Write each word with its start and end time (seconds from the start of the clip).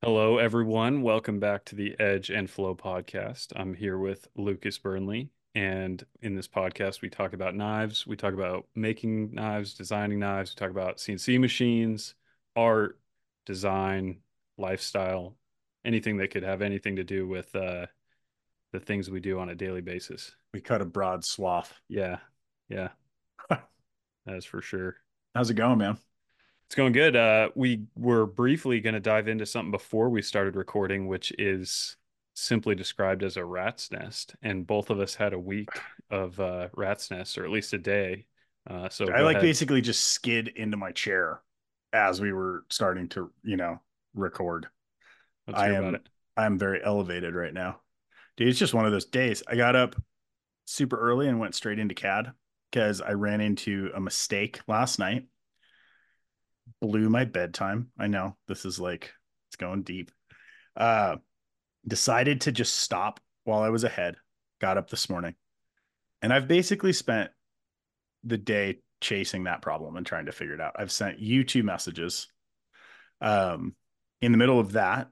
Hello, 0.00 0.38
everyone. 0.38 1.02
Welcome 1.02 1.40
back 1.40 1.64
to 1.66 1.74
the 1.74 1.98
Edge 1.98 2.30
and 2.30 2.48
Flow 2.48 2.72
podcast. 2.76 3.48
I'm 3.56 3.74
here 3.74 3.98
with 3.98 4.28
Lucas 4.36 4.78
Burnley. 4.78 5.30
And 5.56 6.04
in 6.22 6.36
this 6.36 6.46
podcast, 6.46 7.02
we 7.02 7.10
talk 7.10 7.32
about 7.32 7.56
knives. 7.56 8.06
We 8.06 8.14
talk 8.14 8.32
about 8.32 8.68
making 8.76 9.32
knives, 9.34 9.74
designing 9.74 10.20
knives. 10.20 10.54
We 10.54 10.60
talk 10.60 10.70
about 10.70 10.98
CNC 10.98 11.40
machines, 11.40 12.14
art, 12.54 13.00
design, 13.44 14.20
lifestyle, 14.56 15.36
anything 15.84 16.18
that 16.18 16.30
could 16.30 16.44
have 16.44 16.62
anything 16.62 16.94
to 16.94 17.04
do 17.04 17.26
with 17.26 17.52
uh, 17.56 17.86
the 18.70 18.78
things 18.78 19.10
we 19.10 19.18
do 19.18 19.40
on 19.40 19.48
a 19.48 19.56
daily 19.56 19.80
basis. 19.80 20.30
We 20.54 20.60
cut 20.60 20.80
a 20.80 20.84
broad 20.84 21.24
swath. 21.24 21.74
Yeah. 21.88 22.18
Yeah. 22.68 22.90
That's 24.26 24.44
for 24.44 24.62
sure. 24.62 24.94
How's 25.34 25.50
it 25.50 25.54
going, 25.54 25.78
man? 25.78 25.98
It's 26.68 26.74
going 26.74 26.92
good. 26.92 27.16
Uh, 27.16 27.48
we 27.54 27.84
were 27.96 28.26
briefly 28.26 28.80
going 28.80 28.92
to 28.92 29.00
dive 29.00 29.26
into 29.26 29.46
something 29.46 29.70
before 29.70 30.10
we 30.10 30.20
started 30.20 30.54
recording, 30.54 31.08
which 31.08 31.32
is 31.38 31.96
simply 32.34 32.74
described 32.74 33.22
as 33.22 33.38
a 33.38 33.44
rat's 33.44 33.90
nest. 33.90 34.36
And 34.42 34.66
both 34.66 34.90
of 34.90 35.00
us 35.00 35.14
had 35.14 35.32
a 35.32 35.38
week 35.38 35.70
of 36.10 36.38
uh, 36.38 36.68
rat's 36.76 37.10
nest, 37.10 37.38
or 37.38 37.44
at 37.44 37.50
least 37.50 37.72
a 37.72 37.78
day. 37.78 38.26
Uh, 38.68 38.90
so 38.90 39.10
I 39.10 39.22
like 39.22 39.36
ahead. 39.36 39.48
basically 39.48 39.80
just 39.80 40.10
skid 40.10 40.48
into 40.48 40.76
my 40.76 40.92
chair 40.92 41.40
as 41.94 42.20
we 42.20 42.34
were 42.34 42.64
starting 42.68 43.08
to, 43.10 43.32
you 43.42 43.56
know, 43.56 43.80
record. 44.12 44.66
Let's 45.46 45.58
I 45.58 45.70
am. 45.70 45.96
I'm 46.36 46.58
very 46.58 46.84
elevated 46.84 47.34
right 47.34 47.54
now. 47.54 47.80
Dude, 48.36 48.48
it's 48.48 48.58
just 48.58 48.74
one 48.74 48.84
of 48.84 48.92
those 48.92 49.06
days. 49.06 49.42
I 49.48 49.56
got 49.56 49.74
up 49.74 49.96
super 50.66 51.00
early 51.00 51.28
and 51.28 51.40
went 51.40 51.54
straight 51.54 51.78
into 51.78 51.94
CAD 51.94 52.30
because 52.70 53.00
I 53.00 53.12
ran 53.12 53.40
into 53.40 53.90
a 53.94 54.00
mistake 54.00 54.60
last 54.68 54.98
night. 54.98 55.24
Blew 56.80 57.08
my 57.08 57.24
bedtime. 57.24 57.88
I 57.98 58.06
know 58.06 58.36
this 58.46 58.64
is 58.64 58.78
like 58.78 59.12
it's 59.48 59.56
going 59.56 59.82
deep. 59.82 60.10
Uh 60.76 61.16
decided 61.86 62.42
to 62.42 62.52
just 62.52 62.74
stop 62.76 63.20
while 63.44 63.62
I 63.62 63.70
was 63.70 63.84
ahead. 63.84 64.16
Got 64.60 64.76
up 64.76 64.90
this 64.90 65.08
morning. 65.08 65.34
And 66.20 66.32
I've 66.32 66.48
basically 66.48 66.92
spent 66.92 67.30
the 68.24 68.36
day 68.36 68.80
chasing 69.00 69.44
that 69.44 69.62
problem 69.62 69.96
and 69.96 70.04
trying 70.04 70.26
to 70.26 70.32
figure 70.32 70.54
it 70.54 70.60
out. 70.60 70.76
I've 70.76 70.92
sent 70.92 71.20
you 71.20 71.44
two 71.44 71.62
messages. 71.62 72.26
Um, 73.20 73.74
in 74.20 74.32
the 74.32 74.38
middle 74.38 74.58
of 74.58 74.72
that, 74.72 75.08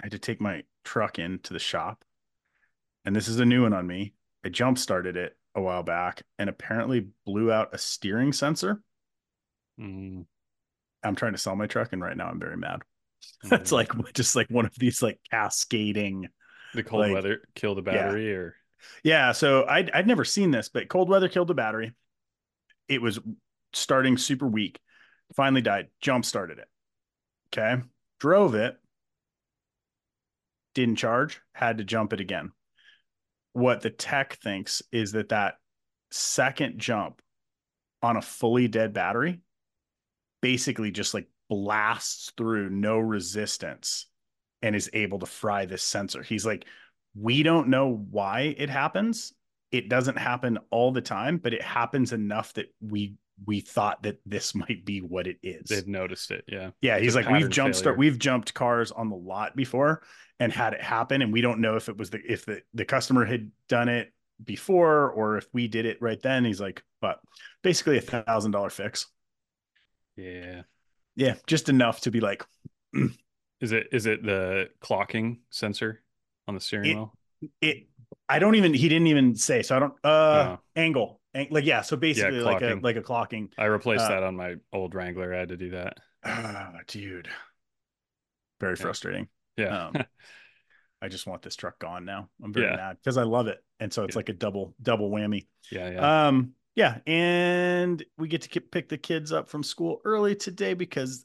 I 0.00 0.06
had 0.06 0.12
to 0.12 0.18
take 0.18 0.40
my 0.40 0.62
truck 0.84 1.18
into 1.18 1.52
the 1.52 1.58
shop, 1.58 2.04
and 3.04 3.14
this 3.14 3.28
is 3.28 3.40
a 3.40 3.44
new 3.44 3.62
one 3.62 3.72
on 3.72 3.86
me. 3.86 4.14
I 4.44 4.48
jump 4.48 4.78
started 4.78 5.16
it 5.16 5.36
a 5.54 5.60
while 5.60 5.82
back 5.82 6.22
and 6.38 6.48
apparently 6.48 7.08
blew 7.24 7.50
out 7.50 7.74
a 7.74 7.78
steering 7.78 8.32
sensor. 8.32 8.82
Mm, 9.80 10.26
I'm 11.02 11.14
trying 11.14 11.32
to 11.32 11.38
sell 11.38 11.56
my 11.56 11.66
truck, 11.66 11.92
and 11.92 12.02
right 12.02 12.16
now 12.16 12.28
I'm 12.28 12.40
very 12.40 12.56
mad. 12.56 12.82
It's 13.50 13.70
mm. 13.70 13.72
like 13.72 13.90
just 14.14 14.36
like 14.36 14.48
one 14.50 14.66
of 14.66 14.74
these 14.78 15.02
like 15.02 15.18
cascading. 15.30 16.28
the 16.74 16.82
cold 16.82 17.02
like- 17.02 17.12
weather 17.12 17.40
kill 17.54 17.74
the 17.74 17.82
battery, 17.82 18.34
or 18.34 18.54
Yeah, 19.02 19.32
so 19.32 19.66
I'd 19.66 19.90
I'd 19.90 20.06
never 20.06 20.24
seen 20.24 20.50
this, 20.50 20.68
but 20.68 20.88
cold 20.88 21.08
weather 21.08 21.28
killed 21.28 21.48
the 21.48 21.54
battery. 21.54 21.92
It 22.88 23.02
was 23.02 23.18
starting 23.72 24.16
super 24.16 24.46
weak. 24.46 24.78
Finally 25.34 25.62
died. 25.62 25.88
Jump 26.00 26.24
started 26.24 26.58
it. 26.58 26.68
Okay. 27.52 27.82
Drove 28.20 28.54
it. 28.54 28.76
Didn't 30.74 30.96
charge. 30.96 31.40
Had 31.52 31.78
to 31.78 31.84
jump 31.84 32.12
it 32.12 32.20
again. 32.20 32.52
What 33.52 33.80
the 33.80 33.90
tech 33.90 34.38
thinks 34.42 34.82
is 34.92 35.12
that 35.12 35.30
that 35.30 35.54
second 36.10 36.78
jump 36.78 37.20
on 38.02 38.16
a 38.16 38.22
fully 38.22 38.68
dead 38.68 38.92
battery 38.92 39.40
basically 40.40 40.90
just 40.90 41.14
like 41.14 41.26
blasts 41.48 42.32
through 42.36 42.70
no 42.70 42.98
resistance 42.98 44.06
and 44.62 44.74
is 44.74 44.90
able 44.92 45.18
to 45.20 45.26
fry 45.26 45.66
this 45.66 45.82
sensor. 45.82 46.22
He's 46.22 46.46
like, 46.46 46.66
we 47.14 47.42
don't 47.42 47.68
know 47.68 48.04
why 48.10 48.54
it 48.58 48.70
happens. 48.70 49.32
It 49.72 49.88
doesn't 49.88 50.18
happen 50.18 50.58
all 50.70 50.92
the 50.92 51.00
time, 51.00 51.38
but 51.38 51.52
it 51.54 51.62
happens 51.62 52.12
enough 52.12 52.52
that 52.54 52.66
we 52.80 53.14
we 53.44 53.60
thought 53.60 54.02
that 54.02 54.18
this 54.24 54.54
might 54.54 54.84
be 54.84 55.00
what 55.00 55.26
it 55.26 55.38
is. 55.42 55.68
they've 55.68 55.86
noticed 55.86 56.30
it. 56.30 56.44
Yeah. 56.48 56.70
Yeah, 56.80 56.96
It's 56.96 57.04
he's 57.04 57.14
like 57.16 57.28
we've 57.28 57.50
jumped 57.50 57.76
start 57.76 57.98
we've 57.98 58.18
jumped 58.18 58.54
cars 58.54 58.92
on 58.92 59.08
the 59.08 59.16
lot 59.16 59.56
before 59.56 60.02
and 60.40 60.52
had 60.52 60.72
it 60.72 60.82
happen 60.82 61.22
and 61.22 61.32
we 61.32 61.40
don't 61.40 61.60
know 61.60 61.76
if 61.76 61.88
it 61.88 61.96
was 61.96 62.10
the 62.10 62.20
if 62.26 62.46
the 62.46 62.62
the 62.74 62.84
customer 62.84 63.24
had 63.24 63.50
done 63.68 63.88
it 63.88 64.12
before 64.42 65.10
or 65.10 65.38
if 65.38 65.46
we 65.52 65.68
did 65.68 65.86
it 65.86 65.98
right 66.00 66.20
then. 66.22 66.44
He's 66.44 66.60
like, 66.60 66.82
but 67.00 67.20
basically 67.62 67.98
a 67.98 68.02
thousand 68.02 68.50
dollar 68.52 68.70
fix. 68.70 69.06
Yeah. 70.16 70.62
Yeah, 71.14 71.34
just 71.46 71.68
enough 71.68 72.00
to 72.02 72.10
be 72.10 72.20
like, 72.20 72.44
Is 73.62 73.72
it 73.72 73.86
is 73.90 74.04
it 74.04 74.22
the 74.22 74.68
clocking 74.82 75.38
sensor 75.48 76.02
on 76.46 76.54
the 76.54 76.60
steering 76.60 76.90
It- 76.90 76.94
wheel? 76.94 77.14
it 77.62 77.86
I 78.28 78.38
don't 78.38 78.54
even 78.54 78.74
he 78.74 78.88
didn't 78.88 79.06
even 79.06 79.34
say 79.34 79.62
so 79.62 79.76
I 79.76 79.78
don't 79.78 79.94
uh 80.04 80.56
Oh. 80.56 80.58
angle 80.76 81.20
Ang- 81.34 81.48
like 81.50 81.64
yeah 81.64 81.80
so 81.80 81.96
basically 81.96 82.40
like 82.40 82.60
a 82.62 82.78
like 82.82 82.96
a 82.96 83.02
clocking 83.02 83.48
I 83.56 83.64
replaced 83.66 84.04
uh, 84.04 84.08
that 84.08 84.22
on 84.22 84.36
my 84.36 84.56
old 84.74 84.94
Wrangler. 84.94 85.34
I 85.34 85.38
had 85.38 85.48
to 85.48 85.56
do 85.56 85.70
that. 85.70 85.98
ah 86.24 86.72
dude 86.86 87.28
very 88.60 88.74
Yeah. 88.74 88.82
frustrating 88.82 89.28
Yeah. 89.56 89.86
Um, 89.86 89.94
I 91.02 91.08
just 91.08 91.26
want 91.26 91.40
this 91.42 91.56
truck 91.56 91.78
gone 91.78 92.04
now 92.04 92.28
I'm 92.44 92.52
very 92.52 92.66
Yeah. 92.66 92.76
mad 92.76 92.98
because 93.02 93.16
I 93.16 93.22
love 93.22 93.46
it 93.48 93.62
and 93.80 93.90
so 93.92 94.04
it's 94.04 94.14
Yeah. 94.14 94.18
like 94.18 94.28
a 94.28 94.34
double 94.34 94.74
double 94.82 95.10
whammy 95.10 95.46
yeah. 95.72 95.90
Yeah. 95.92 96.26
um 96.28 96.52
yeah 96.76 96.98
and 97.06 98.04
we 98.18 98.28
get 98.28 98.42
to 98.42 98.60
pick 98.60 98.88
the 98.88 98.98
kids 98.98 99.32
up 99.32 99.48
from 99.48 99.62
school 99.64 100.00
early 100.04 100.36
today 100.36 100.74
because 100.74 101.24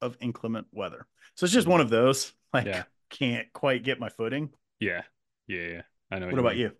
of 0.00 0.16
inclement 0.20 0.66
weather 0.72 1.06
so 1.34 1.44
it's 1.44 1.52
just 1.52 1.66
one 1.66 1.80
of 1.80 1.90
those 1.90 2.32
like 2.54 2.66
Yeah. 2.66 2.84
can't 3.10 3.52
quite 3.52 3.82
get 3.82 3.98
my 3.98 4.08
footing 4.10 4.50
yeah. 4.78 5.02
Yeah. 5.48 5.66
Yeah. 5.68 5.82
I 6.12 6.18
know. 6.20 6.26
what 6.28 6.38
about 6.38 6.52
mean. 6.56 6.70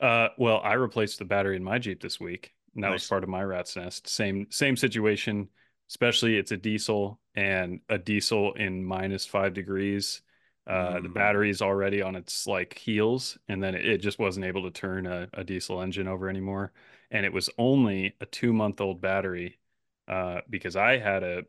you 0.00 0.06
Uh, 0.06 0.28
well, 0.38 0.60
I 0.64 0.72
replaced 0.74 1.18
the 1.18 1.24
battery 1.24 1.56
in 1.56 1.62
my 1.62 1.78
Jeep 1.78 2.00
this 2.00 2.18
week. 2.18 2.52
And 2.74 2.84
that 2.84 2.90
was 2.90 3.06
part 3.06 3.22
of 3.24 3.28
my 3.28 3.42
rat's 3.42 3.76
nest. 3.76 4.08
Same 4.08 4.46
same 4.50 4.76
situation. 4.76 5.48
Especially 5.90 6.36
it's 6.36 6.52
a 6.52 6.56
diesel 6.56 7.20
and 7.34 7.80
a 7.88 7.98
diesel 7.98 8.52
in 8.54 8.84
minus 8.84 9.24
five 9.26 9.54
degrees. 9.54 10.20
Uh, 10.66 11.00
the 11.00 11.08
Mm. 11.08 11.14
battery's 11.14 11.62
already 11.62 12.02
on 12.02 12.14
its 12.14 12.46
like 12.46 12.76
heels, 12.78 13.38
and 13.48 13.62
then 13.62 13.74
it, 13.74 13.86
it 13.86 13.98
just 13.98 14.18
wasn't 14.18 14.44
able 14.46 14.64
to 14.64 14.70
turn 14.70 15.06
a, 15.06 15.28
a 15.32 15.44
diesel 15.44 15.80
engine 15.80 16.06
over 16.08 16.28
anymore. 16.28 16.72
And 17.10 17.24
it 17.24 17.32
was 17.32 17.50
only 17.58 18.14
a 18.20 18.26
two 18.26 18.52
month 18.52 18.80
old 18.80 19.00
battery, 19.00 19.58
uh, 20.06 20.40
because 20.48 20.76
I 20.76 20.98
had 20.98 21.22
a 21.22 21.42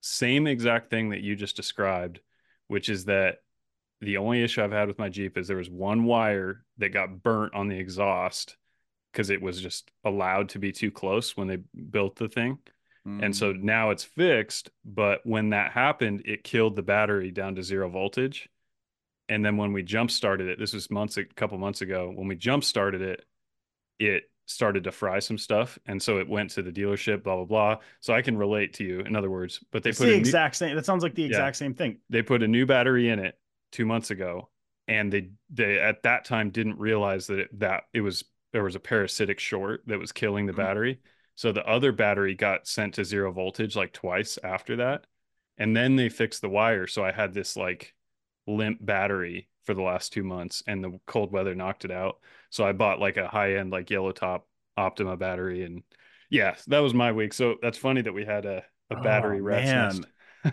same 0.00 0.46
exact 0.46 0.90
thing 0.90 1.10
that 1.10 1.20
you 1.20 1.36
just 1.36 1.56
described, 1.56 2.20
which 2.68 2.88
is 2.88 3.04
that 3.06 3.38
the 4.00 4.18
only 4.18 4.42
issue 4.42 4.62
I've 4.62 4.72
had 4.72 4.88
with 4.88 4.98
my 4.98 5.08
Jeep 5.08 5.38
is 5.38 5.48
there 5.48 5.56
was 5.56 5.70
one 5.70 6.04
wire 6.04 6.64
that 6.78 6.90
got 6.90 7.22
burnt 7.22 7.54
on 7.54 7.68
the 7.68 7.78
exhaust 7.78 8.56
because 9.12 9.30
it 9.30 9.40
was 9.40 9.60
just 9.60 9.90
allowed 10.04 10.50
to 10.50 10.58
be 10.58 10.72
too 10.72 10.90
close 10.90 11.36
when 11.36 11.48
they 11.48 11.58
built 11.90 12.16
the 12.16 12.28
thing. 12.28 12.58
And 13.22 13.34
so 13.34 13.52
Mm. 13.52 13.62
now 13.62 13.90
it's 13.90 14.04
fixed, 14.04 14.70
but 14.84 15.20
when 15.24 15.50
that 15.50 15.72
happened, 15.72 16.22
it 16.26 16.42
killed 16.44 16.76
the 16.76 16.82
battery 16.82 17.30
down 17.30 17.54
to 17.54 17.62
zero 17.62 17.88
voltage. 17.88 18.48
And 19.28 19.44
then 19.44 19.56
when 19.56 19.72
we 19.72 19.82
jump 19.82 20.10
started 20.10 20.48
it, 20.48 20.58
this 20.58 20.74
was 20.74 20.90
months 20.90 21.16
a 21.16 21.24
couple 21.24 21.56
months 21.56 21.80
ago, 21.80 22.12
when 22.14 22.28
we 22.28 22.36
jump 22.36 22.64
started 22.64 23.00
it, 23.00 23.24
it 23.98 24.24
started 24.46 24.84
to 24.84 24.92
fry 24.92 25.18
some 25.18 25.36
stuff. 25.38 25.78
And 25.86 26.00
so 26.00 26.18
it 26.18 26.28
went 26.28 26.50
to 26.50 26.62
the 26.62 26.72
dealership, 26.72 27.22
blah 27.22 27.36
blah 27.36 27.44
blah. 27.44 27.76
So 28.00 28.14
I 28.14 28.22
can 28.22 28.36
relate 28.38 28.72
to 28.74 28.84
you, 28.84 29.00
in 29.00 29.14
other 29.16 29.30
words. 29.30 29.60
But 29.72 29.82
they 29.82 29.90
It's 29.90 29.98
put 29.98 30.06
the 30.06 30.12
a 30.12 30.14
new- 30.14 30.20
exact 30.20 30.56
same. 30.56 30.74
That 30.76 30.86
sounds 30.86 31.02
like 31.02 31.14
the 31.14 31.22
Yeah. 31.22 31.28
exact 31.28 31.56
same 31.56 31.74
thing. 31.74 31.98
they 32.08 32.22
put 32.22 32.42
a 32.42 32.48
new 32.48 32.64
battery 32.66 33.08
in 33.10 33.18
it 33.18 33.38
two 33.72 33.84
months 33.84 34.10
ago 34.10 34.48
and 34.88 35.12
they 35.12 35.30
they 35.50 35.78
at 35.80 36.04
that 36.04 36.24
time 36.24 36.50
didn't 36.50 36.78
realize 36.78 37.26
that 37.26 37.40
it, 37.40 37.58
that 37.58 37.84
it 37.92 38.00
was 38.00 38.24
there 38.52 38.62
was 38.62 38.76
a 38.76 38.80
parasitic 38.80 39.40
short 39.40 39.82
that 39.86 39.98
was 39.98 40.12
killing 40.12 40.46
the 40.46 40.52
Mhm. 40.52 40.56
battery 40.56 41.00
so 41.34 41.50
the 41.52 41.66
other 41.66 41.90
battery 41.92 42.34
got 42.34 42.66
sent 42.68 42.94
to 42.94 43.04
zero 43.04 43.32
voltage 43.32 43.74
like 43.74 43.92
twice 43.92 44.38
after 44.44 44.76
that 44.76 45.04
and 45.58 45.76
then 45.76 45.96
they 45.96 46.08
fixed 46.08 46.40
the 46.40 46.48
wire 46.48 46.86
so 46.86 47.04
i 47.04 47.10
had 47.10 47.34
this 47.34 47.56
like 47.56 47.94
limp 48.46 48.78
battery 48.80 49.48
for 49.64 49.74
the 49.74 49.82
last 49.82 50.12
two 50.12 50.22
months 50.22 50.62
and 50.68 50.82
the 50.84 51.00
cold 51.06 51.32
weather 51.32 51.54
knocked 51.56 51.84
it 51.84 51.90
out 51.90 52.20
so 52.50 52.64
i 52.66 52.72
bought 52.72 53.00
like 53.00 53.16
a 53.16 53.28
high 53.28 53.56
end 53.56 53.70
like 53.70 53.90
yellow 53.90 54.12
top 54.12 54.46
optima 54.76 55.16
battery 55.16 55.64
and 55.64 55.82
yeah 56.30 56.54
that 56.66 56.80
was 56.80 56.94
my 56.94 57.12
week 57.12 57.32
so 57.32 57.56
that's 57.62 57.78
funny 57.78 58.02
that 58.02 58.12
we 58.12 58.24
had 58.24 58.44
a, 58.44 58.62
a 58.90 58.96
battery 58.96 59.38
Oh, 59.38 59.44
rat's 59.44 60.00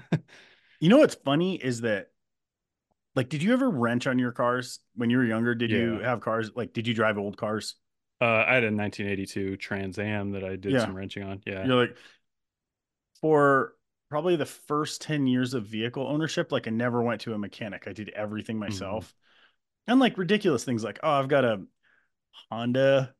You 0.79 0.89
know 0.89 0.97
what's 0.97 1.15
funny 1.15 1.55
is 1.55 1.81
that, 1.81 2.09
like, 3.15 3.29
did 3.29 3.43
you 3.43 3.53
ever 3.53 3.69
wrench 3.69 4.07
on 4.07 4.17
your 4.19 4.31
cars 4.31 4.79
when 4.95 5.09
you 5.09 5.17
were 5.17 5.23
younger? 5.23 5.55
Did 5.55 5.71
you 5.71 5.99
have 5.99 6.19
cars? 6.21 6.51
Like, 6.55 6.73
did 6.73 6.87
you 6.87 6.93
drive 6.93 7.17
old 7.17 7.37
cars? 7.37 7.75
Uh, 8.21 8.45
I 8.47 8.55
had 8.55 8.63
a 8.63 8.71
1982 8.71 9.57
Trans 9.57 9.99
Am 9.99 10.31
that 10.31 10.43
I 10.43 10.55
did 10.55 10.71
Yeah. 10.73 10.85
some 10.85 10.95
wrenching 10.95 11.23
on. 11.23 11.41
Yeah. 11.45 11.65
You're 11.67 11.75
like, 11.75 11.95
for 13.21 13.73
probably 14.09 14.35
the 14.35 14.45
first 14.45 15.01
10 15.01 15.27
years 15.27 15.53
of 15.53 15.65
vehicle 15.65 16.07
ownership, 16.07 16.51
like, 16.51 16.67
I 16.67 16.71
never 16.71 17.01
went 17.01 17.21
to 17.21 17.33
a 17.33 17.37
mechanic. 17.37 17.87
I 17.87 17.93
did 17.93 18.09
everything 18.09 18.57
Mm-hmm. 18.57 18.71
myself. 18.73 19.13
And 19.87 19.99
like 19.99 20.17
ridiculous 20.17 20.63
things 20.63 20.83
like, 20.83 20.99
oh, 21.03 21.11
I've 21.11 21.27
got 21.27 21.43
a 21.45 21.61
Honda 22.49 23.13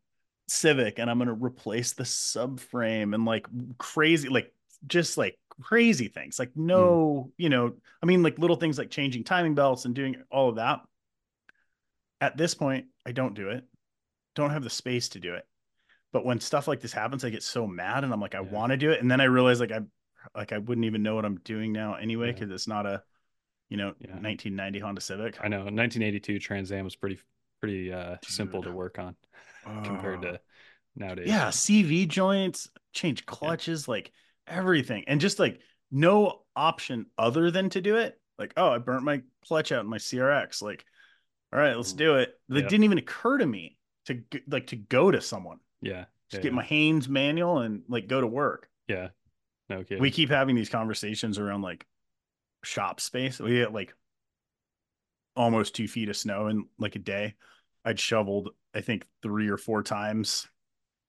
Civic 0.48 1.00
and 1.00 1.10
I'm 1.10 1.18
going 1.18 1.28
to 1.28 1.46
replace 1.46 1.94
the 1.94 2.04
subframe 2.04 3.14
and 3.16 3.26
like 3.26 3.48
crazy, 3.78 4.30
like 4.30 4.54
just 4.88 5.18
like 5.18 5.38
crazy 5.62 6.08
things, 6.08 6.40
like 6.40 6.52
no, 6.56 7.24
hmm. 7.24 7.30
you 7.38 7.50
know, 7.50 7.74
I 8.02 8.06
mean, 8.06 8.24
like 8.24 8.40
little 8.40 8.56
things 8.56 8.78
like 8.78 8.90
changing 8.90 9.24
timing 9.24 9.56
belts 9.56 9.86
and 9.86 9.96
doing 9.96 10.18
all 10.32 10.50
of 10.50 10.56
that. 10.58 10.82
At 12.22 12.38
this 12.38 12.54
point, 12.54 12.86
I 13.06 13.12
don't 13.12 13.34
do 13.34 13.50
it. 13.50 13.66
Don't 14.36 14.52
have 14.52 14.64
the 14.64 14.70
space 14.70 15.10
to 15.10 15.20
do 15.20 15.34
it. 15.34 15.46
But 16.12 16.26
when 16.26 16.40
stuff 16.40 16.68
like 16.68 16.80
this 16.80 16.94
happens, 16.94 17.26
I 17.26 17.30
get 17.30 17.44
so 17.44 17.66
mad 17.68 18.04
and 18.04 18.14
I'm 18.14 18.22
like, 18.22 18.36
I 18.36 18.42
Yeah. 18.42 18.50
want 18.52 18.72
to 18.72 18.78
do 18.78 18.92
it. 18.92 19.02
And 19.02 19.10
then 19.10 19.20
I 19.20 19.26
realize 19.26 19.60
like 19.60 19.72
I 19.72 19.82
like 20.36 20.54
I 20.54 20.58
wouldn't 20.60 20.86
even 20.86 21.04
know 21.04 21.16
what 21.16 21.26
I'm 21.26 21.40
doing 21.40 21.72
now 21.74 21.96
anyway, 21.96 22.28
Yeah. 22.28 22.34
because 22.34 22.52
it's 22.52 22.68
not 22.68 22.86
a 22.86 23.04
you 23.70 23.78
know, 23.78 23.96
Yeah. 24.00 24.20
1990 24.20 24.80
Honda 24.80 25.02
Civic. 25.02 25.38
I 25.42 25.48
know 25.48 25.64
1982 25.64 26.40
Trans 26.40 26.72
Am 26.72 26.86
was 26.86 26.96
pretty 26.96 27.20
pretty 27.64 27.94
uh, 27.94 28.18
simple 28.26 28.62
to 28.62 28.72
work 28.74 29.00
on 29.00 29.16
compared 29.86 30.20
Oh. 30.26 30.32
to 30.34 30.40
nowadays. 30.98 31.28
yeah, 31.30 31.48
CV 31.48 32.06
joints, 32.06 32.68
change 32.92 33.26
clutches, 33.26 33.88
like 33.88 34.12
everything, 34.48 35.06
and 35.08 35.22
just 35.22 35.40
like 35.40 35.62
no 35.90 36.42
option 36.58 37.06
other 37.18 37.52
than 37.52 37.70
to 37.70 37.80
do 37.80 37.96
it. 37.96 38.20
Like, 38.38 38.54
oh, 38.58 38.68
I 38.70 38.80
burnt 38.80 39.04
my 39.04 39.22
clutch 39.48 39.72
out 39.72 39.84
in 39.86 39.90
my 39.90 39.98
CRX. 39.98 40.62
Like, 40.62 40.84
all 41.54 41.60
right, 41.60 41.78
let's 41.78 41.94
Mm. 41.94 41.98
do 41.98 42.16
it. 42.18 42.38
It 42.50 42.56
Yep. 42.56 42.68
didn't 42.70 42.84
even 42.84 42.98
occur 42.98 43.38
to 43.38 43.46
me 43.46 43.78
to 44.08 44.22
like 44.48 44.68
to 44.68 44.76
go 44.76 45.10
to 45.10 45.22
someone, 45.22 45.60
yeah, 45.82 46.06
just 46.30 46.40
yeah, 46.40 46.42
get 46.42 46.52
yeah. 46.52 46.56
my 46.58 46.64
Haynes 46.66 47.08
manual 47.08 47.60
and 47.60 47.84
like 47.88 48.08
go 48.08 48.20
to 48.20 48.28
work. 48.28 48.70
yeah. 48.88 49.10
No 49.70 49.82
kidding. 49.86 50.02
We 50.02 50.12
keep 50.12 50.30
having 50.30 50.58
these 50.58 50.68
conversations 50.70 51.40
around 51.40 51.62
like 51.62 51.88
shop 52.66 53.00
space. 53.00 53.40
We 53.40 53.52
get 53.56 53.72
like 53.72 53.94
almost 55.38 55.74
two 55.74 55.88
feet 55.88 56.10
of 56.10 56.18
snow 56.18 56.48
in 56.48 56.66
like 56.78 56.98
a 56.98 57.00
day. 57.00 57.36
I'd 57.86 58.00
shoveled, 58.00 58.50
I 58.74 58.82
think, 58.82 59.06
three 59.22 59.50
or 59.50 59.58
four 59.58 59.84
times 59.84 60.48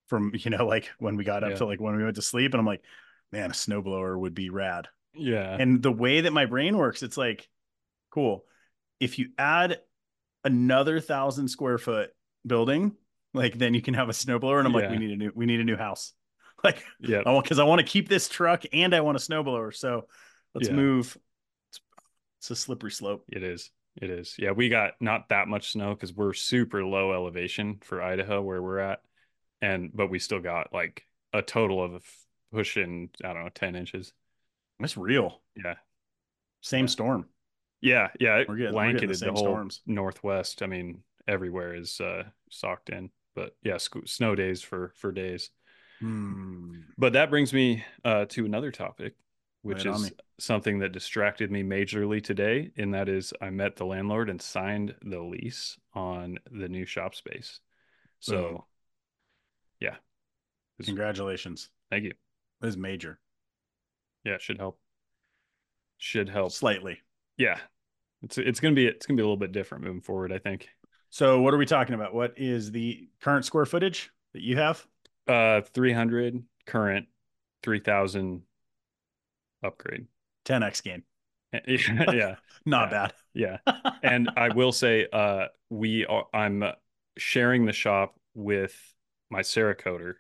from, 0.08 0.32
you 0.34 0.50
know, 0.50 0.66
like 0.66 0.90
when 0.98 1.16
we 1.16 1.24
got 1.24 1.44
up 1.44 1.50
Yeah. 1.50 1.56
to 1.56 1.66
like 1.66 1.80
when 1.80 1.96
we 1.96 2.04
went 2.04 2.16
to 2.16 2.22
sleep. 2.22 2.52
And 2.52 2.60
I'm 2.60 2.66
like, 2.66 2.82
man, 3.32 3.50
a 3.50 3.54
snowblower 3.54 4.18
would 4.18 4.34
be 4.34 4.50
rad. 4.50 4.88
yeah, 5.14 5.56
And 5.58 5.82
the 5.82 5.92
way 5.92 6.22
that 6.22 6.32
my 6.32 6.46
brain 6.46 6.76
works, 6.76 7.02
it's 7.02 7.16
like, 7.16 7.48
cool. 8.10 8.44
If 9.00 9.18
you 9.18 9.30
add 9.38 9.80
another 10.44 11.00
thousand 11.00 11.48
square 11.48 11.78
foot 11.78 12.10
building, 12.46 12.96
like 13.32 13.58
then 13.58 13.74
you 13.74 13.82
can 13.82 13.94
have 13.94 14.08
a 14.08 14.12
snowblower. 14.12 14.58
And 14.58 14.66
I'm 14.66 14.72
like, 14.72 14.90
we 14.90 14.98
need 14.98 15.10
a 15.12 15.16
new, 15.16 15.32
we 15.34 15.46
need 15.46 15.60
a 15.60 15.64
new 15.64 15.76
house. 15.76 16.12
Like, 16.62 16.82
yeah. 16.98 17.20
I 17.26 17.32
want 17.32 17.44
because 17.44 17.58
I 17.58 17.64
want 17.64 17.80
to 17.80 17.86
keep 17.86 18.08
this 18.08 18.26
truck 18.26 18.62
and 18.72 18.94
I 18.94 19.02
want 19.02 19.18
a 19.18 19.20
snowblower. 19.20 19.74
So 19.74 20.06
let's 20.54 20.68
Yeah. 20.68 20.74
move. 20.74 21.14
It's, 21.68 21.80
it's 22.38 22.50
a 22.52 22.56
slippery 22.56 22.90
slope. 22.90 23.24
It 23.30 23.42
is. 23.42 23.70
It 24.00 24.10
is. 24.10 24.34
Yeah, 24.38 24.50
we 24.52 24.68
got 24.68 24.92
not 25.00 25.28
that 25.28 25.46
much 25.48 25.72
snow 25.72 25.94
because 25.94 26.12
we're 26.12 26.32
super 26.32 26.84
low 26.84 27.12
elevation 27.12 27.78
for 27.82 28.02
Idaho 28.02 28.42
where 28.42 28.60
we're 28.62 28.78
at, 28.80 29.00
and 29.62 29.90
but 29.94 30.08
we 30.10 30.18
still 30.18 30.40
got 30.40 30.72
like 30.72 31.04
a 31.32 31.42
total 31.42 31.82
of 31.82 32.04
pushing 32.52 33.10
I 33.24 33.32
don't 33.32 33.44
know 33.44 33.50
ten 33.54 33.76
inches. 33.76 34.12
That's 34.80 34.96
real. 34.96 35.40
Yeah, 35.56 35.74
Same 36.60 36.88
storm. 36.88 37.26
yeah, 37.80 38.08
yeah. 38.18 38.38
It 38.38 38.48
We're 38.48 38.56
getting- 38.56 38.74
we're 38.74 38.82
the 38.86 38.92
blanketed 38.92 39.10
the, 39.10 39.14
same 39.14 39.34
whole 39.34 39.44
storms. 39.44 39.80
northwest. 39.86 40.62
I 40.62 40.66
mean, 40.66 41.02
everywhere 41.28 41.74
is 41.76 42.00
uh, 42.00 42.24
socked 42.50 42.90
in. 42.90 43.10
But 43.36 43.56
yeah, 43.62 43.76
sc- 43.78 44.06
snow 44.06 44.34
days 44.34 44.60
for 44.62 44.92
for 44.96 45.12
days. 45.12 45.50
Hmm. 46.00 46.80
But 46.98 47.12
that 47.12 47.30
brings 47.30 47.52
me 47.52 47.84
uh, 48.04 48.24
to 48.30 48.44
another 48.44 48.72
topic, 48.72 49.14
which 49.64 49.86
it 49.86 49.94
is 49.94 50.12
something 50.38 50.78
that 50.80 50.92
distracted 50.92 51.50
me 51.50 51.62
majorly 51.62 52.22
today. 52.22 52.70
And 52.76 52.92
that 52.94 53.08
is, 53.08 53.32
I 53.40 53.50
met 53.50 53.76
the 53.76 53.86
landlord 53.86 54.28
and 54.28 54.40
signed 54.40 54.94
the 55.02 55.20
lease 55.20 55.76
on 55.94 56.38
the 56.50 56.68
new 56.68 56.84
shop 56.84 57.14
space. 57.14 57.60
So, 58.20 58.42
Boom. 58.42 58.62
yeah, 59.80 59.96
Congratulations. 60.84 61.70
thank 61.90 62.04
you. 62.04 62.12
This 62.60 62.70
is 62.70 62.76
major. 62.76 63.18
Yeah, 64.24 64.34
it 64.34 64.42
should 64.42 64.58
help. 64.58 64.78
Should 65.98 66.28
help. 66.28 66.52
Slightly. 66.52 67.00
Yeah, 67.36 67.58
it's 68.22 68.38
it's 68.38 68.60
gonna 68.60 68.74
be 68.74 68.86
it's 68.86 69.06
gonna 69.06 69.16
be 69.16 69.22
a 69.22 69.26
little 69.26 69.36
bit 69.36 69.52
different 69.52 69.84
moving 69.84 70.00
forward. 70.00 70.32
I 70.32 70.38
think. 70.38 70.68
So 71.10 71.40
what 71.40 71.54
are 71.54 71.58
we 71.58 71.66
talking 71.66 71.94
about? 71.94 72.12
What 72.14 72.34
is 72.36 72.70
the 72.70 73.08
current 73.20 73.44
square 73.44 73.66
footage 73.66 74.10
that 74.32 74.42
you 74.42 74.56
have? 74.56 74.86
Uh, 75.26 75.60
three 75.72 75.92
hundred 75.92 76.42
current, 76.66 77.06
three 77.62 77.80
thousand 77.80 78.42
upgrade. 79.64 80.06
10x 80.44 80.82
gain. 80.82 81.02
yeah, 81.66 82.12
yeah. 82.12 82.34
Not 82.66 82.90
Yeah. 82.90 83.08
bad. 83.08 83.12
Yeah. 83.66 83.92
and 84.02 84.30
I 84.36 84.48
will 84.50 84.72
say, 84.72 85.06
uh, 85.12 85.46
we 85.70 86.04
are. 86.06 86.26
I'm 86.34 86.64
sharing 87.16 87.64
the 87.64 87.72
shop 87.72 88.14
with 88.34 88.74
my 89.30 89.40
Cerakoter, 89.40 90.14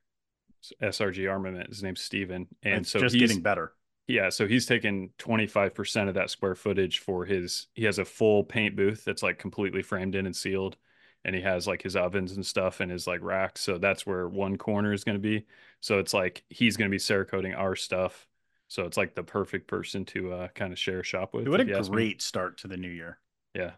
SRG 0.82 1.30
Armament. 1.30 1.68
His 1.68 1.82
name's 1.82 2.00
Steven. 2.00 2.46
and 2.62 2.82
it's 2.82 2.90
so 2.90 3.00
just 3.00 3.14
he's 3.14 3.28
getting 3.28 3.42
better. 3.42 3.72
yeah, 4.06 4.30
so 4.30 4.46
he's 4.46 4.66
taken 4.66 5.10
25% 5.18 6.08
of 6.08 6.14
that 6.14 6.30
square 6.30 6.54
footage 6.54 6.98
for 7.00 7.24
his. 7.24 7.66
He 7.74 7.84
has 7.84 7.98
a 7.98 8.04
full 8.04 8.44
paint 8.44 8.76
booth 8.76 9.04
that's 9.04 9.22
like 9.22 9.38
completely 9.38 9.82
framed 9.82 10.14
in 10.14 10.26
and 10.26 10.34
sealed, 10.36 10.76
and 11.24 11.34
he 11.34 11.42
has 11.42 11.66
like 11.66 11.82
his 11.82 11.96
ovens 11.96 12.32
and 12.32 12.44
stuff 12.46 12.80
and 12.80 12.90
his 12.90 13.06
like 13.06 13.20
racks. 13.22 13.60
So 13.60 13.78
that's 13.78 14.06
where 14.06 14.28
one 14.28 14.56
corner 14.56 14.92
is 14.92 15.04
going 15.04 15.16
to 15.16 15.20
be. 15.22 15.46
So 15.80 15.98
it's 15.98 16.14
like 16.14 16.44
he's 16.48 16.76
going 16.76 16.88
to 16.90 16.94
be 16.94 16.98
Cerakoting 16.98 17.56
our 17.58 17.74
stuff. 17.76 18.26
So 18.74 18.82
it's 18.86 18.96
like 18.96 19.14
the 19.14 19.22
perfect 19.22 19.68
person 19.68 20.04
to 20.06 20.32
uh, 20.32 20.48
kind 20.48 20.72
of 20.72 20.78
share 20.80 20.98
a 20.98 21.04
shop 21.04 21.32
with. 21.32 21.46
What 21.46 21.60
a 21.60 21.64
great 21.64 22.20
start 22.20 22.58
to 22.58 22.66
the 22.66 22.76
new 22.76 22.88
year. 22.88 23.20
Yeah. 23.54 23.74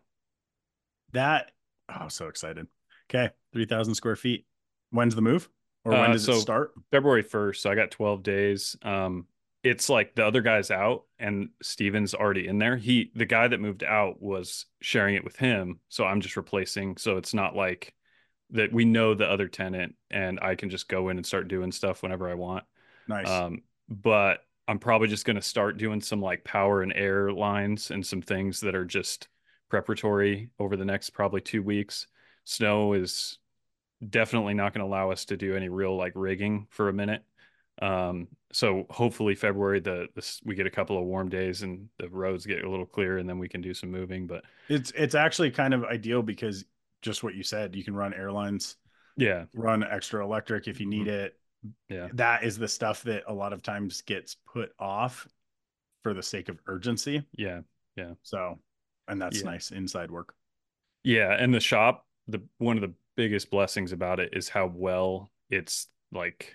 That 1.13 1.51
oh, 1.91 1.97
I'm 2.01 2.11
so 2.11 2.29
excited. 2.29 2.67
Okay, 3.11 3.29
3,000 3.53 3.95
square 3.95 4.17
feet. 4.17 4.47
When's 4.93 5.15
the 5.15 5.21
move? 5.21 5.51
Or 5.85 5.93
when 5.93 6.01
Uh, 6.01 6.13
does 6.15 6.25
so- 6.25 6.33
it 6.33 6.41
start? 6.41 6.73
February 6.91 7.23
1st. 7.23 7.61
So 7.61 7.71
I 7.71 7.75
got 7.75 7.91
12 7.91 8.23
days. 8.23 8.75
Um, 8.81 9.27
it's 9.63 9.91
like 9.91 10.15
the 10.15 10.25
other 10.25 10.41
guy's 10.41 10.71
out 10.71 11.03
and 11.19 11.51
Steven's 11.63 12.15
already 12.15 12.49
in 12.49 12.57
there. 12.57 12.77
He, 12.79 13.11
the 13.15 13.27
guy 13.27 13.49
that 13.49 13.61
moved 13.61 13.85
out 13.85 14.23
was 14.23 14.65
sharing 14.81 15.15
it 15.15 15.25
with 15.25 15.37
him. 15.37 15.79
So 15.91 16.07
I'm 16.07 16.23
just 16.23 16.39
replacing. 16.39 16.97
So 16.97 17.19
it's 17.19 17.35
not 17.35 17.55
like 17.55 17.93
that 18.51 18.73
we 18.73 18.87
know 18.87 19.13
the 19.13 19.29
other 19.29 19.49
tenant 19.49 19.95
and 20.11 20.39
I 20.41 20.55
can 20.55 20.71
just 20.71 20.89
go 20.89 21.11
in 21.11 21.19
and 21.19 21.27
start 21.27 21.49
doing 21.49 21.71
stuff 21.71 22.03
whenever 22.03 22.31
I 22.31 22.35
want. 22.35 22.65
Nice. 23.07 23.29
Um, 23.29 23.63
but 23.91 24.41
I'm 24.69 24.79
probably 24.79 25.09
just 25.09 25.25
going 25.25 25.37
to 25.37 25.43
start 25.43 25.79
doing 25.79 26.01
some 26.01 26.21
like 26.21 26.45
power 26.45 26.83
and 26.83 26.93
air 26.93 27.33
lines 27.33 27.91
and 27.91 28.05
some 28.05 28.23
things 28.23 28.61
that 28.61 28.75
are 28.75 28.85
just 28.85 29.29
preparatory 29.69 30.51
over 30.59 30.77
the 30.77 30.85
next 30.85 31.11
probably 31.11 31.41
two 31.41 31.63
weeks. 31.63 32.07
Snow 32.45 32.93
is 32.93 33.39
definitely 34.09 34.55
not 34.55 34.75
going 34.75 34.85
to 34.85 34.91
allow 34.91 35.11
us 35.11 35.25
to 35.27 35.37
do 35.37 35.57
any 35.57 35.69
real 35.69 35.97
like 35.97 36.13
rigging 36.15 36.67
for 36.71 36.89
a 36.89 36.93
minute. 36.93 37.23
Um, 37.81 38.29
so 38.53 38.87
hopefully 38.89 39.35
February 39.35 39.81
the 39.81 40.09
this 40.15 40.41
we 40.45 40.55
get 40.55 40.67
a 40.67 40.71
couple 40.71 40.99
of 40.99 41.05
warm 41.05 41.29
days 41.29 41.63
and 41.63 41.89
the 41.99 42.09
roads 42.09 42.47
get 42.47 42.65
a 42.65 42.71
little 42.71 42.87
clear 42.87 43.19
and 43.19 43.29
then 43.29 43.39
we 43.39 43.49
can 43.49 43.61
do 43.61 43.75
some 43.75 43.91
moving. 43.91 44.27
But 44.27 44.45
it's 44.69 44.93
it's 44.93 45.15
actually 45.15 45.51
kind 45.51 45.75
of 45.75 45.85
ideal 45.85 46.23
because 46.23 46.65
just 47.03 47.23
what 47.23 47.35
you 47.35 47.43
said, 47.43 47.77
you 47.77 47.85
can 47.85 47.95
run 47.95 48.15
airlines, 48.15 48.77
yeah, 49.17 49.45
run 49.55 49.85
extra 49.85 50.25
electric 50.25 50.69
if 50.69 50.81
you 50.81 50.87
need 50.87 51.07
it. 51.07 51.37
Yeah, 51.89 52.09
That 52.15 52.45
is 52.45 52.59
the 52.59 52.69
stuff 52.69 53.03
that 53.05 53.25
a 53.27 53.33
lot 53.35 53.53
of 53.53 53.63
times 53.63 54.03
gets 54.03 54.37
put 54.47 54.73
off 54.79 55.27
for 56.03 56.15
the 56.15 56.23
sake 56.23 56.49
of 56.49 56.59
urgency. 56.67 57.25
yeah, 57.33 57.61
Yeah. 57.97 58.15
So, 58.23 58.59
and 59.09 59.21
that's 59.21 59.39
Yeah. 59.43 59.51
nice 59.51 59.71
inside 59.73 60.11
work. 60.11 60.35
yeah. 61.05 61.33
And 61.33 61.53
the 61.55 61.61
shop, 61.61 62.07
the 62.29 62.43
one 62.59 62.77
of 62.77 62.83
the 62.83 62.95
biggest 63.17 63.51
blessings 63.51 63.93
about 63.93 64.21
it 64.21 64.31
is 64.35 64.49
how 64.49 64.67
well 64.67 65.31
it's 65.51 65.89
like 66.13 66.55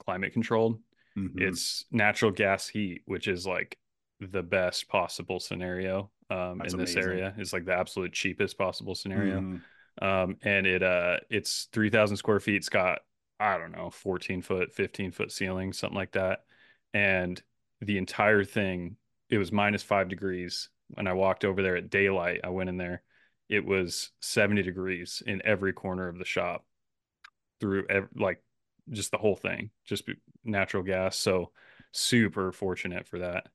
climate 0.00 0.32
controlled. 0.32 0.80
Mhm. 1.16 1.40
It's 1.40 1.84
natural 1.90 2.30
gas 2.32 2.68
heat, 2.68 3.02
which 3.06 3.28
is 3.28 3.46
like 3.46 3.78
the 4.20 4.42
best 4.42 4.88
possible 4.88 5.38
scenario 5.40 6.10
um, 6.30 6.60
in 6.62 6.76
this 6.76 6.96
amazing. 6.96 7.02
area. 7.02 7.34
It's 7.38 7.52
like 7.52 7.64
the 7.64 7.74
absolute 7.74 8.12
cheapest 8.12 8.58
possible 8.58 8.94
scenario. 8.94 9.40
Mhm. 9.40 9.62
Um, 10.02 10.36
and 10.42 10.66
it 10.66 10.82
uh 10.82 11.18
it's 11.30 11.68
three 11.72 11.90
thousand 11.90 12.16
square 12.16 12.40
feet. 12.40 12.56
It's 12.56 12.68
got 12.68 13.00
I 13.40 13.58
don't 13.58 13.72
know, 13.72 13.90
fourteen 13.90 14.42
foot, 14.42 14.72
fifteen 14.72 15.10
foot 15.12 15.32
ceiling, 15.32 15.72
something 15.72 15.96
like 15.96 16.12
that. 16.12 16.44
And 16.92 17.40
the 17.80 17.98
entire 17.98 18.44
thing, 18.44 18.96
it 19.28 19.38
was 19.38 19.52
minus 19.52 19.82
five 19.82 20.08
degrees. 20.08 20.68
When 20.94 21.06
I 21.06 21.12
walked 21.14 21.44
over 21.44 21.62
there 21.62 21.76
at 21.76 21.90
daylight, 21.90 22.40
I 22.44 22.50
went 22.50 22.68
in 22.68 22.76
there. 22.76 23.02
It 23.48 23.64
was 23.64 24.10
70 24.20 24.62
degrees 24.62 25.22
in 25.26 25.42
every 25.44 25.72
corner 25.72 26.08
of 26.08 26.18
the 26.18 26.24
shop 26.24 26.64
through 27.60 27.86
ev- 27.88 28.08
like 28.14 28.42
just 28.90 29.10
the 29.10 29.18
whole 29.18 29.36
thing, 29.36 29.70
just 29.84 30.08
natural 30.44 30.82
gas. 30.82 31.16
So 31.16 31.50
super 31.92 32.52
fortunate 32.52 33.06
for 33.06 33.18
that. 33.20 33.46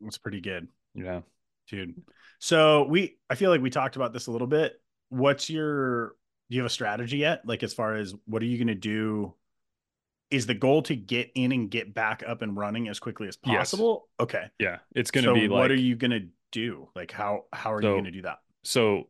That's 0.00 0.18
pretty 0.18 0.40
good, 0.40 0.68
Yeah. 0.94 1.20
dude. 1.68 1.94
So 2.38 2.84
we, 2.84 3.16
I 3.30 3.34
feel 3.34 3.50
like 3.50 3.60
we 3.62 3.70
talked 3.70 3.96
about 3.96 4.12
this 4.12 4.26
a 4.26 4.30
little 4.30 4.46
bit. 4.46 4.80
What's 5.08 5.48
your, 5.48 6.16
do 6.50 6.56
you 6.56 6.62
have 6.62 6.66
a 6.66 6.72
strategy 6.72 7.18
yet? 7.18 7.42
Like 7.46 7.62
as 7.62 7.74
far 7.74 7.94
as 7.94 8.14
what 8.26 8.42
are 8.42 8.46
you 8.46 8.58
going 8.58 8.68
to 8.68 8.74
do? 8.74 9.34
Is 10.30 10.46
the 10.46 10.54
goal 10.54 10.82
to 10.84 10.96
get 10.96 11.30
in 11.34 11.52
and 11.52 11.70
get 11.70 11.94
back 11.94 12.22
up 12.26 12.42
and 12.42 12.56
running 12.56 12.88
as 12.88 12.98
quickly 12.98 13.28
as 13.28 13.36
possible? 13.36 14.08
Yes. 14.18 14.24
Okay. 14.24 14.44
Yeah. 14.58 14.78
It's 14.94 15.10
going 15.10 15.24
to 15.24 15.30
so 15.30 15.34
be 15.34 15.42
like, 15.42 15.50
what 15.50 15.70
are 15.70 15.76
you 15.76 15.96
going 15.96 16.10
to 16.10 16.26
do? 16.50 16.88
Like 16.96 17.12
how, 17.12 17.44
how 17.52 17.72
are 17.72 17.82
you 17.82 17.88
going 17.88 18.04
to 18.04 18.10
do 18.10 18.22
that? 18.22 18.38
so 18.64 19.08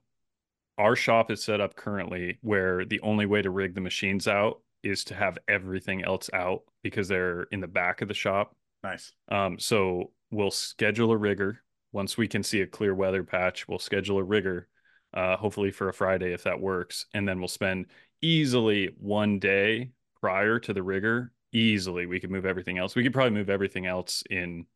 our 0.78 0.96
shop 0.96 1.30
is 1.30 1.42
set 1.42 1.60
up 1.60 1.76
currently 1.76 2.38
where 2.42 2.84
the 2.84 3.00
only 3.00 3.26
way 3.26 3.40
to 3.40 3.50
rig 3.50 3.74
the 3.74 3.80
machines 3.80 4.26
out 4.26 4.60
is 4.82 5.04
to 5.04 5.14
have 5.14 5.38
everything 5.48 6.04
else 6.04 6.28
out 6.32 6.62
because 6.82 7.08
they're 7.08 7.44
in 7.52 7.60
the 7.60 7.68
back 7.68 8.02
of 8.02 8.08
the 8.08 8.14
shop. 8.14 8.54
Nice. 8.82 9.12
Um, 9.30 9.58
so 9.58 10.10
we'll 10.30 10.50
schedule 10.50 11.12
a 11.12 11.16
rigger 11.16 11.62
once 11.92 12.18
we 12.18 12.28
can 12.28 12.42
see 12.42 12.60
a 12.60 12.66
clear 12.66 12.94
weather 12.94 13.22
patch. 13.22 13.68
We'll 13.68 13.78
schedule 13.78 14.18
a 14.18 14.24
rigger, 14.24 14.68
uh, 15.14 15.36
hopefully 15.36 15.70
for 15.70 15.88
a 15.88 15.94
Friday 15.94 16.32
if 16.32 16.44
that 16.44 16.60
works, 16.60 17.06
and 17.14 17.26
then 17.26 17.38
we'll 17.38 17.48
spend 17.48 17.86
easily 18.20 18.94
one 18.98 19.38
day 19.38 19.90
prior 20.20 20.58
to 20.58 20.72
the 20.72 20.82
rigger. 20.82 21.32
Easily, 21.52 22.06
we 22.06 22.18
could 22.18 22.32
move 22.32 22.46
everything 22.46 22.78
else. 22.78 22.96
We 22.96 23.04
could 23.04 23.12
probably 23.12 23.38
move 23.38 23.48
everything 23.48 23.86
else 23.86 24.24
in 24.28 24.66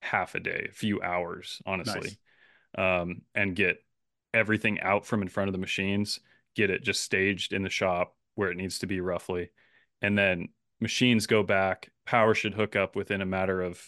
half 0.00 0.36
a 0.36 0.40
day, 0.40 0.68
a 0.70 0.72
few 0.72 1.02
hours, 1.02 1.60
honestly, 1.66 2.16
nice. 2.76 3.02
um, 3.02 3.22
and 3.34 3.56
get 3.56 3.78
everything 4.32 4.80
out 4.80 5.04
from 5.04 5.22
in 5.22 5.28
front 5.28 5.48
of 5.48 5.52
the 5.52 5.58
machines, 5.58 6.20
get 6.54 6.70
it 6.70 6.84
just 6.84 7.02
staged 7.02 7.52
in 7.52 7.62
the 7.62 7.70
shop 7.70 8.14
where 8.36 8.50
it 8.50 8.56
needs 8.56 8.78
to 8.78 8.86
be 8.86 9.00
roughly. 9.00 9.50
And 10.02 10.16
then 10.16 10.48
machines 10.80 11.26
go 11.26 11.42
back, 11.42 11.90
power 12.06 12.34
should 12.34 12.54
hook 12.54 12.76
up 12.76 12.96
within 12.96 13.20
a 13.20 13.26
matter 13.26 13.60
of 13.60 13.82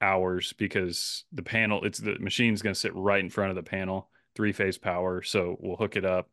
hours 0.00 0.52
because 0.54 1.24
the 1.32 1.42
panel, 1.42 1.84
it's 1.84 1.98
the 1.98 2.18
machine's 2.18 2.62
going 2.62 2.74
to 2.74 2.80
sit 2.80 2.94
right 2.94 3.22
in 3.22 3.30
front 3.30 3.50
of 3.50 3.56
the 3.56 3.62
panel, 3.62 4.08
three 4.40 4.52
phase 4.52 4.78
power. 4.78 5.22
So 5.22 5.56
we'll 5.60 5.76
hook 5.76 5.96
it 5.96 6.04
up. 6.04 6.30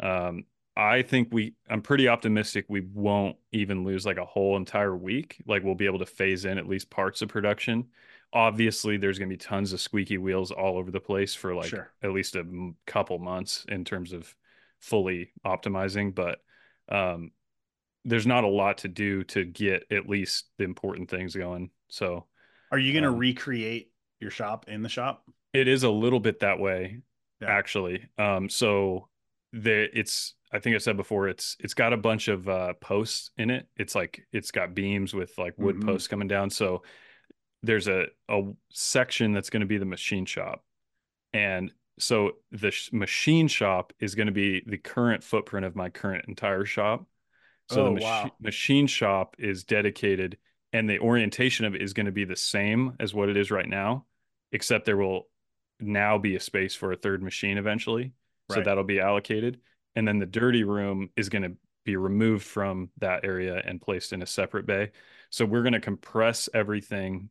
Um, 0.00 0.44
I 0.74 1.02
think 1.02 1.28
we, 1.32 1.54
I'm 1.68 1.82
pretty 1.82 2.08
optimistic 2.08 2.64
we 2.68 2.80
won't 2.80 3.36
even 3.52 3.84
lose 3.84 4.06
like 4.06 4.16
a 4.16 4.24
whole 4.24 4.56
entire 4.56 4.96
week. 4.96 5.42
Like 5.46 5.62
we'll 5.62 5.74
be 5.74 5.84
able 5.84 5.98
to 5.98 6.06
phase 6.06 6.46
in 6.46 6.56
at 6.56 6.66
least 6.66 6.88
parts 6.88 7.20
of 7.20 7.28
production 7.28 7.88
obviously 8.32 8.96
there's 8.96 9.18
going 9.18 9.28
to 9.28 9.32
be 9.32 9.38
tons 9.38 9.72
of 9.72 9.80
squeaky 9.80 10.18
wheels 10.18 10.50
all 10.50 10.78
over 10.78 10.90
the 10.90 11.00
place 11.00 11.34
for 11.34 11.54
like 11.54 11.68
sure. 11.68 11.92
at 12.02 12.12
least 12.12 12.34
a 12.36 12.44
couple 12.86 13.18
months 13.18 13.66
in 13.68 13.84
terms 13.84 14.12
of 14.12 14.34
fully 14.80 15.32
optimizing 15.44 16.14
but 16.14 16.38
um, 16.88 17.30
there's 18.04 18.26
not 18.26 18.44
a 18.44 18.48
lot 18.48 18.78
to 18.78 18.88
do 18.88 19.22
to 19.24 19.44
get 19.44 19.84
at 19.90 20.08
least 20.08 20.46
the 20.58 20.64
important 20.64 21.10
things 21.10 21.36
going 21.36 21.70
so 21.88 22.24
are 22.70 22.78
you 22.78 22.92
going 22.92 23.04
to 23.04 23.10
um, 23.10 23.18
recreate 23.18 23.92
your 24.18 24.30
shop 24.30 24.64
in 24.68 24.82
the 24.82 24.88
shop 24.88 25.24
it 25.52 25.68
is 25.68 25.82
a 25.82 25.90
little 25.90 26.20
bit 26.20 26.40
that 26.40 26.58
way 26.58 26.98
yeah. 27.42 27.50
actually 27.50 28.06
um, 28.18 28.48
so 28.48 29.08
the 29.52 29.88
it's 29.98 30.34
I 30.52 30.58
think 30.58 30.74
I 30.74 30.78
said 30.78 30.96
before 30.96 31.28
it's 31.28 31.56
it's 31.60 31.74
got 31.74 31.92
a 31.92 31.96
bunch 31.96 32.28
of 32.28 32.48
uh, 32.48 32.74
posts 32.74 33.30
in 33.38 33.50
it. 33.50 33.68
It's 33.76 33.94
like 33.94 34.26
it's 34.32 34.50
got 34.50 34.74
beams 34.74 35.14
with 35.14 35.36
like 35.38 35.54
wood 35.56 35.76
mm-hmm. 35.76 35.88
posts 35.88 36.08
coming 36.08 36.28
down. 36.28 36.50
So 36.50 36.82
there's 37.62 37.88
a, 37.88 38.06
a 38.28 38.42
section 38.70 39.32
that's 39.32 39.50
going 39.50 39.60
to 39.60 39.66
be 39.66 39.78
the 39.78 39.84
machine 39.84 40.26
shop. 40.26 40.62
And 41.32 41.72
so 41.98 42.32
the 42.50 42.70
sh- 42.70 42.92
machine 42.92 43.48
shop 43.48 43.92
is 44.00 44.14
going 44.14 44.26
to 44.26 44.32
be 44.32 44.62
the 44.66 44.78
current 44.78 45.22
footprint 45.22 45.64
of 45.64 45.76
my 45.76 45.88
current 45.88 46.26
entire 46.28 46.64
shop. 46.64 47.06
So 47.70 47.82
oh, 47.82 47.84
the 47.86 47.90
mach- 47.92 48.02
wow. 48.02 48.30
machine 48.40 48.86
shop 48.86 49.36
is 49.38 49.64
dedicated 49.64 50.36
and 50.72 50.88
the 50.88 50.98
orientation 50.98 51.64
of 51.64 51.74
it 51.74 51.82
is 51.82 51.92
going 51.92 52.06
to 52.06 52.12
be 52.12 52.24
the 52.24 52.36
same 52.36 52.94
as 52.98 53.14
what 53.14 53.28
it 53.28 53.36
is 53.36 53.50
right 53.50 53.68
now, 53.68 54.06
except 54.50 54.84
there 54.84 54.96
will 54.96 55.28
now 55.82 56.18
be 56.18 56.36
a 56.36 56.40
space 56.40 56.74
for 56.74 56.92
a 56.92 56.96
third 56.96 57.22
machine 57.22 57.58
eventually. 57.58 58.12
Right. 58.48 58.56
So 58.56 58.62
that'll 58.62 58.84
be 58.84 59.00
allocated. 59.00 59.60
And 59.94 60.06
then 60.06 60.18
the 60.18 60.26
dirty 60.26 60.64
room 60.64 61.10
is 61.16 61.28
going 61.28 61.42
to 61.42 61.52
be 61.84 61.96
removed 61.96 62.44
from 62.44 62.90
that 62.98 63.24
area 63.24 63.60
and 63.64 63.80
placed 63.80 64.12
in 64.12 64.22
a 64.22 64.26
separate 64.26 64.66
bay. 64.66 64.90
So 65.30 65.44
we're 65.44 65.62
going 65.62 65.72
to 65.72 65.80
compress 65.80 66.48
everything 66.54 67.28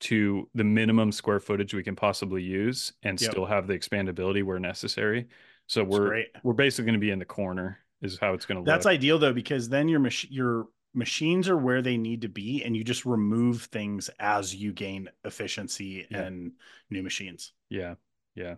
to 0.00 0.48
the 0.54 0.64
minimum 0.64 1.10
square 1.10 1.40
footage 1.40 1.74
we 1.74 1.82
can 1.82 1.96
possibly 1.96 2.42
use 2.42 2.92
and 3.02 3.20
yep. 3.20 3.32
still 3.32 3.46
have 3.46 3.66
the 3.66 3.76
expandability 3.76 4.44
where 4.44 4.60
necessary. 4.60 5.26
So 5.66 5.84
we're 5.84 6.24
we're 6.42 6.54
basically 6.54 6.86
going 6.86 7.00
to 7.00 7.04
be 7.04 7.10
in 7.10 7.18
the 7.18 7.24
corner 7.24 7.78
is 8.00 8.18
how 8.18 8.32
it's 8.32 8.46
going 8.46 8.56
to 8.56 8.60
look. 8.60 8.66
That's 8.66 8.86
ideal 8.86 9.18
though 9.18 9.32
because 9.32 9.68
then 9.68 9.88
your 9.88 10.00
mach- 10.00 10.30
your 10.30 10.68
machines 10.98 11.48
are 11.48 11.56
where 11.56 11.80
they 11.80 11.96
need 11.96 12.22
to 12.22 12.28
be 12.28 12.64
and 12.64 12.76
you 12.76 12.82
just 12.82 13.06
remove 13.06 13.62
things 13.62 14.10
as 14.18 14.54
you 14.54 14.72
gain 14.72 15.08
efficiency 15.24 16.06
yeah. 16.10 16.22
and 16.22 16.52
new 16.90 17.02
machines. 17.02 17.52
Yeah. 17.70 17.94
Yeah. 18.34 18.56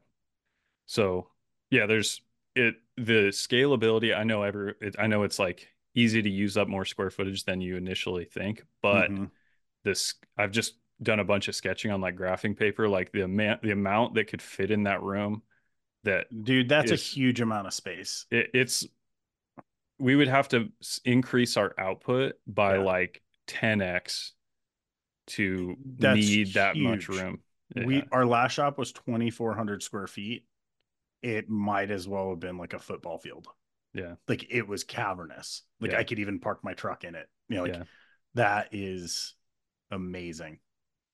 So, 0.87 1.29
yeah, 1.71 1.87
there's 1.87 2.23
it 2.57 2.77
the 2.97 3.29
scalability 3.29 4.17
I 4.17 4.25
know 4.25 4.43
ever 4.43 4.71
it, 4.81 4.97
I 4.99 5.07
know 5.07 5.23
it's 5.23 5.39
like 5.39 5.69
easy 5.95 6.23
to 6.23 6.31
use 6.31 6.57
up 6.57 6.67
more 6.67 6.85
square 6.85 7.11
footage 7.11 7.45
than 7.45 7.61
you 7.61 7.77
initially 7.77 8.25
think, 8.25 8.65
but 8.83 9.11
mm-hmm. 9.11 9.27
this 9.85 10.15
I've 10.37 10.51
just 10.51 10.75
done 11.03 11.21
a 11.21 11.25
bunch 11.25 11.49
of 11.49 11.55
sketching 11.55 11.91
on 11.91 12.01
like 12.01 12.17
graphing 12.17 12.59
paper, 12.59 12.89
like 12.89 13.13
the 13.13 13.23
amount 13.23 13.63
the 13.63 13.71
amount 13.71 14.15
that 14.15 14.29
could 14.29 14.43
fit 14.43 14.71
in 14.71 14.85
that 14.85 15.03
room. 15.03 15.43
That 16.05 16.27
dude, 16.45 16.71
that's 16.71 16.91
is, 16.91 17.01
a 17.01 17.03
huge 17.03 17.43
amount 17.43 17.67
of 17.67 17.75
space. 17.75 18.25
It, 18.31 18.51
it's 18.55 18.87
we 20.01 20.17
would 20.17 20.29
have 20.29 20.49
to 20.49 20.69
increase 21.05 21.57
our 21.57 21.75
output 21.79 22.35
by 22.47 22.77
yeah. 22.77 22.83
like 22.83 23.23
10x 23.49 24.31
to 25.29 25.77
that's 25.99 26.17
need 26.17 26.29
huge. 26.29 26.55
that 26.55 26.77
much 26.77 27.09
room. 27.09 27.41
Yeah. 27.77 27.85
We 27.85 28.03
our 28.11 28.27
last 28.27 28.53
shop 28.53 28.79
was 28.79 28.93
2400 28.93 29.83
square 29.83 30.07
feet. 30.07 30.45
It 31.23 31.49
might 31.49 31.91
as 31.91 32.09
well 32.09 32.31
have 32.31 32.41
been 32.41 32.57
like 32.57 32.73
a 32.73 32.79
football 32.79 33.19
field. 33.19 33.47
Yeah. 33.93 34.15
Like 34.27 34.47
it 34.51 34.67
was 34.67 34.85
cavernous. 34.85 35.63
Like 35.81 35.93
yeah. 35.93 35.99
I 35.99 36.05
could 36.05 36.19
even 36.19 36.41
park 36.41 36.65
my 36.65 36.73
truck 36.73 37.05
in 37.05 37.15
it. 37.15 37.29
You 37.49 37.57
know, 37.57 37.63
like 37.65 37.83
that 38.35 38.69
is 38.73 39.35
amazing. 39.91 40.59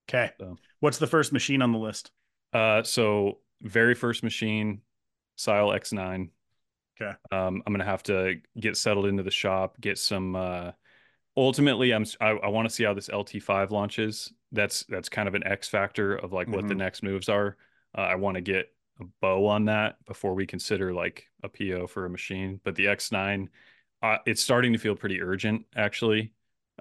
Okay. 0.08 0.30
So, 0.38 0.56
What's 0.80 0.98
the 0.98 1.06
first 1.06 1.32
machine 1.32 1.62
on 1.62 1.72
the 1.72 1.78
list? 1.78 2.10
Uh, 2.52 2.82
so 2.84 3.40
very 3.60 3.94
first 3.94 4.22
machine, 4.22 4.82
Syil 5.36 5.76
X9. 5.76 6.28
Okay. 7.00 7.12
Um, 7.30 7.62
I'm 7.66 7.72
gonna 7.72 7.84
have 7.84 8.02
to 8.04 8.36
get 8.58 8.76
settled 8.76 9.06
into 9.06 9.22
the 9.22 9.30
shop, 9.30 9.80
get 9.80 9.98
some. 9.98 10.34
Uh, 10.34 10.72
ultimately, 11.36 11.92
I'm 11.92 12.04
I, 12.20 12.30
I 12.30 12.48
want 12.48 12.68
to 12.68 12.74
see 12.74 12.84
how 12.84 12.94
this 12.94 13.08
LT5 13.08 13.70
launches. 13.70 14.32
That's 14.52 14.84
that's 14.84 15.08
kind 15.08 15.28
of 15.28 15.34
an 15.34 15.46
X 15.46 15.68
factor 15.68 16.16
of 16.16 16.32
like 16.32 16.48
what 16.48 16.60
mm-hmm. 16.60 16.68
the 16.68 16.74
next 16.74 17.02
moves 17.02 17.28
are. 17.28 17.56
Uh, 17.96 18.02
I 18.02 18.14
want 18.14 18.36
to 18.36 18.40
get 18.40 18.72
a 19.00 19.04
bow 19.20 19.46
on 19.46 19.66
that 19.66 20.02
before 20.06 20.34
we 20.34 20.46
consider 20.46 20.92
like 20.92 21.26
a 21.42 21.48
PO 21.48 21.86
for 21.86 22.06
a 22.06 22.10
machine. 22.10 22.60
But 22.64 22.74
the 22.74 22.86
X9, 22.86 23.48
uh, 24.02 24.18
it's 24.26 24.42
starting 24.42 24.72
to 24.72 24.78
feel 24.78 24.94
pretty 24.94 25.20
urgent 25.20 25.66
actually. 25.76 26.32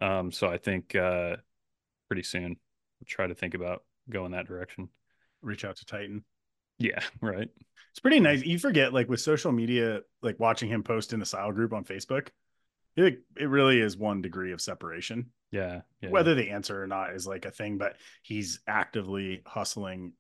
Um, 0.02 0.32
so 0.32 0.48
I 0.48 0.58
think 0.58 0.96
uh, 0.96 1.38
pretty 2.08 2.24
soon 2.24 2.52
I'll 2.52 3.06
try 3.08 3.28
to 3.28 3.36
think 3.36 3.54
about 3.54 3.84
going 4.10 4.32
that 4.32 4.48
direction. 4.48 4.90
Reach 5.42 5.66
out 5.66 5.78
to 5.78 5.86
Titan. 5.86 6.24
Yeah, 6.78 7.00
right. 7.22 7.50
It's 7.92 8.00
pretty 8.00 8.20
nice. 8.20 8.44
You 8.44 8.60
forget, 8.60 8.94
like 8.94 9.08
with 9.10 9.22
social 9.22 9.52
media, 9.52 10.02
like 10.22 10.40
watching 10.40 10.70
him 10.70 10.84
post 10.84 11.14
in 11.14 11.20
the 11.20 11.26
Syil 11.26 11.54
group 11.54 11.74
on 11.74 11.86
Facebook, 11.86 12.30
it, 12.98 13.22
it 13.38 13.50
really 13.50 13.80
is 13.80 13.98
one 13.98 14.22
degree 14.22 14.52
of 14.52 14.62
separation. 14.62 15.32
Yeah, 15.52 15.82
yeah. 16.02 16.10
Whether 16.10 16.36
the 16.36 16.50
answer 16.50 16.82
or 16.82 16.88
not 16.88 17.14
is 17.14 17.26
like 17.26 17.46
a 17.46 17.52
thing, 17.52 17.78
but 17.78 17.96
he's 18.22 18.60
actively 18.68 19.42
hustling, 19.46 20.14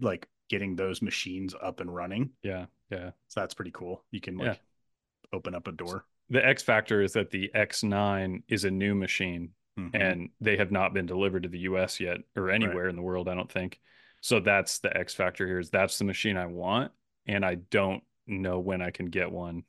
like 0.00 0.28
getting 0.48 0.74
those 0.74 1.02
machines 1.02 1.54
up 1.60 1.80
and 1.80 1.94
running. 1.94 2.30
Yeah, 2.42 2.66
yeah. 2.90 3.10
So 3.28 3.40
that's 3.40 3.54
pretty 3.54 3.72
cool. 3.72 4.04
You 4.10 4.20
can 4.20 4.36
like 4.36 4.46
yeah. 4.46 5.36
open 5.36 5.54
up 5.54 5.68
a 5.68 5.72
door. 5.72 6.04
The 6.30 6.44
X 6.44 6.62
factor 6.62 7.00
is 7.00 7.12
that 7.12 7.30
the 7.30 7.50
X9 7.54 8.42
is 8.48 8.64
a 8.64 8.70
new 8.70 8.94
machine 8.94 9.50
mm-hmm. 9.78 9.96
and 9.96 10.30
they 10.40 10.56
have 10.56 10.72
not 10.72 10.92
been 10.92 11.06
delivered 11.06 11.44
to 11.44 11.48
the 11.48 11.60
US 11.60 12.00
yet 12.00 12.18
or 12.36 12.50
anywhere 12.50 12.84
right. 12.84 12.90
in 12.90 12.96
the 12.96 13.02
world, 13.02 13.28
I 13.28 13.34
don't 13.34 13.50
think. 13.50 13.80
So 14.20 14.40
that's 14.40 14.78
the 14.80 14.96
X 14.96 15.14
factor 15.14 15.46
here 15.46 15.58
is 15.58 15.70
that's 15.70 15.98
the 15.98 16.04
machine 16.04 16.36
I 16.36 16.46
want 16.46 16.92
and 17.26 17.44
I 17.44 17.56
don't 17.56 18.02
know 18.26 18.58
when 18.58 18.82
I 18.82 18.90
can 18.90 19.06
get 19.06 19.30
one. 19.30 19.62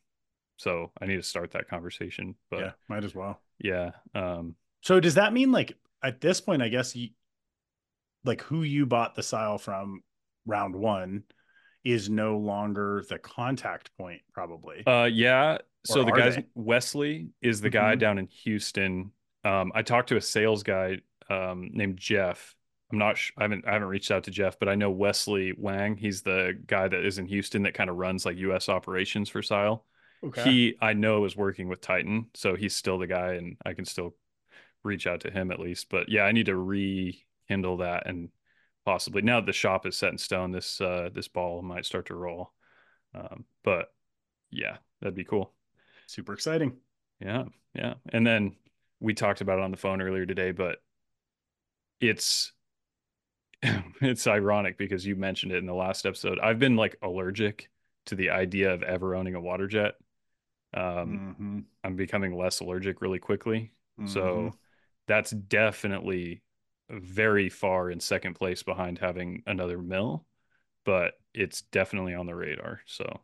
So 0.57 0.91
I 1.01 1.05
need 1.05 1.17
to 1.17 1.23
start 1.23 1.51
that 1.51 1.69
conversation. 1.69 2.35
But 2.49 2.59
yeah, 2.59 2.71
might 2.87 3.03
as 3.03 3.15
well. 3.15 3.41
Yeah. 3.59 3.91
Um 4.15 4.55
so 4.81 4.99
does 4.99 5.15
that 5.15 5.33
mean 5.33 5.51
like 5.51 5.77
at 6.03 6.21
this 6.21 6.41
point, 6.41 6.61
I 6.61 6.69
guess 6.69 6.95
you 6.95 7.09
like 8.25 8.41
who 8.41 8.63
you 8.63 8.85
bought 8.85 9.15
the 9.15 9.21
Syil 9.21 9.59
from 9.59 10.03
round 10.45 10.75
one 10.75 11.23
is 11.85 12.09
no 12.09 12.37
longer 12.37 13.03
the 13.09 13.17
contact 13.17 13.91
point, 13.97 14.21
probably. 14.33 14.85
Uh 14.85 15.05
yeah. 15.05 15.59
so 15.85 16.03
the 16.03 16.11
guy? 16.11 16.43
Wesley 16.55 17.29
is 17.41 17.61
the 17.61 17.69
guy 17.69 17.91
mm-hmm. 17.91 17.99
down 17.99 18.17
in 18.17 18.27
Houston 18.43 19.11
um, 19.43 19.71
I 19.73 19.81
talked 19.81 20.09
to 20.09 20.17
a 20.17 20.21
sales 20.21 20.63
guy 20.63 20.97
um, 21.29 21.69
named 21.73 21.97
Jeff. 21.97 22.55
I'm 22.91 22.97
not. 22.97 23.17
Sh- 23.17 23.31
I 23.37 23.43
haven't. 23.43 23.67
I 23.67 23.73
haven't 23.73 23.87
reached 23.87 24.11
out 24.11 24.23
to 24.23 24.31
Jeff, 24.31 24.57
but 24.57 24.69
I 24.69 24.75
know 24.75 24.89
Wesley 24.89 25.53
Wang. 25.55 25.95
He's 25.95 26.21
the 26.21 26.59
guy 26.65 26.87
that 26.87 27.05
is 27.05 27.19
in 27.19 27.27
Houston 27.27 27.63
that 27.63 27.73
kind 27.73 27.89
of 27.89 27.97
runs 27.97 28.25
like 28.25 28.37
U.S. 28.37 28.67
operations 28.69 29.29
for 29.29 29.41
Syil. 29.41 29.81
Okay. 30.23 30.43
He, 30.43 30.77
I 30.81 30.93
know, 30.93 31.23
is 31.25 31.37
working 31.37 31.69
with 31.69 31.81
Titan, 31.81 32.27
so 32.33 32.55
he's 32.55 32.75
still 32.75 32.97
the 32.97 33.07
guy, 33.07 33.33
and 33.33 33.57
I 33.65 33.73
can 33.73 33.85
still 33.85 34.15
reach 34.83 35.07
out 35.07 35.21
to 35.21 35.31
him 35.31 35.51
at 35.51 35.59
least. 35.59 35.89
But 35.89 36.09
yeah, 36.09 36.23
I 36.23 36.31
need 36.31 36.47
to 36.47 36.57
rekindle 36.57 37.77
that, 37.77 38.07
and 38.07 38.29
possibly 38.85 39.21
now 39.21 39.39
that 39.39 39.45
the 39.45 39.53
shop 39.53 39.85
is 39.85 39.95
set 39.97 40.11
in 40.11 40.17
stone, 40.17 40.51
this 40.51 40.81
uh, 40.81 41.09
this 41.13 41.27
ball 41.27 41.61
might 41.61 41.85
start 41.85 42.07
to 42.07 42.15
roll. 42.15 42.51
Um, 43.13 43.45
but 43.63 43.93
yeah, 44.51 44.77
that'd 44.99 45.15
be 45.15 45.23
cool. 45.23 45.53
Super 46.07 46.33
exciting. 46.33 46.77
Yeah, 47.19 47.45
yeah, 47.73 47.95
and 48.11 48.25
then 48.25 48.55
we 48.99 49.13
talked 49.13 49.41
about 49.41 49.59
it 49.59 49.63
on 49.63 49.71
the 49.71 49.77
phone 49.77 50.01
earlier 50.01 50.25
today, 50.25 50.51
but 50.51 50.81
it's 52.01 52.51
it's 54.01 54.27
ironic 54.27 54.77
because 54.77 55.05
you 55.05 55.15
mentioned 55.15 55.51
it 55.51 55.57
in 55.57 55.65
the 55.65 55.73
last 55.73 56.05
episode. 56.05 56.39
I've 56.39 56.59
been 56.59 56.75
like 56.75 56.97
allergic 57.01 57.69
to 58.05 58.15
the 58.15 58.29
idea 58.29 58.73
of 58.73 58.83
ever 58.83 59.15
owning 59.15 59.35
a 59.35 59.41
water 59.41 59.67
jet. 59.67 59.95
Um, 60.73 61.21
Mm-hmm. 61.21 61.59
I'm 61.83 61.95
becoming 61.95 62.37
less 62.37 62.61
allergic 62.61 63.01
really 63.01 63.19
quickly. 63.19 63.73
Mm-hmm. 63.99 64.49
So 64.49 64.55
that's 65.07 65.31
definitely 65.31 66.43
very 66.89 67.49
far 67.49 67.91
in 67.91 67.99
second 67.99 68.35
place 68.35 68.63
behind 68.63 68.99
having 68.99 69.43
another 69.47 69.79
mill, 69.79 70.25
but 70.85 71.15
it's 71.33 71.63
definitely 71.63 72.15
on 72.15 72.27
the 72.27 72.35
radar. 72.35 72.81
So 72.87 73.21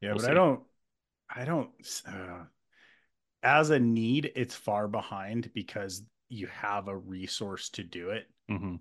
Yeah, 0.00 0.14
we'll 0.14 0.20
but 0.20 0.24
I 0.24 0.34
don't. 0.34 0.62
I 1.34 1.44
don't. 1.44 1.70
Uh, 2.06 2.44
as 3.42 3.70
a 3.70 3.78
need, 3.80 4.32
it's 4.36 4.54
far 4.54 4.88
behind 4.88 5.50
because 5.54 6.02
you 6.28 6.46
have 6.48 6.88
a 6.88 6.96
resource 6.96 7.68
to 7.70 7.82
do 7.84 8.10
it, 8.10 8.28
hmm 8.48 8.76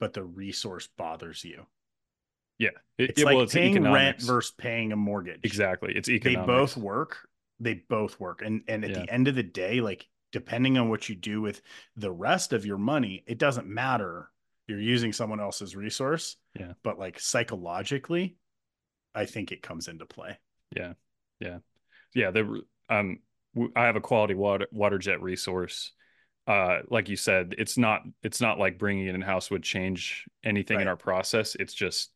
but 0.00 0.12
the 0.14 0.24
resource 0.24 0.88
bothers 0.98 1.44
you. 1.44 1.66
Yeah. 2.58 2.70
It, 2.98 3.10
It's 3.10 3.20
it- 3.20 3.24
well, 3.24 3.36
like 3.36 3.44
it's 3.44 3.54
paying 3.54 3.82
rent 3.90 4.20
versus 4.22 4.52
paying 4.56 4.92
a 4.92 4.96
mortgage. 4.96 5.40
Exactly. 5.44 5.92
It's 5.94 6.08
They 6.08 6.34
both 6.34 6.76
work. 6.76 7.28
They 7.60 7.74
both 7.88 8.18
work. 8.18 8.42
And 8.42 8.62
and 8.66 8.84
at 8.84 8.90
Yeah. 8.90 9.00
the 9.04 9.12
end 9.12 9.28
of 9.28 9.34
the 9.36 9.42
day, 9.42 9.80
like 9.80 10.08
depending 10.32 10.78
on 10.78 10.88
what 10.88 11.08
you 11.08 11.14
do 11.14 11.40
with 11.40 11.60
the 11.96 12.10
rest 12.10 12.52
of 12.52 12.64
your 12.66 12.78
money, 12.78 13.22
it 13.26 13.38
doesn't 13.38 13.66
matter. 13.66 14.30
You're 14.66 14.80
using 14.80 15.12
someone 15.12 15.40
else's 15.40 15.74
resource. 15.76 16.36
Yeah. 16.58 16.72
But 16.82 16.98
like 16.98 17.18
psychologically, 17.20 18.36
I 19.14 19.26
think 19.26 19.52
it 19.52 19.62
comes 19.62 19.88
into 19.88 20.06
play. 20.06 20.38
Yeah. 20.74 20.94
Yeah. 21.40 21.58
Yeah. 22.14 22.30
The 22.30 22.62
um 22.88 23.18
I 23.76 23.84
have 23.84 23.96
a 23.96 24.00
quality 24.00 24.34
water 24.34 24.66
water 24.70 24.98
jet 24.98 25.20
resource. 25.20 25.92
Uh 26.50 26.80
like 26.88 27.08
you 27.08 27.16
said, 27.16 27.54
it's 27.58 27.76
not 27.78 28.02
it's 28.22 28.40
not 28.40 28.58
like 28.58 28.78
bringing 28.78 29.06
it 29.06 29.14
in 29.14 29.20
house 29.20 29.50
would 29.50 29.62
change 29.62 30.26
anything 30.42 30.80
in 30.80 30.88
our 30.88 30.96
process. 30.96 31.54
It's 31.54 31.74
just 31.74 32.10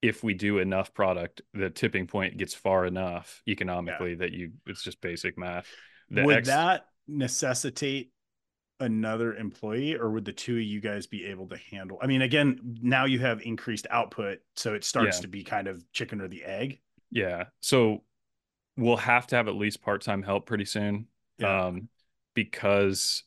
if 0.00 0.24
we 0.24 0.34
do 0.34 0.58
enough 0.58 0.94
product, 0.94 1.42
the 1.54 1.70
tipping 1.70 2.06
point 2.06 2.36
gets 2.36 2.54
far 2.54 2.86
enough 2.86 3.42
economically 3.46 4.14
that 4.16 4.32
you 4.32 4.52
it's 4.66 4.82
just 4.82 5.00
basic 5.00 5.36
math. 5.38 5.66
The 6.10 6.24
would 6.24 6.36
X 6.38 6.48
that 6.48 6.86
necessitate 7.08 8.10
another 8.80 9.34
employee 9.34 9.94
or 9.94 10.10
would 10.10 10.24
the 10.24 10.32
two 10.32 10.56
of 10.56 10.62
you 10.62 10.80
guys 10.80 11.06
be 11.06 11.26
able 11.26 11.46
to 11.46 11.56
handle 11.70 11.98
i 12.02 12.06
mean 12.06 12.22
again 12.22 12.58
now 12.82 13.04
you 13.04 13.20
have 13.20 13.40
increased 13.42 13.86
output 13.90 14.38
so 14.56 14.74
it 14.74 14.82
starts 14.82 15.18
Yeah. 15.18 15.22
to 15.22 15.28
be 15.28 15.44
kind 15.44 15.68
of 15.68 15.84
chicken 15.92 16.20
or 16.20 16.26
the 16.26 16.42
egg 16.42 16.80
yeah. 17.12 17.44
So 17.60 18.02
we'll 18.76 18.96
have 18.96 19.26
to 19.28 19.36
have 19.36 19.46
at 19.46 19.54
least 19.54 19.82
part-time 19.82 20.22
help 20.22 20.46
pretty 20.46 20.64
soon. 20.64 21.06
yeah 21.38 21.66
um, 21.66 21.88
because 22.34 23.22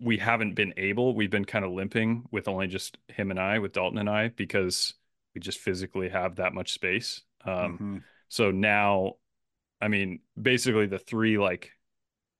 we 0.00 0.16
haven't 0.16 0.54
been 0.54 0.72
able, 0.76 1.14
we've 1.14 1.30
been 1.30 1.44
kind 1.44 1.64
of 1.64 1.72
limping 1.72 2.24
with 2.30 2.48
only 2.48 2.66
just 2.66 2.98
him 3.08 3.30
and 3.30 3.38
I, 3.38 3.58
with 3.58 3.72
Dalton 3.72 3.98
and 3.98 4.08
I, 4.08 4.28
because 4.28 4.94
we 5.34 5.40
just 5.40 5.58
physically 5.58 6.08
have 6.08 6.36
that 6.36 6.54
much 6.54 6.72
space. 6.72 7.22
Um, 7.44 7.78
Mhm. 7.78 8.02
so 8.28 8.50
now, 8.50 9.16
I 9.80 9.88
mean, 9.88 10.20
basically 10.40 10.86
the 10.86 10.98
three 10.98 11.38
like 11.38 11.72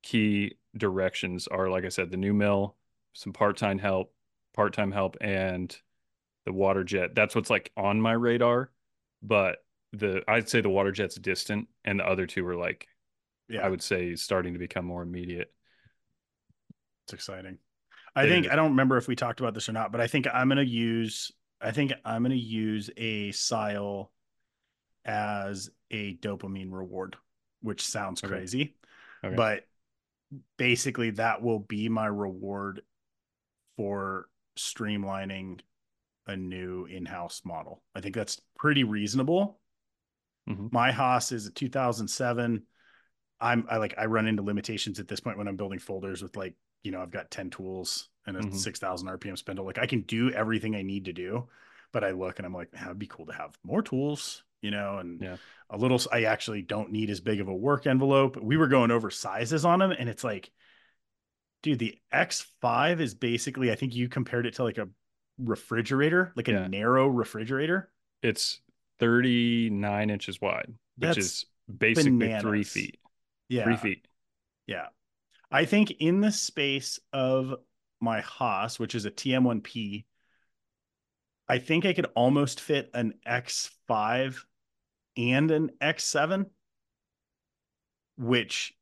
key 0.02 0.56
directions 0.76 1.48
are, 1.48 1.68
like 1.68 1.84
I 1.84 1.90
said, 1.90 2.10
the 2.10 2.16
new 2.16 2.32
mill, 2.32 2.76
some 3.12 3.32
part-time 3.32 3.78
help, 3.78 4.14
part-time 4.54 4.92
help, 4.92 5.16
and 5.20 5.76
the 6.44 6.52
water 6.52 6.84
jet. 6.84 7.14
That's 7.14 7.34
what's 7.34 7.50
like 7.50 7.72
on 7.76 8.00
my 8.00 8.12
radar. 8.12 8.70
But 9.22 9.64
the 9.92 10.24
I'd 10.26 10.48
say 10.48 10.60
the 10.62 10.70
water 10.70 10.92
jet's 10.92 11.16
distant, 11.16 11.68
and 11.84 12.00
the 12.00 12.06
other 12.08 12.26
two 12.26 12.46
are 12.46 12.56
like 12.56 12.88
yeah 13.48 13.64
I 13.64 13.68
would 13.68 13.82
say 13.82 14.16
starting 14.16 14.54
to 14.54 14.58
become 14.58 14.86
more 14.86 15.02
immediate. 15.02 15.52
Exciting 17.12 17.58
i 18.14 18.26
think 18.26 18.50
i 18.50 18.56
don't 18.56 18.70
remember 18.70 18.96
if 18.96 19.08
we 19.08 19.16
talked 19.16 19.40
about 19.40 19.54
this 19.54 19.68
or 19.68 19.72
not 19.72 19.90
but 19.92 20.00
i 20.00 20.06
think 20.06 20.26
i'm 20.32 20.48
going 20.48 20.58
to 20.58 20.70
use 20.70 21.32
i 21.60 21.70
think 21.70 21.92
i'm 22.04 22.22
going 22.22 22.30
to 22.30 22.36
use 22.36 22.90
a 22.96 23.30
syil 23.30 24.08
as 25.04 25.70
a 25.90 26.16
dopamine 26.16 26.70
reward 26.70 27.16
which 27.62 27.84
sounds 27.84 28.22
Okay. 28.22 28.34
crazy 28.34 28.74
Okay. 29.24 29.36
but 29.36 29.66
basically 30.56 31.10
that 31.10 31.42
will 31.42 31.58
be 31.58 31.88
my 31.88 32.06
reward 32.06 32.82
for 33.76 34.28
streamlining 34.58 35.60
a 36.26 36.36
new 36.36 36.84
in-house 36.86 37.42
model. 37.44 37.82
I 37.94 38.00
think 38.00 38.14
that's 38.14 38.40
pretty 38.56 38.84
reasonable. 38.84 39.60
Mhm. 40.48 40.72
My 40.72 40.92
Haas 40.92 41.32
is 41.32 41.46
a 41.46 41.50
2007. 41.50 42.62
I'm 43.40 43.66
I 43.68 43.76
like 43.78 43.94
I 43.98 44.06
run 44.06 44.26
into 44.26 44.42
limitations 44.42 45.00
at 45.00 45.08
this 45.08 45.20
point 45.20 45.36
when 45.38 45.48
I'm 45.48 45.56
building 45.56 45.78
folders 45.78 46.22
with 46.22 46.36
like, 46.36 46.54
you 46.82 46.90
know, 46.90 47.00
I've 47.00 47.10
got 47.10 47.30
10 47.30 47.50
tools 47.50 48.08
and 48.26 48.36
a 48.36 48.40
Mhm. 48.40 48.54
6000 48.54 49.08
RPM 49.08 49.36
spindle. 49.36 49.64
Like 49.64 49.78
I 49.78 49.86
can 49.86 50.02
do 50.02 50.30
everything 50.30 50.74
I 50.76 50.82
need 50.82 51.04
to 51.06 51.12
do, 51.12 51.48
but 51.92 52.04
I 52.04 52.10
look 52.12 52.38
and 52.38 52.46
I'm 52.46 52.54
like, 52.54 52.68
it'd 52.74 52.98
be 52.98 53.06
cool 53.06 53.26
to 53.26 53.32
have 53.32 53.56
more 53.62 53.82
tools, 53.82 54.44
you 54.60 54.70
know, 54.70 54.98
and 54.98 55.20
Yeah. 55.20 55.36
a 55.70 55.76
little 55.76 56.00
I 56.10 56.24
actually 56.24 56.62
don't 56.62 56.90
need 56.92 57.10
as 57.10 57.20
big 57.20 57.40
of 57.40 57.48
a 57.48 57.54
work 57.54 57.86
envelope. 57.86 58.36
We 58.36 58.56
were 58.56 58.68
going 58.68 58.90
over 58.90 59.10
sizes 59.10 59.64
on 59.64 59.78
them 59.78 59.92
and 59.92 60.08
it's 60.08 60.24
like 60.24 60.50
dude, 61.62 61.78
the 61.78 61.96
X5 62.12 63.00
is 63.00 63.14
basically 63.14 63.70
I 63.70 63.76
think 63.76 63.94
you 63.94 64.08
compared 64.08 64.46
it 64.46 64.54
to 64.54 64.64
like 64.64 64.78
a 64.78 64.88
refrigerator, 65.38 66.32
like 66.34 66.48
a 66.48 66.68
narrow 66.68 67.06
refrigerator. 67.06 67.92
It's 68.22 68.60
39 68.98 70.10
inches 70.10 70.40
wide, 70.40 70.66
which 70.96 71.08
That's 71.14 71.18
is 71.18 71.46
basically 71.78 72.36
three 72.40 72.64
feet. 72.64 72.98
Yeah. 73.48 73.64
Three 73.64 73.76
feet. 73.76 74.08
Yeah. 74.66 74.88
I 75.52 75.64
think 75.64 75.90
in 76.00 76.20
the 76.20 76.32
space 76.32 76.98
of 77.12 77.54
my 78.00 78.20
Haas, 78.20 78.78
which 78.78 78.94
is 78.94 79.04
a 79.04 79.10
TM1P, 79.10 80.04
I 81.48 81.58
think 81.58 81.84
I 81.84 81.92
could 81.92 82.06
almost 82.16 82.60
fit 82.60 82.90
an 82.94 83.14
X5 83.26 84.38
and 85.16 85.50
an 85.50 85.70
X7, 85.80 86.46
which 88.16 88.74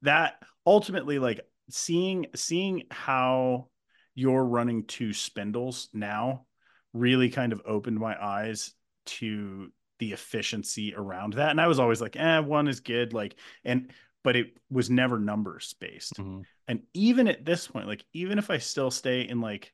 that 0.00 0.42
ultimately 0.66 1.18
like 1.18 1.40
seeing 1.68 2.26
seeing 2.34 2.84
how 2.90 3.68
you're 4.14 4.44
running 4.44 4.84
two 4.84 5.12
spindles 5.12 5.88
now 5.92 6.46
really 6.92 7.30
kind 7.30 7.52
of 7.52 7.62
opened 7.66 7.98
my 7.98 8.16
eyes 8.22 8.74
to 9.04 9.70
the 9.98 10.12
efficiency 10.12 10.94
around 10.94 11.34
that. 11.34 11.50
And 11.50 11.60
I 11.60 11.68
was 11.68 11.78
always 11.78 12.00
like, 12.00 12.16
eh, 12.16 12.38
one 12.40 12.68
is 12.68 12.80
good. 12.80 13.12
Like, 13.12 13.36
and 13.64 13.90
but 14.24 14.36
it 14.36 14.56
was 14.70 14.88
never 14.90 15.18
numbers 15.18 15.74
based. 15.80 16.14
Mhm. 16.14 16.44
And 16.68 16.86
even 16.94 17.28
at 17.28 17.44
this 17.44 17.66
point, 17.66 17.86
like 17.86 18.04
even 18.12 18.38
if 18.38 18.50
I 18.50 18.58
still 18.58 18.90
stay 18.90 19.22
in 19.28 19.40
like 19.40 19.72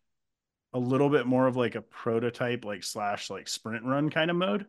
a 0.73 0.79
little 0.79 1.09
bit 1.11 1.27
more 1.27 1.47
of 1.47 1.57
like 1.57 1.75
a 1.75 1.83
prototype, 1.83 2.65
like 2.65 2.83
slash 2.85 3.31
like 3.31 3.49
sprint 3.49 3.85
run 3.85 4.11
kind 4.11 4.31
of 4.31 4.37
mode, 4.37 4.67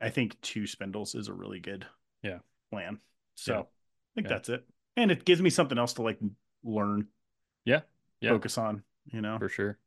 I 0.00 0.10
think 0.10 0.40
two 0.40 0.66
spindles 0.66 1.14
is 1.14 1.28
a 1.28 1.34
really 1.34 1.60
good 1.60 1.86
Yeah. 2.22 2.40
plan. 2.70 3.00
So 3.34 3.52
Yeah. 3.54 3.60
I 3.60 3.64
think 4.14 4.24
Yeah. 4.26 4.28
that's 4.34 4.48
it. 4.48 4.68
And 4.96 5.10
it 5.10 5.24
gives 5.24 5.40
me 5.42 5.50
something 5.50 5.78
else 5.78 5.94
to 5.94 6.02
like 6.02 6.18
learn, 6.62 7.08
Yeah. 7.64 7.82
Yeah. 8.20 8.30
focus 8.30 8.58
on, 8.58 8.84
you 9.06 9.20
know. 9.20 9.38
For 9.38 9.48
sure. 9.48 9.78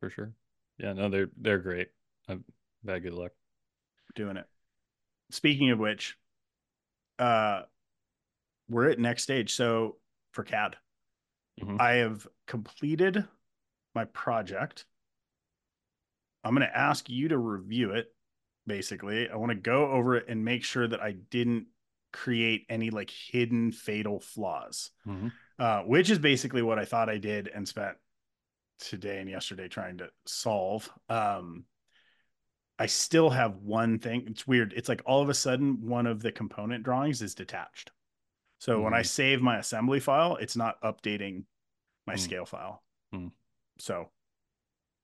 For 0.00 0.10
sure. 0.10 0.34
Yeah. 0.78 0.92
No, 0.94 1.08
they're 1.08 1.30
they're 1.36 1.58
great. 1.58 1.90
I've 2.28 2.42
had 2.86 3.02
good 3.02 3.14
luck. 3.14 3.32
doing 4.14 4.36
it. 4.36 4.48
Speaking 5.30 5.70
of 5.70 5.78
which, 5.78 6.18
uh 7.18 7.62
we're 8.70 8.88
at 8.88 8.98
next 8.98 9.24
stage. 9.24 9.52
So 9.54 9.98
for 10.32 10.44
CAD, 10.44 10.76
Mhm. 11.60 11.80
I 11.80 11.92
have 11.96 12.26
completed 12.46 13.26
my 13.94 14.06
project. 14.06 14.86
I'm 16.42 16.54
going 16.54 16.66
to 16.66 16.76
ask 16.76 17.10
you 17.10 17.28
to 17.28 17.36
review 17.36 17.90
it 17.90 18.14
basically. 18.66 19.28
I 19.28 19.36
want 19.36 19.50
to 19.50 19.56
go 19.56 19.90
over 19.90 20.16
it 20.16 20.26
and 20.28 20.44
make 20.44 20.64
sure 20.64 20.86
that 20.86 21.02
I 21.02 21.12
didn't 21.12 21.66
create 22.12 22.66
any 22.68 22.90
like 22.90 23.10
hidden 23.10 23.72
fatal 23.72 24.20
flaws. 24.20 24.90
Mhm. 25.06 25.32
Uh 25.58 25.82
which 25.82 26.10
is 26.10 26.18
basically 26.18 26.62
what 26.62 26.78
I 26.78 26.84
thought 26.84 27.08
I 27.08 27.18
did 27.18 27.46
and 27.48 27.68
spent 27.68 27.96
today 28.78 29.20
and 29.20 29.28
yesterday 29.30 29.68
trying 29.68 29.98
to 29.98 30.10
solve. 30.26 30.90
Um 31.08 31.66
I 32.78 32.86
still 32.86 33.30
have 33.30 33.56
one 33.58 33.98
thing. 33.98 34.26
It's 34.26 34.46
weird. 34.46 34.72
It's 34.72 34.88
like 34.88 35.02
all 35.04 35.22
of 35.22 35.28
a 35.28 35.34
sudden 35.34 35.86
one 35.86 36.06
of 36.06 36.20
the 36.22 36.32
component 36.32 36.82
drawings 36.82 37.22
is 37.22 37.34
detached. 37.34 37.92
So 38.60 38.82
when 38.82 38.92
I 38.92 39.00
Mhm. 39.00 39.06
save 39.06 39.40
my 39.40 39.56
assembly 39.58 40.00
file, 40.00 40.36
it's 40.36 40.54
not 40.54 40.80
updating 40.82 41.46
my 42.06 42.14
Mm. 42.14 42.18
scale 42.18 42.44
file. 42.44 42.84
Mm. 43.12 43.32
So 43.78 44.12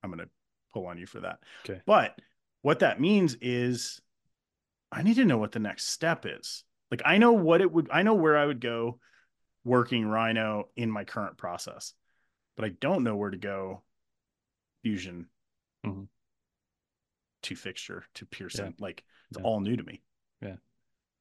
I'm 0.02 0.10
going 0.10 0.24
to 0.26 0.30
pull 0.72 0.86
on 0.86 0.98
you 0.98 1.06
for 1.06 1.20
that. 1.20 1.42
Okay. 1.64 1.80
But 1.86 2.20
what 2.60 2.80
that 2.80 3.00
means 3.00 3.34
is 3.40 4.00
I 4.92 5.02
need 5.02 5.14
to 5.14 5.24
know 5.24 5.38
what 5.38 5.52
the 5.52 5.58
next 5.58 5.86
step 5.86 6.26
is. 6.26 6.64
Like 6.90 7.00
I 7.04 7.16
know 7.16 7.32
what 7.32 7.60
it 7.62 7.72
would 7.72 7.88
I 7.90 8.02
know 8.02 8.14
where 8.14 8.36
I 8.36 8.44
would 8.46 8.60
go 8.60 9.00
working 9.64 10.06
Rhino 10.06 10.70
in 10.76 10.90
my 10.90 11.04
current 11.04 11.38
process. 11.38 11.94
But 12.56 12.66
I 12.66 12.68
don't 12.68 13.02
know 13.04 13.16
where 13.16 13.30
to 13.30 13.36
go 13.38 13.82
fusion 14.82 15.30
Mhm. 15.82 16.08
to 17.42 17.56
fixture 17.56 18.04
to 18.14 18.26
Pierson. 18.26 18.66
Yeah. 18.78 18.84
Like 18.84 19.04
it's 19.30 19.38
Yeah. 19.38 19.44
all 19.44 19.60
new 19.60 19.76
to 19.76 19.82
me. 19.82 20.02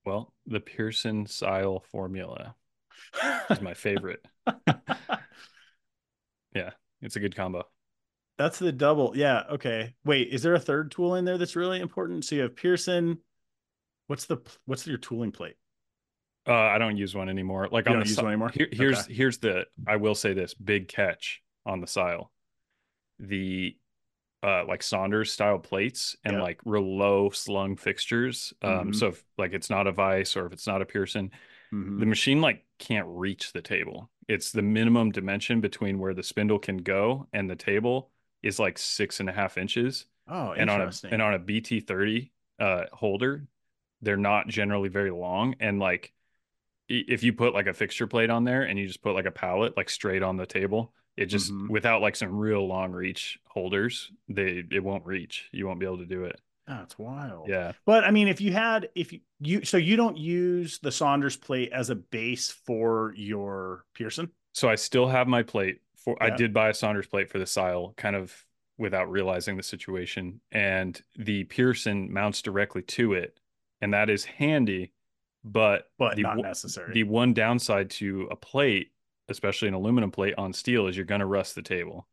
Well, 0.06 0.34
the 0.46 0.60
Pierson 0.60 1.26
Syil 1.26 1.84
formula 1.86 2.56
is 3.50 3.62
my 3.62 3.74
favorite. 3.74 4.26
Yeah. 6.54 6.70
It's 7.02 7.18
a 7.18 7.20
good 7.20 7.36
combo. 7.36 7.64
That's 8.38 8.60
the 8.60 8.72
double. 8.72 9.12
Yeah. 9.16 9.44
Okay. 9.52 9.94
Wait, 10.06 10.30
is 10.32 10.42
there 10.42 10.54
a 10.54 10.60
third 10.60 10.90
tool 10.92 11.16
in 11.16 11.26
there 11.26 11.38
that's 11.38 11.56
really 11.58 11.80
important? 11.82 12.24
So 12.24 12.36
you 12.36 12.42
have 12.44 12.56
Pierson. 12.56 13.18
What's 14.08 14.26
the 14.26 14.38
what's 14.66 14.88
your 14.88 14.98
tooling 14.98 15.32
plate? 15.34 15.56
Uh, 16.48 16.54
I 16.54 16.78
don't 16.78 16.96
use 16.96 17.14
one 17.16 17.28
anymore. 17.28 17.68
Like 17.72 17.86
You 17.86 17.90
on 17.92 17.96
don't 17.98 18.04
the 18.04 18.10
use 18.10 18.16
si- 18.18 18.22
one 18.24 18.32
anymore? 18.32 18.52
Here, 18.54 18.70
here's 18.72 19.00
Okay. 19.04 19.14
here's 19.14 19.38
the 19.40 19.66
I 19.88 19.98
will 19.98 20.16
say 20.16 20.34
this 20.34 20.54
big 20.54 20.88
catch 20.88 21.42
on 21.66 21.82
the 21.82 21.88
Syil. 21.88 22.28
The 23.20 23.76
uh 24.46 24.66
like 24.68 24.84
Saunders 24.84 25.32
style 25.32 25.60
plates 25.60 26.16
and 26.26 26.38
Yeah. 26.38 26.44
like 26.44 26.60
real 26.66 26.98
low 26.98 27.30
slung 27.32 27.76
fixtures. 27.78 28.54
Um, 28.62 28.92
Mhm. 28.92 28.96
so 28.96 29.08
if 29.08 29.24
like 29.38 29.54
it's 29.54 29.70
not 29.70 29.88
a 29.88 29.92
vice 29.92 30.38
or 30.38 30.46
if 30.48 30.54
it's 30.54 30.68
not 30.68 30.82
a 30.82 30.86
Pierson, 30.86 31.32
Mhm. 31.72 32.00
the 32.00 32.06
machine 32.06 32.42
like 32.42 32.66
can't 32.80 33.08
reach 33.10 33.54
the 33.54 33.62
table. 33.62 34.12
It's 34.28 34.52
the 34.52 34.62
minimum 34.62 35.12
dimension 35.12 35.62
between 35.62 36.00
where 36.00 36.14
the 36.14 36.24
spindle 36.24 36.60
can 36.60 36.78
go 36.78 37.28
and 37.34 37.50
the 37.50 37.56
table 37.56 38.12
is 38.44 38.60
like 38.60 38.78
six 38.78 39.20
and 39.20 39.30
a 39.30 39.34
half 39.34 39.58
inches. 39.58 40.06
Oh, 40.28 40.52
And 40.52 40.70
on 40.70 40.82
a 40.82 40.84
interesting. 40.84 41.14
and 41.14 41.22
on 41.22 41.34
a 41.34 41.40
BT30 41.40 42.32
uh 42.60 42.86
holder, 42.94 43.48
they're 44.02 44.18
not 44.18 44.48
generally 44.48 44.90
very 44.90 45.12
long. 45.12 45.56
And 45.60 45.80
like 45.80 46.14
if 46.88 47.24
you 47.24 47.34
put 47.34 47.54
like 47.54 47.68
a 47.68 47.74
fixture 47.74 48.08
plate 48.08 48.30
on 48.30 48.44
there 48.44 48.64
and 48.64 48.78
you 48.78 48.88
just 48.88 49.02
put 49.02 49.16
like 49.16 49.26
a 49.26 49.32
pallet 49.32 49.76
like 49.76 49.90
straight 49.90 50.22
on 50.24 50.38
the 50.38 50.46
table, 50.46 50.94
it 51.18 51.28
just 51.28 51.52
Mhm. 51.52 51.70
without 51.70 52.02
like 52.02 52.16
some 52.16 52.36
real 52.36 52.68
long 52.68 52.92
reach 52.92 53.40
holders, 53.48 54.12
they 54.28 54.64
it 54.72 54.84
won't 54.84 55.06
reach. 55.06 55.48
You 55.52 55.66
won't 55.68 55.80
be 55.80 55.86
able 55.86 56.00
to 56.00 56.06
do 56.06 56.26
it. 56.26 56.40
That's 56.68 56.98
wild. 56.98 57.48
Yeah. 57.48 57.74
But 57.86 58.04
I 58.06 58.12
mean, 58.12 58.28
if 58.28 58.42
you 58.42 58.52
had, 58.52 58.90
if 58.96 59.14
you, 59.14 59.20
you, 59.40 59.64
so 59.66 59.78
you 59.78 59.96
don't 59.96 60.18
use 60.18 60.80
the 60.80 60.92
Saunders 60.92 61.38
plate 61.38 61.72
as 61.72 61.90
a 61.92 61.96
base 61.96 62.50
for 62.52 63.14
your 63.16 63.86
Pierson. 63.94 64.32
So 64.54 64.68
I 64.68 64.76
still 64.76 65.08
have 65.08 65.28
my 65.28 65.44
plate 65.44 65.82
for 65.96 66.22
I 66.22 66.30
did 66.32 66.54
buy 66.54 66.70
a 66.70 66.74
Saunders 66.74 67.08
plate 67.08 67.30
for 67.30 67.38
the 67.40 67.46
Syil 67.46 67.96
kind 67.98 68.16
of 68.16 68.46
without 68.78 69.10
realizing 69.12 69.58
the 69.58 69.64
situation 69.64 70.42
and 70.52 71.02
the 71.16 71.44
Pierson 71.46 72.12
mounts 72.12 72.42
directly 72.42 72.82
to 72.82 73.14
it 73.14 73.40
and 73.82 73.94
that 73.94 74.10
is 74.10 74.26
handy 74.26 74.92
but 75.44 75.90
But 76.00 76.16
the 76.16 76.24
not 76.24 76.38
necessary. 76.38 76.94
the 76.94 77.04
one 77.04 77.34
downside 77.34 77.90
to 77.92 78.28
a 78.32 78.36
plate 78.36 78.92
especially 79.30 79.68
an 79.68 79.74
aluminum 79.74 80.12
plate 80.12 80.36
on 80.38 80.54
steel 80.54 80.88
is 80.88 80.96
you're 80.96 81.06
going 81.06 81.20
to 81.20 81.26
rust 81.26 81.56
the 81.56 81.62
table. 81.62 82.08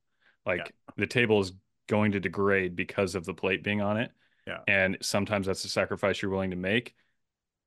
Like 0.46 0.72
the 0.96 1.06
table 1.06 1.40
is 1.40 1.52
going 1.88 2.12
to 2.12 2.20
degrade 2.20 2.74
because 2.74 3.14
of 3.14 3.24
the 3.24 3.34
plate 3.34 3.62
being 3.62 3.80
on 3.80 3.96
it. 3.96 4.10
Yeah. 4.46 4.58
and 4.66 4.98
sometimes 5.00 5.46
that's 5.46 5.64
a 5.64 5.68
sacrifice 5.68 6.20
you're 6.20 6.30
willing 6.30 6.50
to 6.50 6.56
make. 6.56 6.94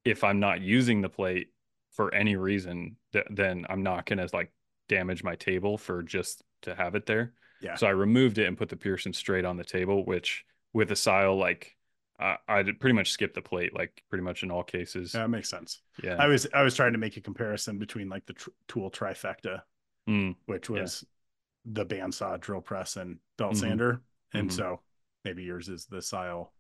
If 0.03 0.23
i'm 0.23 0.39
not 0.39 0.62
using 0.62 1.01
the 1.01 1.10
plate 1.10 1.47
for 1.93 2.13
any 2.13 2.36
reason 2.36 2.97
th- 3.13 3.25
then 3.29 3.65
i'm 3.69 3.81
not 3.81 4.05
going 4.05 4.19
to 4.19 4.29
like 4.34 4.51
damage 4.89 5.23
my 5.23 5.36
table 5.36 5.77
for 5.77 6.03
just 6.03 6.43
to 6.63 6.75
have 6.75 6.95
it 6.95 7.05
there. 7.05 7.34
Yeah. 7.62 7.75
so 7.75 7.88
i 7.88 7.91
removed 7.91 8.38
it 8.38 8.47
and 8.47 8.58
put 8.58 8.67
the 8.69 8.75
pierson 8.75 9.13
straight 9.13 9.45
on 9.45 9.55
the 9.58 9.63
table 9.63 10.03
which 10.05 10.43
with 10.73 10.91
a 10.91 10.95
Syil 10.95 11.39
like 11.39 11.74
I 12.19 12.38
i 12.47 12.63
pretty 12.63 12.93
much 12.93 13.12
skip 13.12 13.34
the 13.34 13.41
plate 13.41 13.73
like 13.75 14.01
pretty 14.10 14.23
much 14.23 14.43
in 14.43 14.51
all 14.51 14.63
cases 14.63 15.13
Yeah, 15.13 15.21
that 15.21 15.30
makes 15.30 15.49
sense. 15.49 15.82
yeah 16.04 16.15
I 16.17 16.28
was, 16.28 16.47
I 16.54 16.62
was 16.63 16.75
trying 16.75 16.93
to 16.93 16.97
make 16.97 17.17
a 17.17 17.21
comparison 17.21 17.78
between 17.78 18.08
like 18.10 18.25
the 18.25 18.34
tr- 18.34 18.49
tool 18.67 18.89
trifecta, 18.91 19.62
Mm, 20.08 20.36
which 20.45 20.69
Yeah. 20.69 20.82
was 20.82 21.04
the 21.65 21.86
bandsaw, 21.86 22.39
drill 22.39 22.62
press, 22.62 22.95
and 22.95 23.17
belt 23.38 23.54
Mhm. 23.54 23.60
sander. 23.60 24.01
And 24.34 24.49
Mhm. 24.49 24.54
so 24.54 24.82
maybe 25.23 25.43
yours 25.43 25.67
is 25.67 25.88
the 25.88 25.97
Syil, 25.97 26.51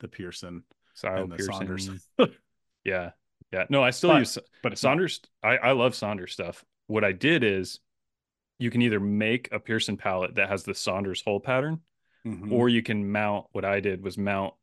the 0.00 0.08
Pierson, 0.08 0.64
Syil 0.96 1.22
and 1.22 1.32
the 1.32 1.36
Pierson 1.36 1.54
Saunders. 1.54 2.08
yeah 2.84 3.12
yeah 3.52 3.64
no 3.70 3.82
i 3.84 3.90
still 3.90 4.10
But- 4.10 4.18
use 4.18 4.38
but 4.62 4.76
Saunders, 4.78 5.20
I, 5.42 5.56
I 5.58 5.72
love 5.72 5.94
Saunders 5.94 6.32
stuff. 6.32 6.64
What 6.88 7.04
I 7.04 7.12
did 7.12 7.44
is 7.44 7.78
you 8.58 8.70
can 8.70 8.82
either 8.82 9.00
make 9.00 9.48
a 9.52 9.58
Pierson 9.60 9.96
pallet 9.96 10.34
that 10.34 10.48
has 10.48 10.64
the 10.64 10.74
Saunders 10.74 11.22
hole 11.22 11.40
pattern, 11.40 11.80
Mhm. 12.26 12.52
or 12.52 12.68
you 12.68 12.82
can 12.82 13.10
mount 13.10 13.46
what 13.52 13.64
I 13.64 13.80
did 13.80 14.02
was 14.02 14.16
mount 14.18 14.54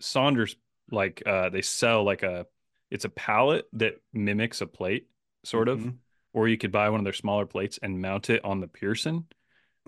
Saunders 0.00 0.56
like 0.90 1.22
uh 1.26 1.50
they 1.50 1.62
sell 1.62 2.04
like 2.04 2.22
a 2.22 2.46
it's 2.90 3.04
a 3.04 3.10
pallet 3.10 3.66
that 3.74 3.94
mimics 4.12 4.60
a 4.60 4.66
plate, 4.66 5.08
sort 5.44 5.68
of. 5.68 5.80
Mhm. 5.80 5.96
Or 6.32 6.46
you 6.48 6.56
could 6.58 6.72
buy 6.72 6.88
one 6.90 7.00
of 7.00 7.04
their 7.04 7.12
smaller 7.12 7.46
plates 7.46 7.78
and 7.82 8.00
mount 8.00 8.30
it 8.30 8.44
on 8.44 8.60
the 8.60 8.68
Pierson. 8.68 9.26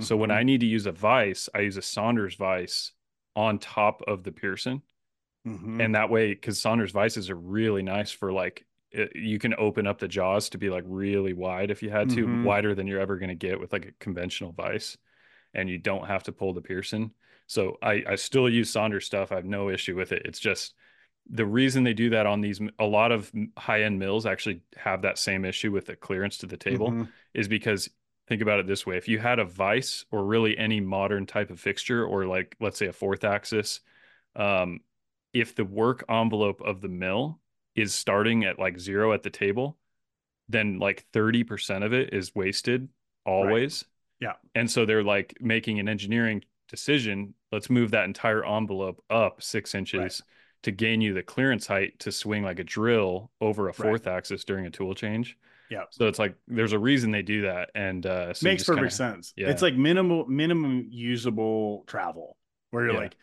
So 0.01 0.17
when 0.17 0.31
Mhm. 0.31 0.35
I 0.35 0.43
need 0.43 0.61
to 0.61 0.67
use 0.67 0.87
a 0.87 0.93
vise, 0.93 1.49
I 1.55 1.61
use 1.61 1.77
a 1.77 1.83
Saunders 1.83 2.35
vise 2.35 2.93
on 3.37 3.59
top 3.59 4.03
of 4.03 4.23
the 4.25 4.33
Pierson 4.33 4.83
Mhm. 5.47 5.81
and 5.83 5.95
that 5.95 6.11
way 6.11 6.35
because 6.35 6.61
saunders 6.61 6.91
vices 6.93 7.31
are 7.31 7.37
really 7.37 7.83
nice 7.83 8.11
for 8.11 8.33
like 8.33 8.67
it, 8.91 9.15
you 9.15 9.39
can 9.39 9.55
open 9.57 9.87
up 9.87 9.99
the 9.99 10.09
jaws 10.09 10.51
to 10.51 10.59
be 10.59 10.69
like 10.69 10.85
really 10.87 11.33
wide 11.33 11.71
if 11.71 11.83
you 11.83 11.91
had 11.91 12.11
to 12.11 12.27
Mhm. 12.27 12.45
wider 12.45 12.75
than 12.75 12.87
you're 12.87 13.01
ever 13.01 13.17
going 13.19 13.29
to 13.29 13.35
get 13.35 13.61
with 13.61 13.73
like 13.73 13.87
a 13.87 13.93
conventional 13.93 14.53
vice 14.53 14.99
and 15.55 15.71
you 15.71 15.79
don't 15.79 16.07
have 16.09 16.25
to 16.25 16.33
pull 16.33 16.53
the 16.53 16.61
pierson 16.61 17.15
so 17.51 17.77
i 17.83 18.03
i 18.09 18.15
still 18.15 18.49
use 18.49 18.71
saunders 18.71 19.05
stuff 19.05 19.33
i 19.33 19.35
have 19.35 19.45
no 19.45 19.69
issue 19.71 19.97
with 19.97 20.13
it 20.13 20.23
it's 20.25 20.39
just 20.39 20.75
the 21.29 21.45
reason 21.45 21.83
they 21.85 21.93
do 21.95 22.11
that 22.11 22.25
on 22.27 22.41
these 22.41 22.61
a 22.79 22.85
lot 22.85 23.11
of 23.13 23.31
high-end 23.59 23.99
mills 23.99 24.25
actually 24.25 24.63
have 24.77 25.03
that 25.03 25.19
same 25.19 25.45
issue 25.45 25.73
with 25.73 25.87
the 25.87 25.97
clearance 25.97 26.39
to 26.39 26.47
the 26.47 26.57
table 26.57 26.91
Mhm. 26.93 27.09
is 27.35 27.49
because 27.49 27.91
think 28.29 28.41
about 28.43 28.61
it 28.61 28.67
this 28.69 28.87
way 28.87 28.97
if 28.97 29.09
you 29.09 29.19
had 29.19 29.39
a 29.41 29.45
vice 29.45 30.05
or 30.13 30.25
really 30.25 30.57
any 30.57 30.81
modern 30.81 31.27
type 31.27 31.51
of 31.51 31.59
fixture 31.59 32.05
or 32.05 32.25
like 32.27 32.57
let's 32.61 32.79
say 32.79 32.87
a 32.87 32.93
fourth 32.93 33.25
axis 33.25 33.81
um, 34.37 34.81
if 35.33 35.55
the 35.57 35.65
work 35.65 36.05
envelope 36.09 36.61
of 36.63 36.81
the 36.81 36.89
mill 36.89 37.41
is 37.75 37.93
starting 37.95 38.45
at 38.45 38.59
like 38.61 38.79
zero 38.79 39.13
at 39.13 39.23
the 39.25 39.31
table 39.31 39.77
then 40.49 40.79
like 40.79 41.05
30% 41.13 41.85
of 41.85 41.93
it 41.93 42.13
is 42.15 42.35
wasted 42.35 42.89
always 43.27 43.85
Yeah. 44.21 44.35
and 44.55 44.71
so 44.71 44.87
they're 44.87 45.05
like 45.05 45.37
making 45.41 45.79
an 45.81 45.89
engineering 45.89 46.45
decision 46.71 47.35
let's 47.53 47.69
move 47.69 47.91
that 47.91 48.05
entire 48.05 48.45
envelope 48.47 49.03
up 49.11 49.43
six 49.43 49.75
inches 49.75 50.23
to 50.63 50.71
gain 50.71 51.01
you 51.01 51.13
the 51.15 51.23
clearance 51.23 51.67
height 51.67 51.99
to 51.99 52.13
swing 52.13 52.43
like 52.43 52.59
a 52.59 52.65
drill 52.65 53.31
over 53.41 53.69
a 53.69 53.73
fourth 53.75 54.07
axis 54.07 54.45
during 54.45 54.67
a 54.67 54.71
tool 54.71 54.95
change 54.95 55.37
Yeah. 55.71 55.85
so 55.91 56.07
it's 56.07 56.19
like 56.19 56.35
there's 56.49 56.73
a 56.73 56.79
reason 56.79 57.11
they 57.11 57.23
do 57.23 57.43
that, 57.43 57.71
and 57.75 58.05
uh, 58.07 58.35
so 58.35 58.45
makes 58.45 58.65
perfect 58.65 58.79
kinda- 58.81 58.91
sense. 58.95 59.33
yeah. 59.37 59.49
It's 59.51 59.63
like 59.63 59.75
minimal 59.75 60.27
minimum 60.27 60.87
usable 60.91 61.85
travel 61.87 62.37
where 62.71 62.85
you're 62.85 62.95
Yeah. 62.95 63.01
like 63.01 63.17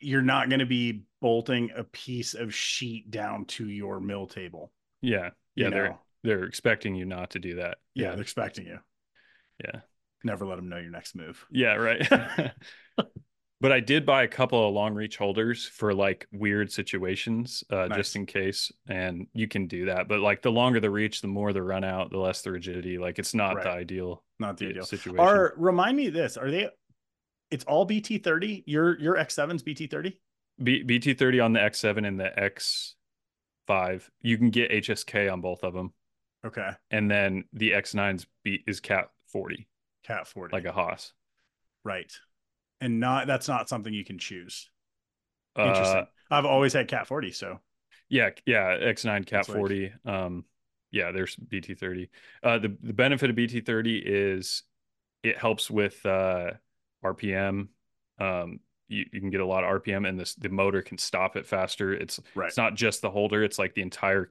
you're 0.00 0.22
not 0.22 0.48
going 0.48 0.58
to 0.60 0.66
be 0.66 1.02
bolting 1.20 1.70
a 1.76 1.84
piece 1.84 2.34
of 2.34 2.52
sheet 2.54 3.10
down 3.10 3.44
to 3.46 3.68
your 3.68 4.00
mill 4.00 4.26
table. 4.26 4.72
Yeah, 5.00 5.30
you 5.54 5.64
yeah, 5.64 5.70
they're 5.70 5.88
know? 5.90 5.98
they're 6.24 6.44
expecting 6.44 6.94
you 6.96 7.04
not 7.04 7.30
to 7.30 7.38
do 7.38 7.56
that. 7.56 7.78
Yeah, 7.94 8.06
Yeah, 8.06 8.10
they're 8.12 8.22
expecting 8.22 8.66
you. 8.66 8.78
yeah, 9.64 9.80
Never 10.24 10.46
let 10.46 10.56
them 10.56 10.68
know 10.68 10.78
your 10.78 10.90
next 10.90 11.14
move. 11.16 11.44
yeah, 11.50 11.74
right. 11.74 12.06
but 13.60 13.72
I 13.72 13.80
did 13.80 14.04
buy 14.06 14.22
a 14.24 14.28
couple 14.28 14.66
of 14.68 14.74
long 14.74 14.94
reach 14.94 15.16
holders 15.16 15.66
for 15.66 15.94
like 15.94 16.26
weird 16.32 16.70
situations, 16.72 17.62
uh, 17.70 17.86
Nice. 17.86 17.96
just 17.96 18.16
in 18.16 18.26
case, 18.26 18.72
and 18.88 19.26
you 19.34 19.46
can 19.48 19.66
do 19.66 19.86
that. 19.86 20.08
But 20.08 20.20
like 20.20 20.42
the 20.42 20.50
longer 20.52 20.80
the 20.80 20.90
reach, 20.90 21.20
the 21.20 21.28
more 21.28 21.52
the 21.52 21.62
run 21.62 21.84
out, 21.84 22.10
the 22.10 22.18
less 22.18 22.42
the 22.42 22.52
rigidity. 22.52 22.98
Like 22.98 23.18
it's 23.18 23.34
not 23.34 23.62
the 23.62 23.70
ideal 23.70 24.22
Not 24.38 24.56
the 24.58 24.66
uh, 24.66 24.70
ideal. 24.70 24.84
situation. 24.84 25.20
Are 25.20 25.54
remind 25.56 25.96
me 25.96 26.08
of 26.08 26.14
this. 26.14 26.36
Are 26.36 26.50
they 26.50 26.68
it's 27.50 27.64
all 27.64 27.86
BT30? 27.86 28.64
Your 28.66 28.98
your 28.98 29.14
X7's 29.16 29.62
BT30? 29.62 30.14
B- 30.62 30.84
BT30 30.84 31.44
on 31.44 31.52
the 31.52 31.60
X7 31.60 32.06
and 32.06 32.20
the 32.20 32.30
X5, 33.68 34.08
you 34.20 34.38
can 34.38 34.50
get 34.50 34.70
HSK 34.70 35.32
on 35.32 35.40
both 35.40 35.62
of 35.64 35.72
them. 35.74 35.92
Okay. 36.44 36.70
and 36.90 37.08
then 37.08 37.44
the 37.52 37.70
X9's 37.70 38.26
beat 38.42 38.62
is 38.66 38.80
Cat 38.80 39.10
40, 39.28 39.68
Cat 40.04 40.26
40. 40.26 40.54
like 40.54 40.64
a 40.64 40.72
Haas. 40.72 41.12
right. 41.84 42.12
And 42.80 42.98
not 42.98 43.26
that's 43.28 43.46
not 43.46 43.68
something 43.68 43.94
you 43.94 44.04
can 44.04 44.18
choose. 44.18 44.68
Uh, 45.56 45.66
Interesting. 45.68 46.06
I've 46.30 46.44
always 46.46 46.72
had 46.72 46.88
Cat 46.88 47.06
40, 47.06 47.30
so 47.30 47.60
yeah, 48.08 48.30
yeah, 48.46 48.76
X9 48.78 49.24
Cat 49.26 49.26
That's 49.30 49.48
like- 49.48 49.58
40. 49.58 49.92
Um, 50.04 50.44
yeah, 50.90 51.12
there's 51.12 51.36
BT30. 51.36 52.08
Uh, 52.42 52.58
the 52.58 52.76
the 52.82 52.92
benefit 52.92 53.30
of 53.30 53.36
BT30 53.36 54.02
is 54.04 54.62
it 55.22 55.38
helps 55.38 55.70
with 55.70 56.04
uh 56.04 56.50
RPM. 57.04 57.68
Um, 58.18 58.60
you, 58.88 59.06
you 59.12 59.20
can 59.20 59.30
get 59.30 59.40
a 59.40 59.46
lot 59.46 59.64
of 59.64 59.82
RPM, 59.82 60.06
and 60.06 60.20
this 60.20 60.34
the 60.34 60.50
motor 60.50 60.82
can 60.82 60.98
stop 60.98 61.36
it 61.36 61.46
faster. 61.46 61.94
It's 61.94 62.20
right. 62.34 62.48
it's 62.48 62.56
not 62.58 62.74
just 62.74 63.00
the 63.00 63.10
holder; 63.10 63.42
it's 63.42 63.58
like 63.58 63.74
the 63.74 63.82
entire 63.82 64.30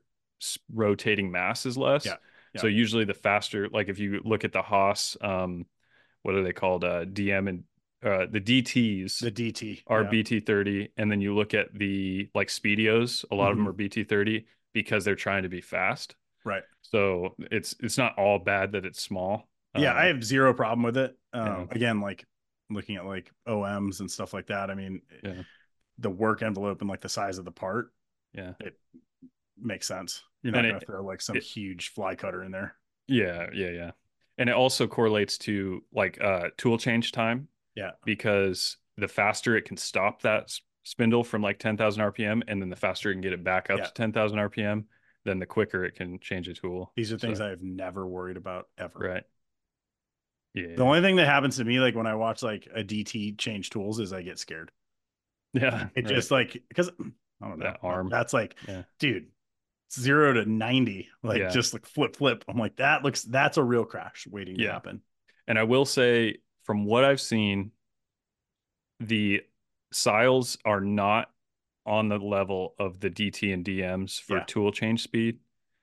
rotating 0.73 1.31
mass 1.31 1.65
is 1.65 1.77
less. 1.77 2.05
Yeah, 2.05 2.15
So 2.57 2.67
usually 2.67 3.05
the 3.05 3.13
faster, 3.13 3.69
like 3.69 3.87
if 3.89 3.99
you 3.99 4.21
look 4.25 4.43
at 4.43 4.51
the 4.51 4.61
Haas, 4.61 5.15
um, 5.21 5.65
what 6.23 6.35
are 6.35 6.43
they 6.43 6.53
called? 6.53 6.83
Uh, 6.83 7.05
DM 7.05 7.47
and 7.49 7.63
uh, 8.03 8.25
the 8.29 8.41
DTs 8.41 9.19
the 9.19 9.31
DT 9.31 9.83
are 9.87 10.03
yeah. 10.03 10.09
BT30, 10.09 10.89
and 10.97 11.11
then 11.11 11.21
you 11.21 11.35
look 11.35 11.53
at 11.53 11.73
the 11.73 12.29
like 12.33 12.47
Speedios. 12.49 13.25
A 13.31 13.35
lot 13.35 13.51
of 13.51 13.57
them 13.57 13.65
Mhm. 13.65 13.69
are 13.69 13.73
BT30 13.73 14.45
because 14.73 15.05
they're 15.05 15.15
trying 15.15 15.43
to 15.43 15.49
be 15.49 15.61
fast. 15.61 16.15
right. 16.43 16.63
So 16.81 17.35
it's 17.51 17.75
it's 17.79 17.97
not 17.97 18.17
all 18.17 18.39
bad 18.39 18.71
that 18.73 18.85
it's 18.85 19.01
small. 19.01 19.47
Yeah, 19.77 19.91
Um, 19.91 19.97
I 19.97 20.05
have 20.05 20.23
zero 20.23 20.53
problem 20.53 20.83
with 20.83 20.97
it. 20.97 21.17
Um, 21.33 21.45
Yeah. 21.47 21.65
Again, 21.71 22.01
like 22.01 22.25
looking 22.69 22.95
at 22.97 23.05
like 23.05 23.31
OMs 23.47 23.99
and 23.99 24.09
stuff 24.09 24.33
like 24.33 24.47
that. 24.47 24.69
I 24.71 24.75
mean, 24.75 25.01
Yeah. 25.23 25.43
the 25.99 26.09
work 26.09 26.41
envelope 26.41 26.81
and 26.81 26.89
like 26.89 27.01
the 27.01 27.09
size 27.09 27.37
of 27.37 27.45
the 27.45 27.51
part 27.51 27.93
yeah 28.33 28.53
it 28.59 28.79
makes 29.57 29.85
sense. 29.87 30.23
You're 30.43 30.53
not 30.53 30.63
going 30.63 30.79
to 30.79 30.85
throw 30.85 31.03
like 31.03 31.21
some 31.21 31.35
it- 31.37 31.43
huge 31.43 31.89
fly 31.89 32.15
cutter 32.15 32.43
in 32.43 32.51
there. 32.51 32.75
yeah 33.07 33.47
yeah 33.53 33.69
yeah, 33.69 33.91
and 34.37 34.49
it 34.49 34.53
also 34.55 34.87
correlates 34.87 35.37
to 35.39 35.83
like 35.93 36.19
uh 36.21 36.49
tool 36.57 36.77
change 36.77 37.11
time. 37.11 37.47
Yeah. 37.75 37.91
because 38.03 38.77
the 38.97 39.07
faster 39.07 39.55
it 39.55 39.63
can 39.65 39.77
stop 39.77 40.23
that 40.23 40.51
spindle 40.83 41.23
from 41.23 41.41
like 41.41 41.57
10,000 41.59 42.03
RPM, 42.03 42.41
and 42.47 42.61
then 42.61 42.69
the 42.69 42.75
faster 42.75 43.09
it 43.09 43.13
can 43.13 43.21
get 43.21 43.31
it 43.33 43.43
back 43.45 43.69
up 43.69 43.77
Yeah. 43.79 43.85
to 43.85 43.93
10,000 43.93 44.37
RPM, 44.39 44.83
then 45.23 45.39
the 45.39 45.45
quicker 45.45 45.85
it 45.85 45.95
can 45.95 46.19
change 46.19 46.47
a 46.49 46.53
tool. 46.53 46.91
These 46.97 47.13
are 47.13 47.17
things 47.17 47.37
So- 47.37 47.49
I've 47.49 47.61
never 47.61 48.05
worried 48.05 48.35
about 48.37 48.67
ever. 48.77 48.99
right. 48.99 49.23
Yeah. 50.53 50.75
The 50.75 50.83
only 50.83 51.01
thing 51.01 51.15
that 51.15 51.27
happens 51.27 51.57
to 51.57 51.63
me, 51.63 51.79
like 51.79 51.95
when 51.95 52.07
I 52.07 52.15
watch 52.15 52.43
like 52.43 52.67
a 52.75 52.83
DT 52.83 53.37
change 53.37 53.69
tools, 53.69 53.99
is 53.99 54.11
I 54.11 54.21
get 54.21 54.37
scared. 54.37 54.71
yeah. 55.53 55.87
It 55.95 56.05
right. 56.05 56.13
just 56.13 56.29
like 56.31 56.61
because 56.67 56.89
I 57.41 57.47
don't 57.47 57.59
know 57.59 57.65
That 57.65 57.79
arm. 57.81 58.09
That's 58.09 58.33
like, 58.33 58.55
Yeah. 58.67 58.83
dude, 58.99 59.27
zero 59.93 60.33
to 60.33 60.45
ninety, 60.45 61.09
like 61.23 61.39
Yeah. 61.39 61.49
just 61.49 61.73
like 61.73 61.85
flip 61.85 62.15
flip. 62.15 62.43
I'm 62.47 62.57
like 62.57 62.77
that 62.77 63.03
looks 63.03 63.23
that's 63.23 63.57
a 63.57 63.63
real 63.63 63.85
crash 63.85 64.25
waiting 64.29 64.57
to 64.57 64.67
happen. 64.71 65.01
And 65.47 65.57
I 65.59 65.63
will 65.63 65.85
say, 65.85 66.37
from 66.63 66.85
what 66.85 67.03
I've 67.03 67.19
seen, 67.21 67.71
the 68.99 69.41
syils 69.93 70.57
are 70.65 70.81
not 70.81 71.29
on 71.85 72.07
the 72.09 72.17
level 72.19 72.75
of 72.79 72.99
the 72.99 73.09
DT 73.09 73.51
and 73.53 73.65
DMs 73.65 74.21
for 74.21 74.37
Yeah. 74.37 74.43
tool 74.45 74.71
change 74.71 75.01
speed. 75.01 75.39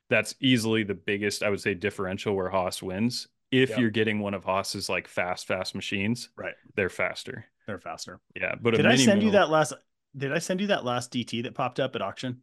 That's 0.08 0.34
easily 0.40 0.84
the 0.84 0.94
biggest, 0.94 1.42
I 1.42 1.50
would 1.50 1.60
say, 1.60 1.74
differential 1.74 2.34
where 2.34 2.48
Haas 2.48 2.82
wins. 2.82 3.28
If 3.50 3.70
Yep. 3.70 3.78
you're 3.78 3.90
getting 3.90 4.20
one 4.20 4.34
of 4.34 4.44
Haas's 4.44 4.88
like 4.88 5.08
fast, 5.08 5.46
fast 5.46 5.74
machines, 5.74 6.30
Right, 6.36 6.54
they're 6.76 6.88
faster. 6.88 7.46
they're 7.66 7.78
faster. 7.80 8.20
Yeah. 8.36 8.54
But 8.54 8.74
Did 8.74 8.86
I 8.86 8.96
send 8.96 9.22
you 9.22 9.32
that 9.32 9.50
last? 9.50 9.72
Did 10.16 10.32
I 10.32 10.38
send 10.38 10.60
you 10.60 10.68
that 10.68 10.84
last 10.84 11.12
DT 11.12 11.42
that 11.42 11.54
popped 11.54 11.80
up 11.80 11.94
at 11.96 12.00
auction? 12.02 12.42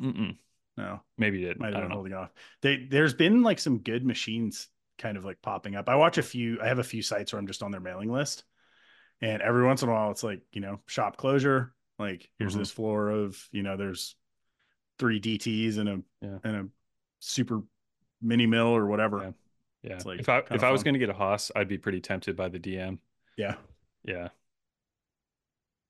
Mm-mm. 0.00 0.36
No, 0.76 1.00
Maybe 1.18 1.38
you 1.38 1.46
did. 1.48 1.60
might 1.60 1.72
have 1.72 1.82
been 1.82 1.88
know. 1.90 1.94
holding 1.94 2.14
off. 2.14 2.32
They, 2.62 2.86
there's 2.90 3.14
been 3.14 3.42
like 3.42 3.58
some 3.60 3.78
good 3.78 4.04
machines 4.04 4.68
kind 4.98 5.16
of 5.16 5.24
like 5.24 5.40
popping 5.40 5.76
up. 5.76 5.88
I 5.88 5.94
watch 5.96 6.18
a 6.18 6.22
few. 6.22 6.60
I 6.60 6.66
have 6.68 6.78
a 6.80 6.84
few 6.84 7.00
sites 7.02 7.32
where 7.32 7.38
I'm 7.40 7.46
just 7.46 7.62
on 7.62 7.70
their 7.70 7.80
mailing 7.80 8.10
list, 8.12 8.42
and 9.20 9.40
every 9.40 9.64
once 9.64 9.82
in 9.82 9.88
a 9.88 9.92
while, 9.92 10.10
it's 10.10 10.24
like 10.24 10.40
you 10.52 10.60
know 10.60 10.80
shop 10.86 11.16
closure. 11.16 11.72
Like 11.98 12.28
here's 12.38 12.54
Mhm. 12.56 12.58
this 12.58 12.70
floor 12.72 13.08
of 13.10 13.48
you 13.52 13.62
know 13.62 13.76
there's 13.76 14.16
three 14.98 15.20
DTs 15.20 15.78
and 15.78 15.88
a 15.88 16.02
Yeah. 16.20 16.38
and 16.42 16.56
a 16.56 16.68
super 17.20 17.62
mini 18.20 18.46
mill 18.46 18.66
or 18.68 18.86
whatever. 18.86 19.18
Yeah. 19.22 19.30
Yeah. 19.90 19.94
It's, 19.96 20.06
like, 20.06 20.18
if 20.20 20.28
I 20.28 20.38
if 20.50 20.64
I 20.64 20.70
was 20.72 20.82
going 20.82 20.94
to 20.94 20.98
get 21.00 21.10
a 21.10 21.14
Haas, 21.14 21.52
I'd 21.54 21.68
be 21.68 21.78
pretty 21.78 22.00
tempted 22.00 22.36
by 22.36 22.48
the 22.48 22.58
DM. 22.58 22.98
Yeah. 23.36 23.56
Yeah. 24.02 24.28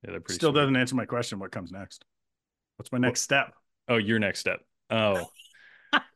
Yeah, 0.03 0.11
they're 0.11 0.19
pretty 0.19 0.35
Still 0.35 0.51
sweet. 0.51 0.59
doesn't 0.61 0.75
answer 0.75 0.95
my 0.95 1.05
question. 1.05 1.39
What 1.39 1.51
comes 1.51 1.71
next? 1.71 2.05
What's 2.77 2.91
my 2.91 2.97
next 2.99 3.21
step? 3.21 3.53
Oh, 3.87 3.97
your 3.97 4.19
next 4.19 4.39
step. 4.39 4.59
Oh. 4.89 5.25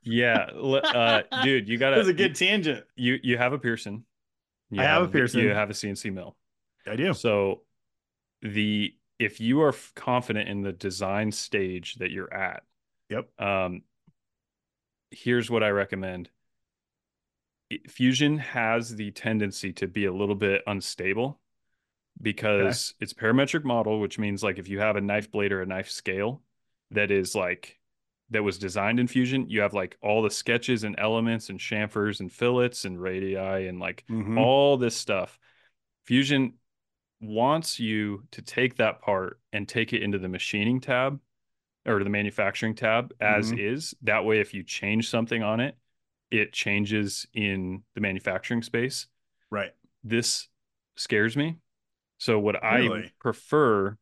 yeah. 0.04 0.48
Uh 0.56 1.22
dude, 1.44 1.68
you 1.70 1.78
That 1.78 1.98
was 1.98 2.08
gotta 2.08 2.10
a 2.10 2.14
good 2.14 2.36
tangent. 2.36 2.84
you 2.96 3.18
you 3.24 3.38
have 3.38 3.54
a 3.54 3.60
Pierson. 3.60 4.06
You 4.70 4.82
I 4.82 4.86
have 4.86 5.04
a 5.04 5.08
Pierson. 5.08 5.42
You 5.42 5.50
have 5.50 5.70
a 5.70 5.74
CNC 5.74 6.14
mill. 6.14 6.36
I 6.88 6.96
do. 6.96 7.14
So 7.14 7.62
the 8.42 8.94
if 9.18 9.40
you 9.42 9.62
are 9.62 9.74
confident 9.96 10.48
in 10.50 10.62
the 10.62 10.72
design 10.72 11.32
stage 11.32 11.96
that 11.96 12.12
you're 12.12 12.34
at, 12.34 12.64
Yep. 13.10 13.30
um 13.42 13.82
here's 15.12 15.50
what 15.50 15.64
I 15.64 15.70
recommend. 15.70 16.30
Fusion 17.88 18.38
has 18.40 18.96
the 18.96 19.12
tendency 19.12 19.74
to 19.74 19.88
be 19.88 20.06
a 20.06 20.14
little 20.14 20.36
bit 20.36 20.62
unstable 20.68 21.40
because 22.22 22.96
it's 23.00 23.14
parametric 23.14 23.64
model, 23.64 24.00
which 24.00 24.18
means 24.20 24.44
like 24.44 24.58
if 24.60 24.68
you 24.68 24.80
have 24.80 24.96
a 24.96 25.02
knife 25.02 25.32
blade 25.32 25.52
or 25.52 25.62
a 25.62 25.66
knife 25.66 25.90
scale 25.90 26.42
that 26.92 27.12
is 27.12 27.36
like 27.36 27.79
that 28.32 28.44
was 28.44 28.58
designed 28.60 29.00
in 29.00 29.08
Fusion, 29.08 29.50
you 29.50 29.62
have 29.62 29.74
like 29.74 29.98
all 30.02 30.22
the 30.22 30.30
sketches 30.30 30.84
and 30.84 30.96
elements 31.00 31.50
and 31.50 31.60
chamfers 31.60 32.20
and 32.20 32.32
fillets 32.32 32.86
and 32.86 33.02
radii 33.02 33.36
and 33.68 33.80
like 33.80 34.04
Mhm. 34.10 34.38
all 34.40 34.78
this 34.78 34.96
stuff. 34.96 35.40
Fusion 36.06 36.54
wants 37.22 37.80
you 37.80 38.26
to 38.32 38.42
take 38.42 38.76
that 38.78 39.02
part 39.02 39.40
and 39.52 39.68
take 39.68 39.94
it 39.94 40.02
into 40.04 40.20
the 40.20 40.30
machining 40.30 40.80
tab 40.80 41.20
or 41.86 42.04
the 42.04 42.10
manufacturing 42.10 42.76
tab 42.76 43.14
as 43.20 43.52
Mhm. 43.52 43.60
is. 43.60 43.96
That 44.04 44.26
way, 44.26 44.40
if 44.40 44.54
you 44.54 44.64
change 44.64 45.10
something 45.10 45.42
on 45.44 45.60
it, 45.60 45.76
it 46.30 46.54
changes 46.54 47.26
in 47.34 47.84
the 47.96 48.02
manufacturing 48.02 48.62
space. 48.62 49.08
Right. 49.50 49.72
This 50.04 50.48
scares 50.96 51.36
me. 51.36 51.58
So, 52.20 52.38
what 52.38 52.64
I 52.64 53.12
prefer 53.20 53.98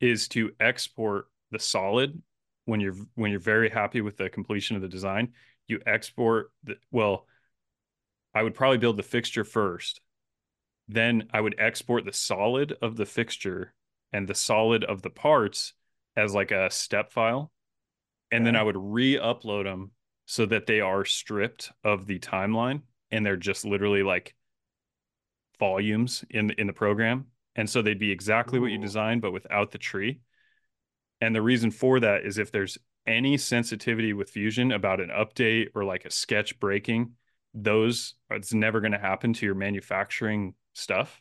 is 0.00 0.28
to 0.28 0.54
export 0.60 1.28
the 1.50 1.58
solid 1.58 2.22
when 2.68 2.80
you're 2.80 2.96
when 3.14 3.30
you're 3.30 3.40
very 3.40 3.70
happy 3.70 4.02
with 4.02 4.18
the 4.18 4.28
completion 4.28 4.76
of 4.76 4.82
the 4.82 4.88
design. 4.88 5.32
You 5.68 5.80
export 5.86 6.50
the 6.64 6.76
well, 6.90 7.26
I 8.34 8.42
would 8.42 8.54
probably 8.54 8.76
build 8.76 8.98
the 8.98 9.02
fixture 9.02 9.42
first. 9.42 10.02
Then 10.86 11.28
I 11.32 11.40
would 11.40 11.54
export 11.58 12.04
the 12.04 12.12
solid 12.12 12.76
of 12.82 12.96
the 12.96 13.06
fixture 13.06 13.72
and 14.12 14.28
the 14.28 14.34
solid 14.34 14.84
of 14.84 15.00
the 15.00 15.10
parts 15.10 15.72
as 16.14 16.34
like 16.34 16.50
a 16.50 16.70
step 16.70 17.10
file. 17.10 17.50
And 18.30 18.46
then 18.46 18.54
I 18.54 18.62
would 18.62 18.76
re-upload 18.76 19.64
them 19.64 19.92
so 20.26 20.44
that 20.44 20.66
they 20.66 20.80
are 20.80 21.06
stripped 21.06 21.72
of 21.84 22.06
the 22.06 22.18
timeline 22.18 22.82
and 23.10 23.24
they're 23.24 23.36
just 23.36 23.64
literally 23.64 24.02
like 24.02 24.34
volumes 25.58 26.22
in 26.28 26.50
in 26.50 26.66
the 26.66 26.74
program. 26.74 27.28
And 27.56 27.68
so 27.68 27.80
they'd 27.80 27.98
be 27.98 28.10
exactly 28.10 28.58
what 28.58 28.72
you 28.72 28.78
designed, 28.78 29.22
but 29.22 29.32
without 29.32 29.70
the 29.70 29.78
tree. 29.78 30.20
And 31.20 31.34
the 31.34 31.42
reason 31.42 31.70
for 31.70 32.00
that 32.00 32.24
is 32.24 32.38
if 32.38 32.52
there's 32.52 32.78
any 33.06 33.36
sensitivity 33.36 34.12
with 34.12 34.30
Fusion 34.30 34.72
about 34.72 35.00
an 35.00 35.08
update 35.08 35.68
or 35.74 35.84
like 35.84 36.04
a 36.04 36.10
sketch 36.10 36.58
breaking, 36.60 37.12
those 37.54 38.14
it's 38.30 38.52
never 38.52 38.80
going 38.80 38.92
to 38.92 38.98
happen 38.98 39.32
to 39.34 39.46
your 39.46 39.54
manufacturing 39.54 40.54
stuff. 40.74 41.20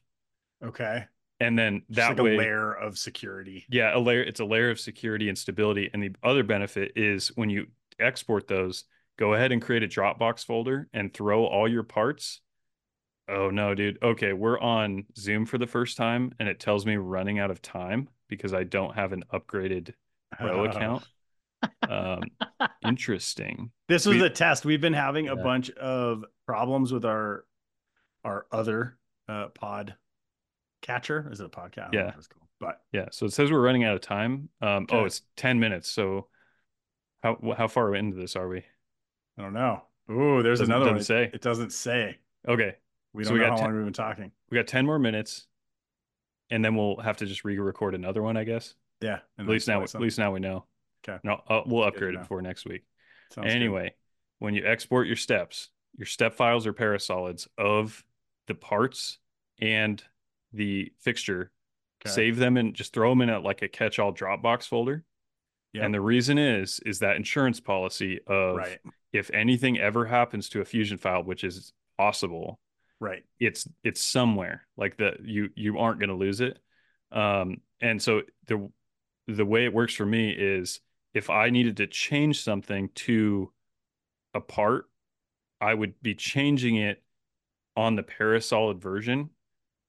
Okay. 0.64 1.06
And 1.40 1.58
then 1.58 1.84
Just 1.90 2.10
that 2.10 2.18
like 2.18 2.24
way, 2.24 2.36
a 2.36 2.38
layer 2.38 2.74
of 2.74 2.98
security. 2.98 3.66
yeah, 3.70 3.96
a 3.96 4.00
layer. 4.00 4.22
It's 4.22 4.40
a 4.40 4.46
layer 4.46 4.70
of 4.70 4.80
security 4.80 5.30
and 5.30 5.38
stability. 5.38 5.90
And 5.94 6.02
the 6.02 6.16
other 6.24 6.44
benefit 6.44 6.94
is 6.96 7.30
when 7.36 7.50
you 7.50 7.68
export 8.00 8.48
those, 8.48 8.86
go 9.18 9.34
ahead 9.34 9.52
and 9.52 9.62
create 9.62 9.84
a 9.84 9.88
Dropbox 9.88 10.46
folder 10.46 10.90
and 10.94 11.14
throw 11.14 11.46
all 11.46 11.68
your 11.68 11.84
parts. 11.84 12.42
Oh 13.30 13.50
no, 13.50 13.76
dude. 13.76 13.98
Okay, 14.02 14.34
we're 14.34 14.60
on 14.60 15.06
Zoom 15.18 15.46
for 15.46 15.58
the 15.58 15.68
first 15.68 15.98
time, 15.98 16.34
and 16.40 16.48
it 16.48 16.60
tells 16.60 16.86
me 16.86 16.96
running 16.96 17.40
out 17.40 17.52
of 17.52 17.62
time 17.62 18.08
because 18.30 18.54
I 18.54 18.64
don't 18.64 18.96
have 18.96 19.12
an 19.14 19.24
upgraded 19.34 19.94
Pro 20.38 20.66
account. 20.66 21.04
Um, 21.90 22.22
interesting. 22.86 23.72
This 23.88 24.06
was 24.06 24.18
We- 24.18 24.26
a 24.26 24.30
test. 24.30 24.64
We've 24.64 24.80
been 24.82 24.94
having 24.94 25.28
a 25.30 25.36
bunch 25.36 25.72
of 25.72 26.24
problems 26.46 26.92
with 26.92 27.04
our 27.06 27.46
our 28.24 28.46
other 28.52 28.98
uh 29.28 29.48
pod 29.50 29.96
catcher. 30.82 31.28
Is 31.32 31.40
it 31.42 31.46
a 31.46 31.50
podcast? 31.50 31.94
Yeah. 31.94 32.12
it's 32.18 32.28
called. 32.28 32.48
But 32.60 32.82
Yeah. 32.92 33.08
So 33.12 33.26
it 33.26 33.34
says 33.34 33.52
we're 33.52 33.62
running 33.62 33.84
out 33.84 33.96
of 33.96 34.02
time. 34.02 34.50
Um, 34.62 34.86
oh, 34.92 35.06
it's 35.06 35.24
ten 35.36 35.60
minutes. 35.60 35.90
So 35.90 36.28
how 37.24 37.38
how 37.58 37.68
far 37.68 37.96
into 37.96 38.16
this 38.18 38.36
are 38.36 38.48
we? 38.48 38.60
I 39.38 39.42
don't 39.42 39.54
know. 39.54 39.82
Ooh, 40.12 40.44
there's 40.44 40.60
Doesn't- 40.60 40.72
another 40.72 40.86
one. 40.92 40.96
doesn't 40.98 41.06
say. 41.06 41.32
It 41.34 41.42
doesn't 41.42 41.72
say. 41.74 42.18
Okay, 42.48 42.76
We 43.18 43.24
don't 43.24 43.34
we 43.34 43.40
know 43.40 43.46
got 43.46 43.52
how 43.52 43.56
ten- 43.58 43.66
long 43.66 43.76
we've 43.78 43.86
been 43.86 43.94
talking. 43.94 44.32
we 44.52 44.56
got 44.58 44.68
ten 44.68 44.86
more 44.86 45.00
minutes, 45.00 45.48
and 46.50 46.64
then 46.64 46.76
we'll 46.76 46.98
have 46.98 47.18
to 47.18 47.26
just 47.26 47.44
re-record 47.44 47.96
another 47.96 48.22
one, 48.22 48.38
I 48.38 48.44
guess. 48.44 48.76
Yeah. 49.02 49.20
At 49.40 49.48
least 49.48 49.68
now, 49.68 49.82
at 49.84 49.94
least 49.96 50.18
now 50.20 50.32
we 50.32 50.40
know. 50.40 50.66
Okay. 51.08 51.20
No, 51.24 51.42
uh, 51.48 51.62
we'll 51.66 51.84
upgrade 51.84 52.16
it 52.16 52.20
before 52.22 52.42
next 52.42 52.66
week. 52.66 52.84
Sounds 53.32 53.48
good. 53.48 53.56
anyway, 53.56 53.94
when 54.40 54.54
you 54.54 54.66
export 54.66 55.08
your 55.08 55.16
steps, 55.16 55.70
your 55.98 56.06
step 56.06 56.36
files 56.36 56.66
are 56.68 56.74
parasolids 56.74 57.48
of 57.58 58.04
the 58.48 58.56
parts 58.56 59.18
and 59.60 60.04
the 60.54 60.92
fixture. 61.00 61.52
Okay. 62.06 62.14
Save 62.14 62.38
them 62.38 62.56
and 62.58 62.74
just 62.76 62.94
throw 62.94 63.10
them 63.10 63.22
in 63.22 63.30
a 63.30 63.40
like 63.40 63.62
a 63.64 63.68
catch-all 63.68 64.14
Dropbox 64.14 64.68
folder. 64.68 65.04
Yep. 65.74 65.84
And 65.84 65.94
the 65.94 66.02
reason 66.02 66.38
is 66.38 66.80
is 66.86 67.00
that 67.00 67.16
insurance 67.16 67.60
policy 67.60 68.20
of 68.28 68.56
Right. 68.58 68.80
if 69.12 69.30
anything 69.34 69.78
ever 69.80 70.06
happens 70.06 70.50
to 70.50 70.62
a 70.62 70.66
fusion 70.66 70.98
file, 70.98 71.24
which 71.24 71.44
is 71.44 71.74
possible, 71.98 72.60
Right. 73.00 73.24
it's 73.40 73.68
it's 73.84 74.04
somewhere 74.04 74.66
like 74.76 74.98
that 74.98 75.24
you 75.24 75.50
you 75.56 75.78
aren't 75.78 76.00
going 76.00 76.10
to 76.10 76.16
lose 76.16 76.42
it 76.42 76.58
um 77.12 77.58
and 77.80 78.02
so 78.02 78.24
the 78.48 78.70
the 79.28 79.46
way 79.46 79.66
it 79.66 79.74
works 79.74 79.94
for 79.94 80.06
me 80.06 80.32
is 80.32 80.80
if 81.14 81.30
i 81.30 81.50
needed 81.50 81.78
to 81.78 81.88
change 81.88 82.44
something 82.44 82.90
to 82.96 83.52
a 84.34 84.42
part 84.42 84.86
i 85.62 85.74
would 85.74 85.94
be 86.02 86.16
changing 86.16 86.78
it 86.78 87.04
on 87.76 87.96
the 87.96 88.04
parasolid 88.04 88.82
version 88.82 89.30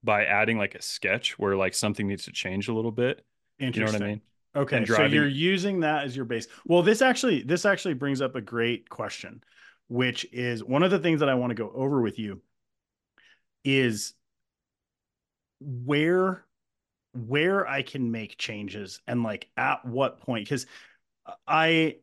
by 0.04 0.24
adding 0.24 0.58
like 0.58 0.74
a 0.74 0.82
sketch 0.82 1.38
where 1.38 1.56
like 1.56 1.74
something 1.74 2.06
needs 2.06 2.24
to 2.24 2.32
change 2.32 2.68
a 2.68 2.74
little 2.74 2.92
bit 2.92 3.24
you 3.58 3.70
know 3.80 3.86
what 3.86 3.94
i 3.94 4.06
mean 4.06 4.20
Okay, 4.56 4.84
so 4.86 5.04
you're 5.04 5.28
using 5.28 5.80
that 5.80 6.04
as 6.04 6.16
your 6.16 6.24
base. 6.24 6.48
Well, 6.64 6.82
this 6.82 7.02
actually 7.02 7.42
this 7.42 7.64
actually 7.64 7.94
brings 7.94 8.20
up 8.20 8.34
a 8.34 8.40
great 8.40 8.88
question, 8.88 9.42
which 9.88 10.26
is 10.32 10.64
one 10.64 10.82
of 10.82 10.90
the 10.90 10.98
things 10.98 11.20
that 11.20 11.28
I 11.28 11.34
want 11.34 11.50
to 11.50 11.54
go 11.54 11.70
over 11.74 12.00
with 12.00 12.18
you 12.18 12.40
is 13.64 14.14
where 15.60 16.44
where 17.12 17.66
I 17.66 17.82
can 17.82 18.10
make 18.10 18.38
changes 18.38 19.00
and 19.06 19.22
like 19.22 19.48
at 19.56 19.84
what 19.84 20.20
point 20.20 20.48
cuz 20.48 20.66
I 21.46 21.96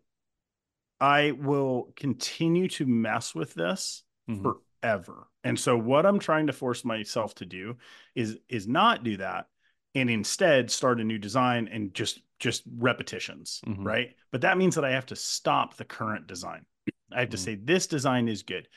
I 1.00 1.32
will 1.32 1.94
continue 1.96 2.68
to 2.70 2.86
mess 2.86 3.36
with 3.36 3.54
this 3.54 4.04
Mhm. 4.30 4.42
forever. 4.82 5.28
And 5.44 5.60
so 5.60 5.78
what 5.78 6.06
I'm 6.06 6.20
trying 6.20 6.48
to 6.48 6.54
force 6.54 6.84
myself 6.84 7.36
to 7.36 7.46
do 7.46 7.78
is 8.16 8.38
is 8.50 8.68
not 8.68 9.04
do 9.04 9.18
that 9.18 9.50
and 9.94 10.10
instead 10.10 10.72
start 10.72 11.00
a 11.00 11.04
new 11.04 11.18
design 11.18 11.68
and 11.68 11.94
just 11.94 12.22
just 12.40 12.64
repetitions, 12.78 13.62
Mhm. 13.66 13.86
right? 13.86 14.16
But 14.32 14.42
that 14.42 14.58
means 14.58 14.76
that 14.76 14.84
I 14.84 14.92
have 14.92 15.06
to 15.08 15.16
stop 15.16 15.76
the 15.76 15.86
current 15.86 16.28
design. 16.28 16.66
I 17.12 17.22
have 17.22 17.30
to 17.30 17.38
Mhm. 17.38 17.40
say 17.40 17.56
this 17.56 17.88
design 17.88 18.28
is 18.28 18.44
good. 18.44 18.68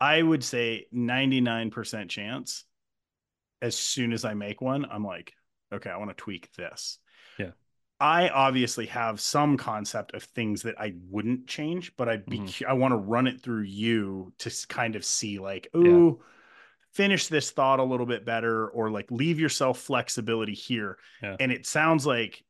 I 0.00 0.22
would 0.22 0.42
say 0.42 0.86
99% 0.94 2.08
chance 2.08 2.64
as 3.62 3.76
soon 3.76 4.12
as 4.12 4.24
I 4.24 4.34
make 4.34 4.60
one, 4.60 4.86
I'm 4.90 5.04
like, 5.04 5.34
okay, 5.72 5.90
I 5.90 5.98
want 5.98 6.10
to 6.10 6.14
tweak 6.14 6.50
this. 6.54 6.98
Yeah. 7.38 7.50
I 8.00 8.30
obviously 8.30 8.86
have 8.86 9.20
some 9.20 9.58
concept 9.58 10.14
of 10.14 10.22
things 10.22 10.62
that 10.62 10.80
I 10.80 10.94
wouldn't 11.10 11.46
change, 11.46 11.94
but 11.96 12.08
I'd 12.08 12.24
be 12.24 12.38
Mhm. 12.38 12.66
I 12.66 12.72
want 12.72 12.92
to 12.92 12.96
run 12.96 13.26
it 13.26 13.42
through 13.42 13.64
you 13.64 14.32
to 14.38 14.66
kind 14.68 14.96
of 14.96 15.04
see 15.04 15.38
like, 15.38 15.68
ooh, 15.76 16.22
finish 16.92 17.26
this 17.26 17.50
thought 17.50 17.78
a 17.78 17.84
little 17.84 18.06
bit 18.06 18.24
better 18.24 18.68
or 18.68 18.90
like 18.90 19.10
leave 19.10 19.38
yourself 19.38 19.78
flexibility 19.78 20.54
here. 20.54 20.98
Yeah. 21.22 21.36
And 21.38 21.52
it 21.52 21.66
sounds 21.66 22.06
like 22.06 22.42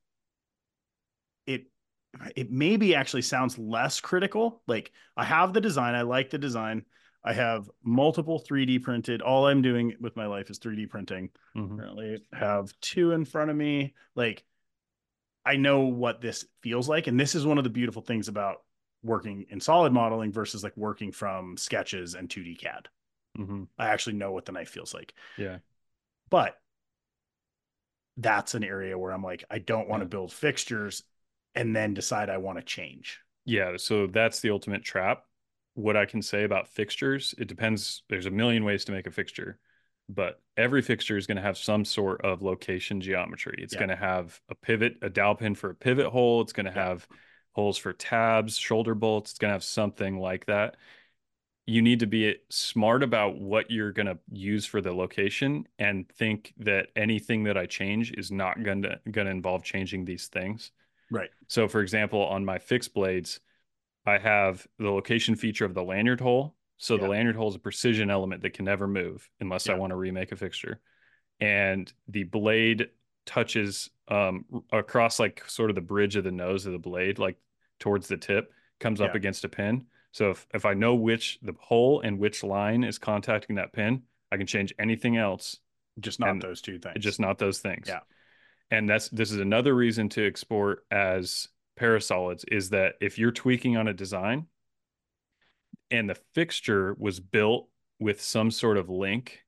it 1.46 1.66
it 2.36 2.52
maybe 2.52 2.94
actually 2.94 3.22
sounds 3.22 3.58
less 3.58 4.00
critical. 4.00 4.62
Like 4.68 4.92
I 5.16 5.24
have 5.24 5.52
the 5.52 5.60
design, 5.60 5.96
I 5.96 6.02
like 6.02 6.30
the 6.30 6.38
design. 6.38 6.84
I 7.22 7.34
have 7.34 7.70
multiple 7.82 8.38
3D 8.38 8.78
printed. 8.78 9.20
All 9.20 9.46
I'm 9.46 9.60
doing 9.62 9.94
with 10.00 10.16
my 10.16 10.26
life 10.26 10.50
is 10.50 10.58
3D 10.58 10.86
printing. 10.86 11.30
Mhm. 11.54 11.78
Currently 11.78 12.24
have 12.32 12.72
two 12.80 13.12
in 13.12 13.24
front 13.24 13.50
of 13.50 13.56
me. 13.56 13.94
Like 14.14 14.44
I 15.44 15.56
know 15.56 15.80
what 15.80 16.20
this 16.20 16.46
feels 16.62 16.88
like. 16.88 17.06
And 17.06 17.18
this 17.18 17.34
is 17.34 17.46
one 17.46 17.58
of 17.58 17.64
the 17.64 17.70
beautiful 17.70 18.02
things 18.02 18.28
about 18.28 18.62
working 19.02 19.46
in 19.48 19.60
solid 19.60 19.92
modeling 19.92 20.32
versus 20.32 20.62
like 20.62 20.76
working 20.76 21.12
from 21.12 21.56
sketches 21.56 22.14
and 22.14 22.28
2D 22.28 22.56
CAD. 22.56 22.88
Mhm. 23.38 23.68
I 23.78 23.88
actually 23.88 24.16
know 24.16 24.32
what 24.32 24.44
the 24.44 24.52
knife 24.52 24.68
feels 24.70 24.92
like. 24.92 25.14
Yeah. 25.36 25.58
But 26.28 26.60
that's 28.16 28.54
an 28.54 28.64
area 28.64 28.98
where 28.98 29.12
I'm 29.12 29.22
like, 29.22 29.44
I 29.50 29.58
don't 29.58 29.88
want 29.88 30.02
to 30.02 30.04
Yeah. 30.04 30.10
build 30.10 30.32
fixtures 30.32 31.04
and 31.54 31.74
then 31.74 31.94
decide 31.94 32.28
I 32.28 32.36
want 32.36 32.58
to 32.58 32.64
change. 32.64 33.20
Yeah, 33.44 33.76
so 33.78 34.06
that's 34.06 34.40
the 34.40 34.50
ultimate 34.50 34.84
trap. 34.84 35.24
What 35.74 35.96
I 35.96 36.04
can 36.04 36.22
say 36.22 36.44
about 36.44 36.68
fixtures, 36.68 37.34
it 37.38 37.46
depends. 37.46 38.02
There's 38.08 38.26
a 38.26 38.30
million 38.30 38.64
ways 38.64 38.84
to 38.86 38.92
make 38.92 39.06
a 39.06 39.10
fixture, 39.10 39.58
but 40.08 40.40
every 40.56 40.82
fixture 40.82 41.16
is 41.16 41.26
going 41.26 41.36
to 41.36 41.42
have 41.42 41.56
some 41.56 41.84
sort 41.84 42.20
of 42.22 42.42
location 42.42 43.00
geometry. 43.00 43.56
It's 43.62 43.72
Yeah. 43.72 43.80
going 43.80 43.88
to 43.90 43.96
have 43.96 44.40
a 44.48 44.54
pivot, 44.54 44.96
a 45.02 45.08
dowel 45.08 45.36
pin 45.36 45.54
for 45.54 45.70
a 45.70 45.74
pivot 45.74 46.06
hole. 46.06 46.40
It's 46.40 46.52
going 46.52 46.66
to 46.66 46.72
Yeah. 46.72 46.88
have 46.88 47.08
holes 47.52 47.78
for 47.78 47.92
tabs, 47.92 48.56
shoulder 48.56 48.94
bolts. 48.94 49.32
It's 49.32 49.38
going 49.38 49.50
to 49.50 49.54
have 49.54 49.64
something 49.64 50.18
like 50.18 50.46
that. 50.46 50.76
You 51.66 51.82
need 51.82 52.00
to 52.00 52.06
be 52.06 52.36
smart 52.48 53.04
about 53.04 53.38
what 53.38 53.70
you're 53.70 53.92
going 53.92 54.06
to 54.06 54.18
use 54.32 54.66
for 54.66 54.80
the 54.80 54.92
location 54.92 55.68
and 55.78 56.08
think 56.08 56.52
that 56.58 56.88
anything 56.96 57.44
that 57.44 57.56
I 57.56 57.66
change 57.66 58.12
is 58.12 58.32
not 58.32 58.62
going 58.64 58.82
to 58.82 59.00
going 59.08 59.26
to 59.26 59.30
involve 59.30 59.62
changing 59.62 60.04
these 60.04 60.26
things. 60.26 60.72
Right. 61.10 61.30
So, 61.46 61.68
for 61.68 61.80
example, 61.80 62.24
on 62.26 62.44
my 62.44 62.58
fixed 62.58 62.92
blades, 62.92 63.40
I 64.10 64.18
have 64.18 64.66
the 64.78 64.90
location 64.90 65.36
feature 65.36 65.64
of 65.64 65.74
the 65.74 65.82
lanyard 65.82 66.20
hole. 66.20 66.56
So 66.78 66.96
the 66.96 67.08
lanyard 67.08 67.36
hole 67.36 67.48
is 67.48 67.54
a 67.54 67.58
precision 67.60 68.10
element 68.10 68.42
that 68.42 68.54
can 68.54 68.64
never 68.64 68.88
move 68.88 69.28
unless 69.40 69.68
I 69.68 69.74
want 69.74 69.90
to 69.90 69.96
remake 69.96 70.32
a 70.32 70.36
fixture. 70.36 70.80
And 71.40 71.92
the 72.08 72.24
blade 72.24 72.88
touches 73.26 73.90
um, 74.08 74.44
across 74.72 75.18
like 75.20 75.44
sort 75.48 75.70
of 75.70 75.76
the 75.76 75.82
bridge 75.82 76.16
of 76.16 76.24
the 76.24 76.32
nose 76.32 76.66
of 76.66 76.72
the 76.72 76.78
blade, 76.78 77.18
like 77.18 77.36
towards 77.78 78.08
the 78.08 78.16
tip, 78.16 78.52
comes 78.78 79.00
up 79.00 79.14
against 79.14 79.44
a 79.44 79.48
pin. 79.48 79.86
So 80.12 80.30
if, 80.30 80.46
if 80.54 80.64
I 80.64 80.74
know 80.74 80.94
which 80.94 81.38
the 81.42 81.54
hole 81.60 82.00
and 82.00 82.18
which 82.18 82.42
line 82.42 82.82
is 82.82 82.98
contacting 82.98 83.56
that 83.56 83.72
pin, 83.72 84.02
I 84.32 84.38
can 84.38 84.46
change 84.46 84.74
anything 84.78 85.16
else 85.16 85.58
Just 86.00 86.18
not 86.18 86.40
those 86.40 86.60
two 86.62 86.78
things. 86.78 86.96
just 86.98 87.20
not 87.20 87.38
those 87.38 87.58
things. 87.58 87.88
Yeah. 87.88 88.00
And 88.70 88.88
that's 88.88 89.08
this 89.10 89.32
is 89.32 89.38
another 89.38 89.74
reason 89.74 90.08
to 90.10 90.26
export 90.26 90.84
as 90.90 91.48
parasolids 91.80 92.44
is 92.52 92.70
that 92.70 92.94
if 93.00 93.18
you're 93.18 93.32
tweaking 93.32 93.76
on 93.76 93.88
a 93.88 93.94
design 93.94 94.46
and 95.90 96.08
the 96.08 96.16
fixture 96.34 96.94
was 96.98 97.20
built 97.20 97.68
with 97.98 98.20
some 98.20 98.50
sort 98.50 98.76
of 98.76 98.88
link 98.88 99.44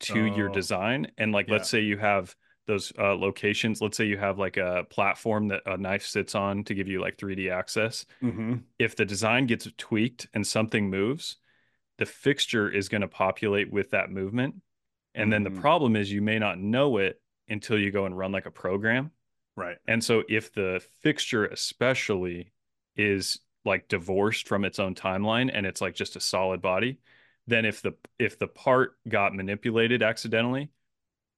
to 0.00 0.18
your 0.18 0.48
Oh. 0.48 0.52
design 0.52 1.10
and 1.18 1.32
like 1.32 1.48
let's 1.48 1.68
say 1.70 1.80
you 1.80 1.96
have 1.98 2.34
those 2.66 2.92
uh, 2.98 3.14
locations 3.14 3.80
let's 3.80 3.96
say 3.96 4.04
you 4.04 4.18
have 4.18 4.38
like 4.38 4.56
a 4.56 4.84
platform 4.90 5.48
that 5.48 5.62
a 5.66 5.76
knife 5.76 6.04
sits 6.04 6.34
on 6.34 6.64
to 6.64 6.74
give 6.74 6.88
you 6.88 7.00
like 7.00 7.16
3d 7.16 7.50
access 7.50 8.04
hmm 8.20 8.54
if 8.78 8.94
the 8.94 9.06
design 9.06 9.46
gets 9.46 9.66
tweaked 9.78 10.28
and 10.34 10.46
something 10.46 10.90
moves 10.90 11.36
the 11.98 12.04
fixture 12.04 12.68
is 12.68 12.90
going 12.90 13.00
to 13.00 13.08
populate 13.08 13.70
with 13.72 13.90
that 13.90 14.10
movement 14.10 14.54
and 15.14 15.32
then 15.32 15.42
the 15.44 15.50
Mhm. 15.50 15.60
problem 15.60 15.96
is 15.96 16.12
you 16.12 16.20
may 16.20 16.38
not 16.38 16.58
know 16.58 16.98
it 16.98 17.20
until 17.48 17.78
you 17.78 17.90
go 17.90 18.04
and 18.04 18.18
run 18.18 18.32
like 18.32 18.44
a 18.46 18.50
program 18.50 19.10
Right. 19.56 19.78
and 19.88 20.04
so 20.04 20.22
if 20.28 20.52
the 20.52 20.82
fixture 21.02 21.46
especially 21.46 22.52
is 22.96 23.38
like 23.64 23.88
divorced 23.88 24.46
from 24.46 24.64
its 24.64 24.78
own 24.78 24.94
timeline 24.94 25.50
and 25.52 25.66
it's 25.66 25.80
like 25.80 25.94
just 25.94 26.14
a 26.16 26.20
solid 26.20 26.60
body, 26.62 26.98
then 27.46 27.64
if 27.64 27.82
the 27.82 27.94
if 28.18 28.38
the 28.38 28.46
part 28.46 28.96
got 29.08 29.34
manipulated 29.34 30.02
accidentally 30.02 30.70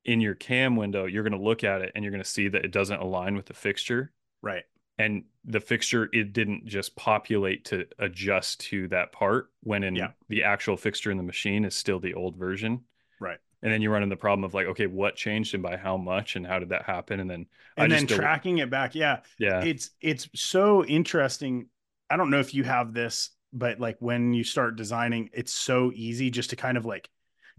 in 0.04 0.20
your 0.20 0.34
cam 0.34 0.76
window, 0.76 1.04
you're 1.06 1.22
going 1.22 1.32
to 1.38 1.44
look 1.44 1.64
at 1.64 1.80
it 1.82 1.92
and 1.94 2.04
you're 2.04 2.10
going 2.12 2.22
to 2.22 2.28
see 2.28 2.48
that 2.48 2.64
it 2.64 2.70
doesn't 2.72 3.00
align 3.00 3.36
with 3.36 3.46
the 3.46 3.54
fixture 3.54 4.12
Right. 4.42 4.64
and 4.98 5.24
the 5.44 5.60
fixture 5.60 6.08
it 6.12 6.32
didn't 6.32 6.66
just 6.66 6.96
populate 6.96 7.64
to 7.66 7.86
adjust 7.98 8.60
to 8.60 8.88
that 8.88 9.12
part 9.12 9.50
when 9.62 9.84
in 9.84 9.94
Yeah. 9.96 10.10
the 10.28 10.44
actual 10.44 10.76
fixture 10.76 11.10
in 11.10 11.16
the 11.16 11.22
machine 11.22 11.64
is 11.64 11.74
still 11.74 12.00
the 12.00 12.14
old 12.14 12.36
version. 12.36 12.84
Right. 13.20 13.38
And 13.62 13.72
then 13.72 13.82
you 13.82 13.90
run 13.90 14.02
into 14.04 14.14
the 14.14 14.20
problem 14.20 14.44
of 14.44 14.54
like, 14.54 14.66
okay, 14.68 14.86
what 14.86 15.16
changed 15.16 15.54
and 15.54 15.62
by 15.62 15.76
how 15.76 15.96
much 15.96 16.36
and 16.36 16.46
how 16.46 16.58
did 16.60 16.68
that 16.68 16.82
happen? 16.84 17.18
And 17.20 17.28
then 17.28 17.46
I 17.76 17.84
And 17.84 17.92
then 17.92 18.00
just 18.06 18.10
del- 18.10 18.18
tracking 18.18 18.58
it 18.58 18.70
back. 18.70 18.94
Yeah. 18.94 19.20
yeah. 19.38 19.64
It's 19.64 19.90
it's 20.00 20.28
so 20.34 20.84
interesting. 20.84 21.66
I 22.08 22.16
don't 22.16 22.30
know 22.30 22.40
if 22.40 22.54
you 22.54 22.62
have 22.64 22.94
this, 22.94 23.30
but 23.52 23.80
like 23.80 23.96
when 24.00 24.32
you 24.32 24.44
start 24.44 24.76
designing, 24.76 25.30
it's 25.32 25.52
so 25.52 25.90
easy 25.94 26.30
just 26.30 26.50
to 26.50 26.56
kind 26.56 26.76
of 26.78 26.84
like 26.84 27.08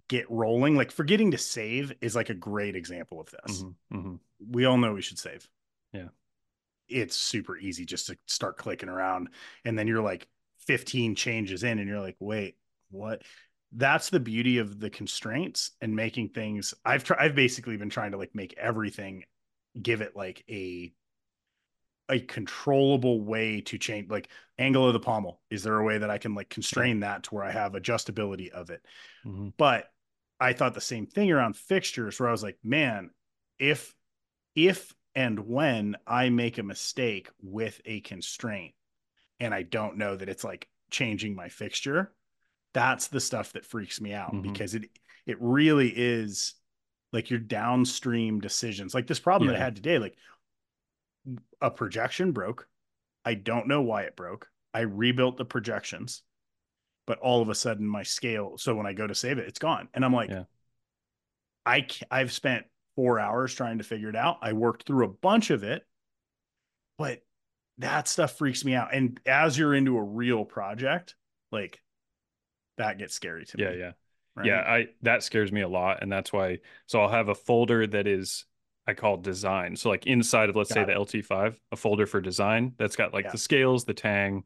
get 0.08 0.30
rolling. 0.32 0.76
Like 0.76 0.92
forgetting 0.92 1.32
to 1.32 1.38
save 1.38 1.94
is 2.02 2.16
like 2.16 2.30
a 2.30 2.34
great 2.34 2.76
example 2.76 3.20
of 3.20 3.30
this. 3.32 3.62
Mhm, 3.64 3.74
mhm. 3.94 4.20
We 4.50 4.66
all 4.66 4.78
know 4.78 4.94
we 4.94 5.02
should 5.02 5.20
save. 5.20 5.48
Yeah. 5.92 6.08
It's 6.88 7.16
super 7.16 7.58
easy 7.58 7.86
just 7.86 8.08
to 8.08 8.18
start 8.26 8.58
clicking 8.58 8.90
around. 8.90 9.30
And 9.66 9.78
then 9.78 9.86
you're 9.88 10.02
like 10.02 10.28
15 10.66 11.16
changes 11.16 11.64
in 11.64 11.78
and 11.78 11.88
you're 11.88 12.00
like, 12.00 12.16
wait, 12.20 12.56
what? 12.90 13.22
That's 13.72 14.10
the 14.10 14.20
beauty 14.20 14.58
of 14.58 14.80
the 14.80 14.90
constraints 14.90 15.72
and 15.82 15.96
making 15.96 16.30
things. 16.30 16.74
I've 16.84 17.04
tried, 17.04 17.20
I've 17.20 17.36
basically 17.36 17.78
been 17.78 17.90
trying 17.90 18.12
to 18.12 18.18
like 18.18 18.34
make 18.34 18.58
everything 18.58 19.26
give 19.82 20.02
it 20.02 20.16
like 20.16 20.44
a 20.50 20.92
a 22.10 22.20
controllable 22.20 23.22
way 23.22 23.62
to 23.62 23.78
change 23.78 24.10
like 24.10 24.30
angle 24.58 24.88
of 24.88 24.94
the 24.94 25.00
pommel 25.00 25.40
is 25.52 25.62
there 25.62 25.78
a 25.78 25.84
way 25.84 26.00
that 26.00 26.10
i 26.10 26.18
can 26.18 26.34
like 26.34 26.50
constrain 26.50 27.02
that 27.02 27.24
to 27.24 27.36
where 27.36 27.44
i 27.44 27.52
have 27.52 27.74
adjustability 27.74 28.50
of 28.50 28.72
it 28.72 28.84
Mhm. 29.26 29.54
but 29.58 29.92
i 30.40 30.54
thought 30.54 30.74
the 30.74 30.82
same 30.82 31.06
thing 31.06 31.32
around 31.32 31.56
fixtures 31.56 32.20
where 32.20 32.28
i 32.28 32.32
was 32.32 32.42
like 32.42 32.58
man 32.64 33.12
if 33.60 33.94
if 34.56 34.94
and 35.14 35.40
when 35.48 35.98
i 36.08 36.30
make 36.30 36.58
a 36.58 36.64
mistake 36.64 37.30
with 37.44 37.80
a 37.86 38.02
constraint 38.02 38.74
and 39.40 39.54
i 39.54 39.62
don't 39.62 39.98
know 39.98 40.16
that 40.16 40.30
it's 40.30 40.44
like 40.44 40.68
changing 40.90 41.36
my 41.36 41.48
fixture 41.50 42.12
that's 42.74 43.08
the 43.08 43.20
stuff 43.20 43.54
that 43.54 43.66
freaks 43.66 44.00
me 44.02 44.14
out 44.14 44.34
Mhm. 44.34 44.42
because 44.44 44.76
it 44.76 44.90
it 45.26 45.38
really 45.40 45.92
is 45.96 46.54
like 47.12 47.30
your 47.30 47.40
downstream 47.40 48.40
decisions. 48.40 48.94
Like 48.94 49.08
this 49.08 49.20
problem 49.20 49.48
that 49.48 49.56
i 49.56 49.64
had 49.64 49.76
today 49.76 49.98
like 50.00 50.16
a 51.62 51.70
projection 51.72 52.32
broke. 52.32 52.68
I 53.26 53.34
don't 53.34 53.68
know 53.68 53.82
why 53.82 54.04
it 54.04 54.16
broke. 54.16 54.50
I 54.74 54.82
rebuilt 54.82 55.38
the 55.38 55.46
projections 55.46 56.24
but 57.08 57.18
all 57.20 57.42
of 57.42 57.50
a 57.50 57.56
sudden 57.56 57.88
my 57.88 58.04
scale 58.04 58.56
so 58.60 58.76
when 58.76 58.86
i 58.86 58.94
go 58.94 59.08
to 59.08 59.16
save 59.16 59.40
it 59.40 59.48
it's 59.48 59.58
gone. 59.58 59.90
And 59.96 60.06
i'm 60.06 60.14
like 60.14 60.30
Yeah. 60.30 60.44
i 61.66 61.88
i've 62.12 62.32
spent 62.32 62.66
four 62.96 63.20
hours 63.20 63.54
trying 63.56 63.80
to 63.80 63.84
figure 63.84 64.10
it 64.10 64.16
out. 64.16 64.38
I 64.42 64.54
worked 64.54 64.86
through 64.86 65.06
a 65.06 65.10
bunch 65.14 65.50
of 65.50 65.64
it 65.64 65.84
but 67.00 67.22
that 67.80 68.08
stuff 68.10 68.38
freaks 68.38 68.64
me 68.66 68.74
out. 68.76 68.94
And 68.94 69.20
as 69.26 69.58
you're 69.58 69.74
into 69.74 69.98
a 69.98 70.04
real 70.04 70.46
project 70.46 71.16
like 71.52 71.82
that 72.80 72.98
gets 72.98 73.14
scary 73.14 73.46
to 73.46 73.58
Yeah, 73.60 73.70
me 73.72 73.80
yeah. 73.80 73.92
right? 74.36 74.46
Yeah, 74.48 74.60
I 74.62 74.88
that 75.04 75.22
scares 75.24 75.52
me 75.52 75.62
a 75.62 75.68
lot 75.70 76.02
and 76.02 76.12
that's 76.12 76.34
why 76.34 76.60
so 76.88 77.02
I'll 77.02 77.10
have 77.10 77.30
a 77.30 77.36
folder 77.36 77.86
that 77.88 78.08
is 78.08 78.46
I 78.88 78.96
call 78.96 79.18
design. 79.18 79.76
So 79.76 79.90
like 79.90 80.08
inside 80.08 80.50
of 80.50 80.56
let's 80.56 80.72
say 80.72 80.84
Got 80.84 80.88
the 80.88 80.94
LT5, 80.94 81.56
a 81.72 81.76
folder 81.76 82.08
for 82.08 82.20
design 82.22 82.74
that's 82.80 82.96
got 82.96 83.14
like 83.14 83.26
Yeah. 83.26 83.32
the 83.32 83.38
scales, 83.38 83.86
the 83.86 83.94
tang, 83.94 84.46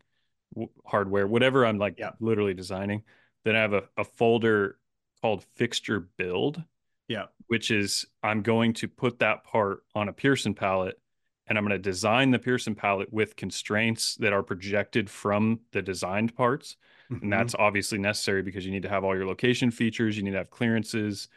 w- 0.53 0.69
hardware, 0.85 1.25
whatever 1.27 1.65
I'm 1.65 1.77
like 1.77 1.97
Yeah. 1.97 2.11
literally 2.19 2.53
designing. 2.53 3.03
Then 3.45 3.55
I 3.55 3.61
have 3.61 3.73
a, 3.73 3.83
a 3.97 4.03
folder 4.03 4.77
called 5.21 5.45
fixture 5.55 6.01
build. 6.17 6.61
Yeah. 7.07 7.25
Which 7.47 7.71
is 7.71 8.05
I'm 8.21 8.41
going 8.41 8.73
to 8.73 8.87
put 8.87 9.19
that 9.19 9.43
part 9.45 9.83
on 9.95 10.09
a 10.09 10.13
Pierson 10.13 10.53
palette 10.55 10.99
and 11.47 11.57
I'm 11.57 11.63
going 11.65 11.71
to 11.71 11.79
design 11.79 12.31
the 12.31 12.39
Pierson 12.39 12.75
palette 12.75 13.11
with 13.11 13.35
constraints 13.35 14.15
that 14.15 14.33
are 14.33 14.43
projected 14.43 15.09
from 15.09 15.59
the 15.71 15.81
designed 15.81 16.35
parts 16.35 16.77
Mhm. 17.11 17.21
and 17.23 17.33
that's 17.33 17.53
obviously 17.55 17.97
necessary 17.97 18.41
because 18.41 18.65
you 18.65 18.71
need 18.71 18.83
to 18.83 18.89
have 18.89 19.03
all 19.03 19.15
your 19.15 19.27
location 19.27 19.71
features 19.71 20.15
you 20.15 20.23
need 20.23 20.31
to 20.31 20.37
have 20.37 20.49
clearances 20.49 21.27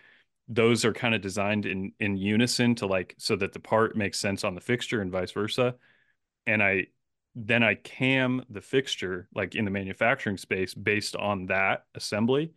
those 0.49 0.85
are 0.85 0.93
kind 0.93 1.13
of 1.15 1.21
designed 1.21 1.67
in 1.67 1.93
in 1.99 2.17
unison 2.17 2.77
to 2.77 2.87
like 2.87 3.17
so 3.19 3.35
that 3.35 3.53
the 3.53 3.59
part 3.59 3.97
makes 3.97 4.19
sense 4.19 4.45
on 4.45 4.55
the 4.55 4.61
fixture 4.61 5.01
and 5.01 5.11
vice 5.11 5.33
versa. 5.33 5.75
And 6.47 6.63
I 6.63 6.87
then 7.35 7.65
I 7.65 7.75
cam 7.75 8.45
the 8.49 8.61
fixture 8.61 9.29
like 9.35 9.57
in 9.57 9.65
the 9.65 9.73
manufacturing 9.73 10.37
space 10.37 10.73
based 10.73 11.17
on 11.17 11.47
that 11.47 11.85
assembly. 11.97 12.53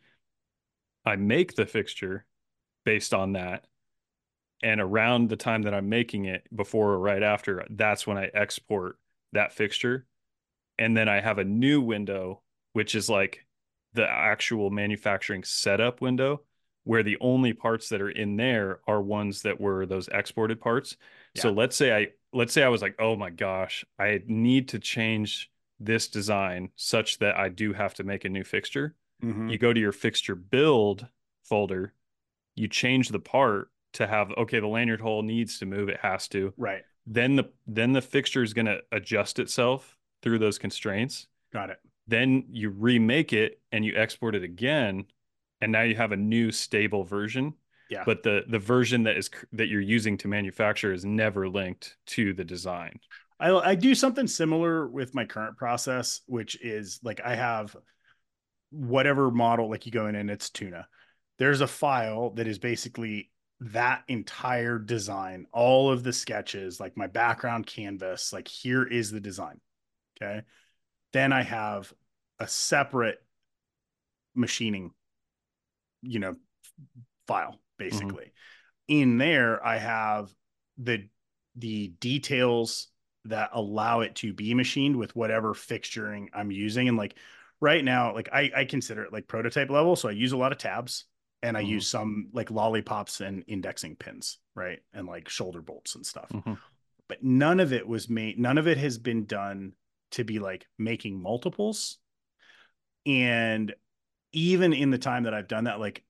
I 1.03 1.15
make 1.15 1.55
the 1.55 1.65
fixture 1.65 2.25
based 2.85 3.13
on 3.13 3.33
that. 3.33 3.65
And 4.61 4.81
around 4.81 5.29
the 5.29 5.37
time 5.37 5.61
that 5.63 5.73
I'm 5.73 5.89
making 5.89 6.25
it, 6.25 6.43
before 6.53 6.91
or 6.91 6.99
right 6.99 7.23
after, 7.23 7.65
that's 7.69 8.05
when 8.05 8.17
I 8.17 8.29
export 8.33 8.97
that 9.31 9.53
fixture. 9.53 10.05
And 10.77 10.95
then 10.95 11.07
I 11.07 11.21
have 11.21 11.37
a 11.37 11.45
new 11.45 11.81
window, 11.81 12.41
which 12.73 12.95
is 12.95 13.09
like 13.09 13.45
the 13.93 14.07
actual 14.07 14.69
manufacturing 14.69 15.43
setup 15.43 16.01
window 16.01 16.41
where 16.83 17.03
the 17.03 17.17
only 17.21 17.53
parts 17.53 17.89
that 17.89 18.01
are 18.01 18.09
in 18.09 18.35
there 18.35 18.79
are 18.87 19.01
ones 19.01 19.43
that 19.43 19.59
were 19.59 19.85
those 19.85 20.07
exported 20.07 20.59
parts. 20.59 20.97
Yeah. 21.35 21.43
So 21.43 21.51
let's 21.51 21.75
say 21.75 21.95
I 21.95 22.07
let's 22.33 22.53
say 22.53 22.63
I 22.63 22.69
was 22.69 22.81
like, 22.81 22.95
"Oh 22.99 23.15
my 23.15 23.29
gosh, 23.29 23.85
I 23.99 24.21
need 24.25 24.69
to 24.69 24.79
change 24.79 25.51
this 25.79 26.07
design 26.07 26.69
such 26.75 27.19
that 27.19 27.37
I 27.37 27.49
do 27.49 27.73
have 27.73 27.93
to 27.95 28.03
make 28.03 28.25
a 28.25 28.29
new 28.29 28.43
fixture." 28.43 28.95
Mm-hmm. 29.23 29.49
You 29.49 29.57
go 29.57 29.73
to 29.73 29.79
your 29.79 29.91
fixture 29.91 30.35
build 30.35 31.05
folder, 31.43 31.93
you 32.55 32.67
change 32.67 33.09
the 33.09 33.19
part 33.19 33.69
to 33.93 34.07
have 34.07 34.31
okay, 34.37 34.59
the 34.59 34.67
lanyard 34.67 35.01
hole 35.01 35.23
needs 35.23 35.59
to 35.59 35.65
move, 35.65 35.89
it 35.89 35.99
has 36.01 36.27
to. 36.29 36.53
Right. 36.57 36.83
Then 37.05 37.35
the 37.35 37.49
then 37.67 37.93
the 37.93 38.01
fixture 38.01 38.43
is 38.43 38.53
going 38.53 38.67
to 38.67 38.79
adjust 38.91 39.39
itself 39.39 39.97
through 40.21 40.39
those 40.39 40.57
constraints. 40.57 41.27
Got 41.51 41.71
it. 41.71 41.79
Then 42.07 42.45
you 42.49 42.69
remake 42.69 43.33
it 43.33 43.59
and 43.71 43.85
you 43.85 43.93
export 43.95 44.35
it 44.35 44.43
again, 44.43 45.05
and 45.61 45.71
now 45.71 45.81
you 45.81 45.95
have 45.95 46.11
a 46.11 46.17
new 46.17 46.51
stable 46.51 47.03
version. 47.03 47.53
Yeah. 47.89 48.03
But 48.05 48.23
the 48.23 48.43
the 48.47 48.59
version 48.59 49.03
that 49.03 49.17
is 49.17 49.29
that 49.53 49.67
you're 49.67 49.81
using 49.81 50.17
to 50.19 50.27
manufacture 50.27 50.93
is 50.93 51.05
never 51.05 51.49
linked 51.49 51.97
to 52.07 52.33
the 52.33 52.43
design. 52.43 52.99
I 53.39 53.51
I 53.51 53.75
do 53.75 53.95
something 53.95 54.27
similar 54.27 54.87
with 54.87 55.15
my 55.15 55.25
current 55.25 55.57
process, 55.57 56.21
which 56.27 56.61
is 56.61 56.99
like 57.03 57.21
I 57.23 57.35
have 57.35 57.75
whatever 58.71 59.31
model 59.31 59.69
like 59.69 59.85
you 59.85 59.91
go 59.91 60.07
in 60.07 60.15
and 60.15 60.29
it's 60.29 60.49
tuna. 60.49 60.87
There's 61.39 61.61
a 61.61 61.67
file 61.67 62.31
that 62.31 62.47
is 62.47 62.59
basically 62.59 63.31
that 63.61 64.03
entire 64.07 64.79
design, 64.79 65.45
all 65.51 65.91
of 65.91 66.03
the 66.03 66.13
sketches, 66.13 66.79
like 66.79 66.95
my 66.95 67.07
background 67.07 67.67
canvas, 67.67 68.31
like 68.31 68.47
here 68.47 68.83
is 68.83 69.11
the 69.11 69.19
design. 69.19 69.59
Okay. 70.21 70.43
Then 71.11 71.33
I 71.33 71.43
have 71.43 71.93
a 72.39 72.47
separate 72.47 73.21
machining, 74.35 74.91
you 76.01 76.19
know, 76.19 76.35
file 77.27 77.59
basically. 77.77 78.25
Mm-hmm. 78.25 79.01
In 79.01 79.17
there, 79.17 79.65
I 79.65 79.77
have 79.77 80.33
the 80.77 81.07
the 81.55 81.89
details 81.99 82.87
that 83.25 83.49
allow 83.53 83.99
it 84.01 84.15
to 84.15 84.33
be 84.33 84.53
machined 84.53 84.95
with 84.95 85.15
whatever 85.15 85.53
fixturing 85.53 86.27
I'm 86.33 86.51
using. 86.51 86.87
And 86.87 86.97
like 86.97 87.15
right 87.59 87.83
now, 87.83 88.13
like 88.13 88.29
I, 88.31 88.51
I 88.55 88.65
consider 88.65 89.03
it 89.03 89.11
like 89.11 89.27
prototype 89.27 89.69
level. 89.69 89.95
So 89.95 90.07
I 90.07 90.13
use 90.13 90.31
a 90.31 90.37
lot 90.37 90.53
of 90.53 90.57
tabs 90.57 91.05
and 91.41 91.57
I 91.57 91.61
mm-hmm. 91.61 91.71
use 91.71 91.87
some 91.87 92.29
like 92.33 92.51
lollipops 92.51 93.21
and 93.21 93.43
indexing 93.47 93.95
pins, 93.95 94.39
right? 94.55 94.79
And 94.93 95.07
like 95.07 95.29
shoulder 95.29 95.61
bolts 95.61 95.95
and 95.95 96.05
stuff. 96.05 96.29
Mm-hmm. 96.33 96.53
But 97.07 97.23
none 97.23 97.59
of 97.59 97.73
it 97.73 97.87
was 97.87 98.09
made, 98.09 98.37
none 98.37 98.57
of 98.57 98.67
it 98.67 98.77
has 98.77 98.97
been 98.97 99.25
done 99.25 99.73
to 100.11 100.23
be 100.23 100.39
like 100.39 100.67
making 100.77 101.21
multiples. 101.21 101.97
And 103.05 103.73
even 104.33 104.73
in 104.73 104.91
the 104.91 104.97
time 104.97 105.23
that 105.23 105.33
I've 105.33 105.47
done 105.47 105.63
that, 105.63 105.79
like 105.79 106.03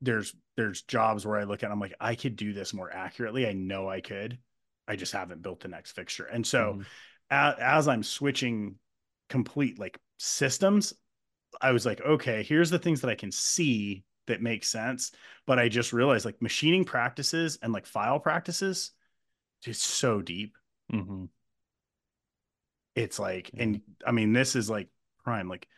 there's 0.00 0.34
there's 0.56 0.82
jobs 0.82 1.26
where 1.26 1.38
I 1.38 1.44
look 1.44 1.62
at 1.62 1.70
I'm 1.70 1.80
like, 1.80 1.94
I 2.00 2.14
could 2.14 2.36
do 2.36 2.52
this 2.52 2.72
more 2.72 2.92
accurately. 2.92 3.46
I 3.46 3.52
know 3.52 3.88
I 3.88 4.00
could. 4.00 4.38
I 4.86 4.96
just 4.96 5.12
haven't 5.12 5.42
built 5.42 5.60
the 5.60 5.68
next 5.68 5.92
fixture. 5.92 6.24
And 6.24 6.46
so 6.46 6.74
mm-hmm. 6.74 6.82
as, 7.30 7.54
as 7.60 7.88
I'm 7.88 8.02
switching 8.02 8.76
complete 9.28 9.78
like 9.78 9.98
systems, 10.18 10.94
I 11.60 11.72
was 11.72 11.84
like, 11.84 12.00
okay, 12.00 12.42
here's 12.42 12.70
the 12.70 12.78
things 12.78 13.02
that 13.02 13.10
I 13.10 13.14
can 13.14 13.32
see 13.32 14.04
that 14.28 14.40
make 14.40 14.64
sense. 14.64 15.12
But 15.46 15.58
I 15.58 15.68
just 15.68 15.92
realized 15.92 16.24
like 16.24 16.40
machining 16.40 16.84
practices 16.84 17.58
and 17.62 17.72
like 17.72 17.86
file 17.86 18.20
practices, 18.20 18.92
is 19.66 19.78
so 19.78 20.22
deep. 20.22 20.56
Mm-hmm. 20.92 21.24
It's 22.94 23.18
like, 23.18 23.50
yeah. 23.52 23.62
and 23.62 23.80
I 24.06 24.12
mean, 24.12 24.32
this 24.32 24.56
is 24.56 24.70
like 24.70 24.88
prime. 25.24 25.48
Like, 25.48 25.68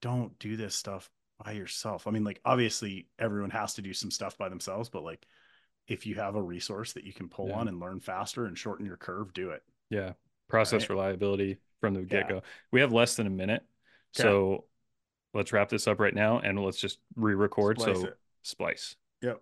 don't 0.00 0.38
do 0.38 0.56
this 0.56 0.74
stuff 0.74 1.10
by 1.44 1.52
yourself. 1.52 2.06
I 2.06 2.10
mean, 2.10 2.24
like, 2.24 2.40
obviously, 2.44 3.06
everyone 3.18 3.50
has 3.50 3.74
to 3.74 3.82
do 3.82 3.92
some 3.92 4.10
stuff 4.10 4.36
by 4.38 4.48
themselves, 4.48 4.88
but 4.88 5.04
like, 5.04 5.24
if 5.86 6.06
you 6.06 6.16
have 6.16 6.34
a 6.36 6.42
resource 6.42 6.92
that 6.94 7.04
you 7.04 7.12
can 7.12 7.28
pull 7.28 7.48
yeah. 7.48 7.56
on 7.56 7.68
and 7.68 7.80
learn 7.80 8.00
faster 8.00 8.44
and 8.44 8.58
shorten 8.58 8.84
your 8.84 8.98
curve, 8.98 9.32
do 9.32 9.50
it. 9.50 9.62
Yeah. 9.88 10.12
Process 10.48 10.82
right? 10.82 10.90
reliability 10.90 11.58
from 11.80 11.94
the 11.94 12.02
get 12.02 12.28
go. 12.28 12.36
Yeah. 12.36 12.40
We 12.72 12.80
have 12.80 12.92
less 12.92 13.16
than 13.16 13.26
a 13.26 13.30
minute. 13.30 13.62
Okay. 14.16 14.28
So 14.28 14.64
let's 15.34 15.52
wrap 15.52 15.68
this 15.68 15.86
up 15.86 16.00
right 16.00 16.14
now 16.14 16.38
and 16.38 16.62
let's 16.62 16.80
just 16.80 16.98
re 17.16 17.34
record. 17.34 17.80
So 17.80 18.06
it. 18.06 18.18
splice. 18.42 18.96
Yep. 19.22 19.40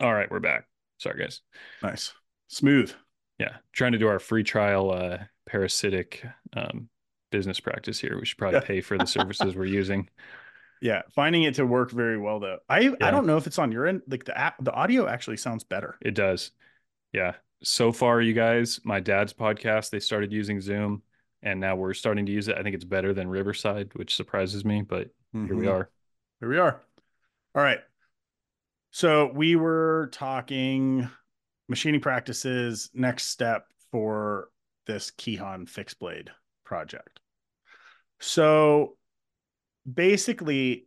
All 0.00 0.12
right. 0.12 0.30
We're 0.30 0.40
back. 0.40 0.66
Sorry, 0.98 1.18
guys. 1.18 1.40
Nice. 1.82 2.12
Smooth. 2.48 2.92
Yeah. 3.38 3.56
Trying 3.72 3.92
to 3.92 3.98
do 3.98 4.08
our 4.08 4.18
free 4.18 4.44
trial 4.44 4.90
uh, 4.90 5.18
parasitic 5.46 6.24
um, 6.56 6.88
business 7.30 7.60
practice 7.60 7.98
here. 7.98 8.18
We 8.18 8.26
should 8.26 8.38
probably 8.38 8.60
pay 8.60 8.80
for 8.80 8.98
the 8.98 9.06
services 9.06 9.54
we're 9.54 9.66
using. 9.66 10.08
Yeah, 10.80 11.02
finding 11.14 11.42
it 11.42 11.54
to 11.56 11.66
work 11.66 11.90
very 11.90 12.18
well 12.18 12.38
though. 12.40 12.58
I 12.68 12.80
yeah. 12.80 12.94
I 13.00 13.10
don't 13.10 13.26
know 13.26 13.36
if 13.36 13.46
it's 13.46 13.58
on 13.58 13.72
your 13.72 13.86
end. 13.86 14.02
Like 14.08 14.24
the 14.24 14.38
app, 14.38 14.62
the 14.62 14.72
audio 14.72 15.08
actually 15.08 15.36
sounds 15.36 15.64
better. 15.64 15.98
It 16.00 16.14
does. 16.14 16.52
Yeah. 17.12 17.34
So 17.62 17.90
far, 17.90 18.20
you 18.20 18.34
guys, 18.34 18.80
my 18.84 19.00
dad's 19.00 19.32
podcast, 19.32 19.90
they 19.90 19.98
started 19.98 20.32
using 20.32 20.60
Zoom, 20.60 21.02
and 21.42 21.60
now 21.60 21.76
we're 21.76 21.94
starting 21.94 22.26
to 22.26 22.32
use 22.32 22.48
it. 22.48 22.56
I 22.56 22.62
think 22.62 22.74
it's 22.74 22.84
better 22.84 23.14
than 23.14 23.28
Riverside, 23.28 23.90
which 23.94 24.16
surprises 24.16 24.64
me, 24.64 24.82
but 24.82 25.08
mm-hmm. 25.34 25.46
here 25.46 25.56
we 25.56 25.66
mm-hmm. 25.66 25.74
are. 25.74 25.90
Here 26.40 26.48
we 26.48 26.58
are. 26.58 26.80
All 27.54 27.62
right. 27.62 27.80
So 28.90 29.30
we 29.34 29.56
were 29.56 30.08
talking 30.12 31.08
machining 31.68 32.00
practices. 32.00 32.90
Next 32.94 33.26
step 33.26 33.66
for 33.90 34.48
this 34.86 35.10
Kihon 35.10 35.68
fixed 35.68 35.98
blade 35.98 36.30
project. 36.64 37.20
So 38.20 38.96
basically 39.92 40.86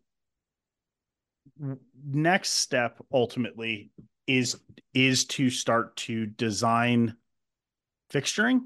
next 2.04 2.52
step 2.52 2.98
ultimately 3.12 3.92
is 4.28 4.60
is 4.94 5.26
to 5.26 5.50
start 5.50 5.96
to 5.96 6.26
design 6.26 7.16
fixturing 8.12 8.62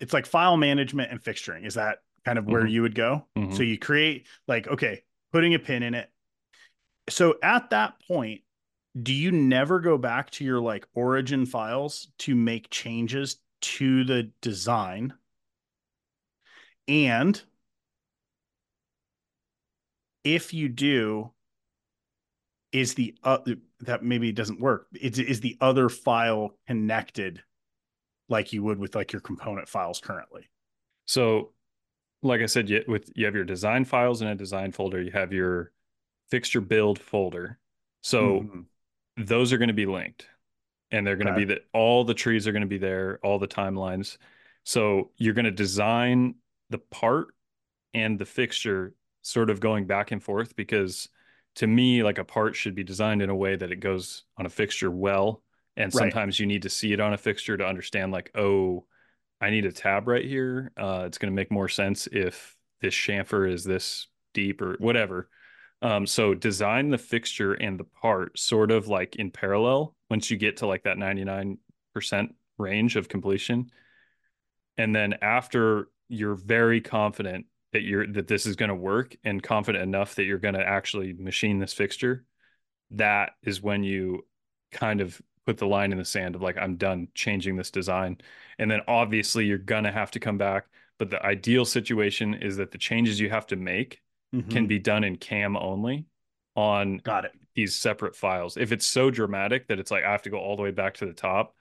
it's 0.00 0.12
like 0.12 0.26
file 0.26 0.56
management 0.56 1.10
and 1.10 1.22
fixturing 1.22 1.66
is 1.66 1.74
that 1.74 1.98
kind 2.24 2.38
of 2.38 2.46
where 2.46 2.62
mm-hmm. 2.62 2.70
you 2.70 2.82
would 2.82 2.94
go 2.94 3.26
mm-hmm. 3.36 3.54
so 3.54 3.62
you 3.62 3.78
create 3.78 4.26
like 4.48 4.66
okay 4.68 5.02
putting 5.32 5.54
a 5.54 5.58
pin 5.58 5.82
in 5.82 5.94
it 5.94 6.10
so 7.08 7.36
at 7.42 7.70
that 7.70 7.94
point 8.06 8.40
do 9.00 9.12
you 9.12 9.30
never 9.30 9.80
go 9.80 9.96
back 9.96 10.30
to 10.30 10.44
your 10.44 10.60
like 10.60 10.86
origin 10.94 11.46
files 11.46 12.08
to 12.18 12.34
make 12.34 12.68
changes 12.70 13.36
to 13.60 14.04
the 14.04 14.30
design 14.40 15.12
and 16.88 17.40
if 20.24 20.52
you 20.52 20.68
do, 20.68 21.30
is 22.72 22.94
the 22.94 23.16
uh, 23.24 23.38
that 23.80 24.02
maybe 24.02 24.32
doesn't 24.32 24.60
work. 24.60 24.86
Is 25.00 25.18
is 25.18 25.40
the 25.40 25.56
other 25.60 25.88
file 25.88 26.56
connected 26.66 27.42
like 28.30 28.52
you 28.52 28.62
would 28.62 28.78
with 28.78 28.94
like 28.94 29.12
your 29.12 29.20
component 29.20 29.68
files 29.68 30.00
currently? 30.00 30.48
So, 31.04 31.52
like 32.22 32.40
I 32.40 32.46
said, 32.46 32.70
you, 32.70 32.82
with 32.88 33.10
you 33.14 33.26
have 33.26 33.34
your 33.34 33.44
design 33.44 33.84
files 33.84 34.22
in 34.22 34.28
a 34.28 34.34
design 34.34 34.72
folder. 34.72 35.02
You 35.02 35.10
have 35.10 35.32
your 35.32 35.72
fixture 36.30 36.60
build 36.60 36.98
folder. 36.98 37.58
So 38.02 38.40
mm-hmm. 38.40 39.24
those 39.24 39.52
are 39.52 39.58
going 39.58 39.68
to 39.68 39.74
be 39.74 39.86
linked, 39.86 40.26
and 40.90 41.06
they're 41.06 41.16
going 41.16 41.26
to 41.26 41.32
okay. 41.32 41.44
be 41.44 41.54
that 41.54 41.66
all 41.74 42.04
the 42.04 42.14
trees 42.14 42.46
are 42.46 42.52
going 42.52 42.62
to 42.62 42.68
be 42.68 42.78
there, 42.78 43.18
all 43.22 43.38
the 43.38 43.48
timelines. 43.48 44.16
So 44.64 45.10
you're 45.16 45.34
going 45.34 45.44
to 45.44 45.50
design 45.50 46.36
the 46.70 46.78
part 46.78 47.34
and 47.92 48.18
the 48.18 48.24
fixture 48.24 48.94
sort 49.22 49.50
of 49.50 49.60
going 49.60 49.86
back 49.86 50.12
and 50.12 50.22
forth 50.22 50.56
because 50.56 51.08
to 51.56 51.66
me 51.66 52.02
like 52.02 52.18
a 52.18 52.24
part 52.24 52.56
should 52.56 52.74
be 52.74 52.84
designed 52.84 53.20
in 53.20 53.28
a 53.28 53.34
way 53.34 53.56
that 53.56 53.72
it 53.72 53.76
goes 53.76 54.24
on 54.38 54.46
a 54.46 54.48
fixture 54.48 54.90
well 54.90 55.42
and 55.80 55.92
sometimes 55.92 56.36
right. 56.36 56.40
you 56.40 56.46
need 56.46 56.62
to 56.62 56.70
see 56.70 56.92
it 56.92 57.00
on 57.00 57.12
a 57.12 57.18
fixture 57.18 57.56
to 57.56 57.64
understand 57.64 58.12
like 58.12 58.30
oh 58.34 58.84
i 59.40 59.50
need 59.50 59.64
a 59.64 59.72
tab 59.72 60.06
right 60.06 60.24
here. 60.24 60.70
Uh, 60.76 61.04
it's 61.06 61.18
going 61.18 61.32
to 61.32 61.36
make 61.36 61.50
more 61.50 61.68
sense 61.68 62.08
if 62.12 62.56
this 62.80 62.94
chamfer 62.94 63.50
is 63.50 63.64
this 63.64 64.08
deep 64.34 64.60
or 64.62 64.76
whatever. 64.78 65.28
Um, 65.82 66.06
so 66.06 66.34
design 66.34 66.90
the 66.90 66.98
fixture 66.98 67.54
and 67.54 67.80
the 67.80 67.84
part 67.84 68.38
sort 68.38 68.70
of 68.70 68.88
like 68.88 69.16
in 69.16 69.30
parallel 69.30 69.96
once 70.10 70.30
you 70.30 70.36
get 70.36 70.58
to 70.58 70.66
like 70.66 70.84
that 70.84 70.98
99% 70.98 71.56
range 72.58 72.96
of 72.96 73.08
completion. 73.08 73.70
And 74.76 74.94
then 74.94 75.14
after 75.22 75.88
you're 76.08 76.34
very 76.34 76.80
confident 76.80 77.46
that 77.72 77.82
you're 77.82 78.06
that 78.08 78.28
this 78.28 78.44
is 78.44 78.56
going 78.56 78.68
to 78.68 78.74
work 78.74 79.16
and 79.24 79.42
confident 79.42 79.82
enough 79.82 80.16
that 80.16 80.24
you're 80.24 80.38
going 80.38 80.54
to 80.54 80.66
actually 80.66 81.12
machine 81.12 81.58
this 81.60 81.72
fixture 81.72 82.24
that 82.90 83.30
is 83.44 83.62
when 83.62 83.84
you 83.84 84.24
kind 84.72 85.00
of 85.00 85.20
put 85.46 85.56
the 85.58 85.66
line 85.66 85.92
in 85.92 85.98
the 85.98 86.04
sand 86.04 86.34
of 86.34 86.42
like, 86.42 86.56
I'm 86.58 86.76
done 86.76 87.08
changing 87.14 87.56
this 87.56 87.70
design. 87.70 88.18
And 88.58 88.70
then 88.70 88.80
obviously 88.86 89.46
you're 89.46 89.58
gonna 89.58 89.92
have 89.92 90.10
to 90.12 90.20
come 90.20 90.38
back. 90.38 90.66
But 90.98 91.10
the 91.10 91.24
ideal 91.24 91.64
situation 91.64 92.34
is 92.34 92.56
that 92.58 92.70
the 92.72 92.78
changes 92.78 93.18
you 93.18 93.30
have 93.30 93.46
to 93.46 93.56
make 93.56 94.00
Mhm. 94.34 94.50
can 94.50 94.66
be 94.66 94.78
done 94.78 95.02
in 95.02 95.16
cam 95.16 95.56
only 95.56 96.04
on 96.54 96.98
got 96.98 97.24
it. 97.24 97.32
these 97.54 97.74
separate 97.74 98.14
files. 98.14 98.56
If 98.56 98.70
it's 98.70 98.86
so 98.86 99.10
dramatic 99.10 99.66
that 99.68 99.78
it's 99.78 99.90
like 99.90 100.04
I 100.04 100.12
have 100.12 100.22
to 100.22 100.30
go 100.30 100.38
all 100.38 100.56
the 100.56 100.62
way 100.62 100.70
back 100.72 100.94
to 100.98 101.06
the 101.06 101.14
top, 101.14 101.56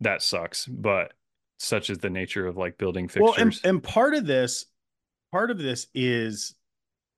that 0.00 0.22
sucks. 0.22 0.66
But 0.66 1.12
such 1.58 1.90
is 1.90 1.98
the 1.98 2.10
nature 2.10 2.46
of 2.46 2.56
like 2.56 2.78
building 2.78 3.06
fixtures. 3.06 3.22
Well, 3.22 3.34
and, 3.36 3.60
and 3.64 3.82
part 3.82 4.14
of 4.14 4.26
this, 4.26 4.64
part 5.30 5.50
of 5.50 5.58
this 5.58 5.86
is 5.94 6.56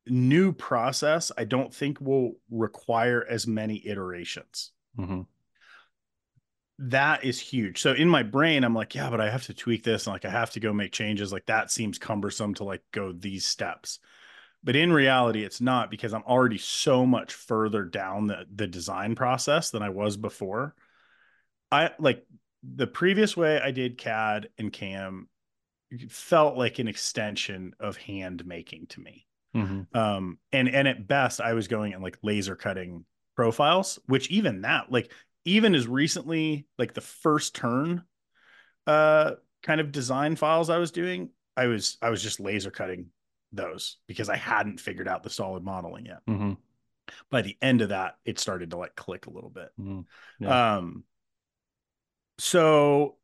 new 0.06 0.52
process. 0.52 1.32
I 1.38 1.44
don't 1.44 1.72
think 1.72 2.00
will 2.00 2.32
require 2.50 3.24
as 3.28 3.46
many 3.46 3.86
iterations. 3.86 4.72
Mhm. 4.98 5.26
That 6.78 7.24
is 7.24 7.40
huge. 7.40 7.80
So 7.80 7.92
in 7.92 8.08
my 8.08 8.22
brain, 8.22 8.62
I'm 8.62 8.74
like, 8.74 8.94
yeah, 8.94 9.08
but 9.08 9.20
I 9.20 9.30
have 9.30 9.44
to 9.44 9.54
tweak 9.54 9.82
this 9.82 10.06
and 10.06 10.12
like 10.12 10.24
I 10.24 10.30
have 10.30 10.50
to 10.52 10.60
go 10.60 10.72
make 10.72 10.92
changes. 10.92 11.32
Like 11.32 11.46
that 11.46 11.70
seems 11.70 11.98
cumbersome 11.98 12.54
to 12.54 12.64
like 12.64 12.82
go 12.92 13.12
these 13.12 13.46
steps. 13.46 13.98
But 14.62 14.76
in 14.76 14.92
reality, 14.92 15.44
it's 15.44 15.60
not 15.60 15.90
because 15.90 16.12
I'm 16.12 16.24
already 16.24 16.58
so 16.58 17.06
much 17.06 17.32
further 17.32 17.84
down 17.84 18.26
the, 18.26 18.46
the 18.54 18.66
design 18.66 19.14
process 19.14 19.70
than 19.70 19.82
I 19.82 19.90
was 19.90 20.16
before. 20.16 20.74
I 21.70 21.90
like 21.98 22.26
the 22.62 22.86
previous 22.86 23.36
way 23.36 23.60
I 23.60 23.70
did 23.70 23.96
CAD 23.96 24.48
and 24.58 24.72
CAM 24.72 25.28
felt 26.08 26.58
like 26.58 26.78
an 26.78 26.88
extension 26.88 27.74
of 27.78 27.96
hand 27.96 28.44
making 28.44 28.88
to 28.88 29.00
me. 29.00 29.26
Mhm. 29.54 29.94
Um, 29.96 30.38
and 30.52 30.68
and 30.68 30.88
at 30.88 31.06
best, 31.06 31.40
I 31.40 31.54
was 31.54 31.68
going 31.68 31.94
and 31.94 32.02
like 32.02 32.18
laser 32.22 32.56
cutting 32.56 33.04
profiles, 33.36 33.98
which 34.06 34.30
even 34.30 34.62
that, 34.62 34.90
like 34.90 35.12
even 35.46 35.74
as 35.74 35.86
recently, 35.86 36.66
like 36.76 36.92
the 36.92 37.00
first 37.00 37.54
turn, 37.54 38.02
uh, 38.86 39.32
kind 39.62 39.80
of 39.80 39.92
design 39.92 40.36
files 40.36 40.68
I 40.68 40.78
was 40.78 40.90
doing, 40.90 41.30
I 41.56 41.68
was 41.68 41.96
I 42.02 42.10
was 42.10 42.22
just 42.22 42.40
laser 42.40 42.70
cutting 42.70 43.06
those 43.52 43.96
because 44.06 44.28
I 44.28 44.36
hadn't 44.36 44.80
figured 44.80 45.08
out 45.08 45.22
the 45.22 45.30
solid 45.30 45.64
modeling 45.64 46.06
yet. 46.06 46.18
Mhm. 46.28 46.58
By 47.30 47.42
the 47.42 47.56
end 47.62 47.80
of 47.80 47.90
that, 47.90 48.18
it 48.24 48.38
started 48.40 48.70
to 48.72 48.76
like 48.76 48.96
click 48.96 49.26
a 49.26 49.30
little 49.30 49.48
bit. 49.48 49.70
Mhm. 49.80 50.04
Yeah. 50.40 50.76
Um, 50.76 51.04
so 52.38 53.16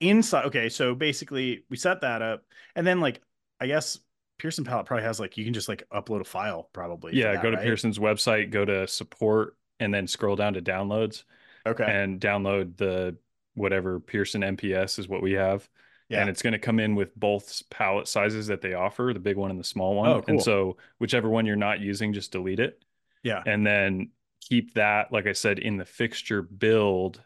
inside, 0.00 0.46
okay, 0.46 0.68
so 0.68 0.94
basically 0.94 1.64
we 1.70 1.76
set 1.76 2.00
that 2.02 2.22
up, 2.22 2.44
and 2.74 2.86
then 2.86 3.00
like 3.00 3.22
I 3.60 3.68
guess 3.68 3.98
Pierson 4.38 4.64
Palette 4.64 4.86
probably 4.86 5.04
has 5.04 5.20
like 5.20 5.36
you 5.36 5.44
can 5.44 5.54
just 5.54 5.68
like 5.68 5.88
upload 5.90 6.20
a 6.20 6.24
file 6.24 6.68
probably. 6.72 7.14
Yeah, 7.14 7.34
that, 7.34 7.42
go 7.42 7.50
to 7.50 7.56
right? 7.56 7.64
Pierson's 7.64 7.98
website, 7.98 8.50
go 8.50 8.64
to 8.64 8.88
support, 8.88 9.56
and 9.80 9.92
then 9.92 10.06
scroll 10.06 10.36
down 10.36 10.54
to 10.54 10.62
downloads 10.62 11.24
Okay. 11.66 11.84
and 11.84 12.20
download 12.20 12.76
the 12.76 13.16
whatever 13.54 13.98
Pierson 14.00 14.42
MPS 14.42 14.98
is 14.98 15.08
what 15.08 15.22
we 15.22 15.32
have. 15.32 15.68
Yeah. 16.08 16.20
And 16.20 16.30
it's 16.30 16.42
going 16.42 16.52
to 16.54 16.58
come 16.58 16.80
in 16.80 16.94
with 16.94 17.14
both 17.16 17.62
palette 17.70 18.08
sizes 18.08 18.46
that 18.48 18.60
they 18.62 18.74
offer, 18.74 19.10
the 19.12 19.20
big 19.20 19.36
one 19.36 19.50
and 19.50 19.60
the 19.60 19.64
small 19.64 19.94
one. 19.94 20.08
Oh, 20.08 20.14
cool. 20.22 20.24
And 20.28 20.42
so 20.42 20.76
whichever 20.98 21.28
one 21.28 21.46
you're 21.46 21.56
not 21.56 21.80
using, 21.80 22.12
just 22.12 22.32
delete 22.32 22.60
it. 22.60 22.82
yeah. 23.22 23.42
And 23.46 23.66
then 23.66 24.10
keep 24.40 24.74
that, 24.74 25.12
like 25.12 25.26
I 25.26 25.32
said, 25.32 25.58
in 25.58 25.76
the 25.76 25.84
fixture 25.84 26.42
build 26.42 27.20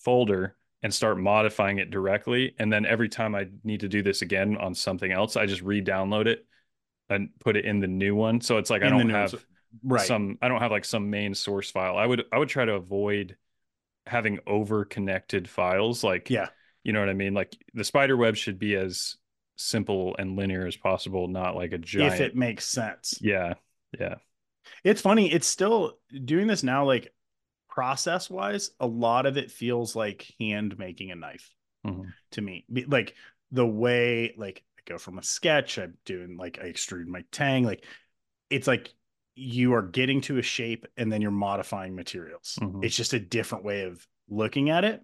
folder 0.00 0.56
and 0.82 0.92
start 0.92 1.18
modifying 1.18 1.78
it 1.78 1.90
directly. 1.90 2.54
And 2.58 2.72
then 2.72 2.84
every 2.86 3.08
time 3.08 3.34
I 3.34 3.48
need 3.64 3.80
to 3.80 3.88
do 3.88 4.02
this 4.02 4.22
again 4.22 4.56
on 4.56 4.74
something 4.74 5.12
else, 5.12 5.36
I 5.36 5.46
just 5.46 5.62
re-download 5.62 6.26
it 6.26 6.44
and 7.08 7.30
put 7.38 7.56
it 7.56 7.64
in 7.64 7.80
the 7.80 7.86
new 7.86 8.14
one. 8.14 8.40
So 8.40 8.58
it's 8.58 8.70
like 8.70 8.82
I 8.82 8.86
In 8.88 8.92
the 8.96 8.98
don't 9.04 9.10
have. 9.10 9.46
Right. 9.82 10.06
some 10.06 10.38
I 10.42 10.48
don't 10.48 10.60
have 10.60 10.70
like 10.70 10.84
some 10.84 11.10
main 11.10 11.34
source 11.34 11.70
file. 11.70 11.96
I 11.96 12.06
would 12.06 12.24
I 12.32 12.38
would 12.38 12.48
try 12.48 12.64
to 12.64 12.74
avoid 12.74 13.36
having 14.06 14.40
over 14.46 14.84
connected 14.84 15.48
files 15.48 16.02
like 16.02 16.30
Yeah. 16.30 16.48
you 16.82 16.92
know 16.92 17.00
what 17.00 17.08
I 17.08 17.14
mean? 17.14 17.34
Like 17.34 17.56
the 17.74 17.84
spider 17.84 18.16
web 18.16 18.36
should 18.36 18.58
be 18.58 18.74
as 18.74 19.16
simple 19.56 20.16
and 20.18 20.36
linear 20.36 20.66
as 20.66 20.76
possible, 20.76 21.28
not 21.28 21.54
like 21.54 21.72
a 21.72 21.78
giant 21.78 22.14
If 22.14 22.20
it 22.20 22.36
makes 22.36 22.66
sense. 22.66 23.18
Yeah. 23.20 23.54
Yeah. 23.98 24.16
It's 24.84 25.00
funny. 25.02 25.32
It's 25.32 25.46
still 25.46 25.98
doing 26.24 26.46
this 26.46 26.62
now, 26.62 26.84
like 26.84 27.12
process 27.68 28.28
wise, 28.28 28.70
a 28.80 28.86
lot 28.86 29.26
of 29.26 29.36
it 29.36 29.50
feels 29.50 29.94
like 29.94 30.26
hand 30.40 30.78
making 30.78 31.10
a 31.10 31.14
knife 31.16 31.54
Mhm. 31.86 32.12
to 32.32 32.40
me. 32.40 32.64
Like 32.86 33.14
the 33.52 33.66
way, 33.66 34.34
like 34.36 34.64
I 34.78 34.82
go 34.90 34.98
from 34.98 35.18
a 35.18 35.22
sketch, 35.22 35.78
I'm 35.78 35.96
doing 36.04 36.36
like 36.36 36.58
I 36.60 36.64
extrude 36.64 37.06
my 37.06 37.24
tang. 37.30 37.64
Like 37.64 37.84
it's 38.48 38.66
like 38.66 38.92
you 39.34 39.74
are 39.74 39.82
getting 39.82 40.20
to 40.22 40.38
a 40.38 40.42
shape 40.42 40.86
and 40.96 41.10
then 41.10 41.22
you're 41.22 41.30
modifying 41.30 41.94
materials. 41.94 42.58
Mhm. 42.60 42.84
It's 42.84 42.96
just 42.96 43.12
a 43.12 43.20
different 43.20 43.64
way 43.64 43.82
of 43.82 44.06
looking 44.28 44.70
at 44.70 44.84
it. 44.84 45.02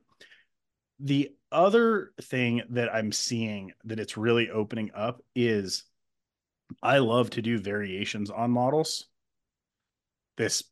The 1.00 1.34
other 1.52 2.12
thing 2.20 2.62
that 2.70 2.94
I'm 2.94 3.12
seeing 3.12 3.72
that 3.84 4.00
it's 4.00 4.16
really 4.16 4.50
opening 4.50 4.90
up 4.94 5.22
is 5.34 5.84
I 6.82 6.98
love 6.98 7.30
to 7.30 7.42
do 7.42 7.58
variations 7.58 8.30
on 8.30 8.50
models. 8.50 9.06
This 10.36 10.64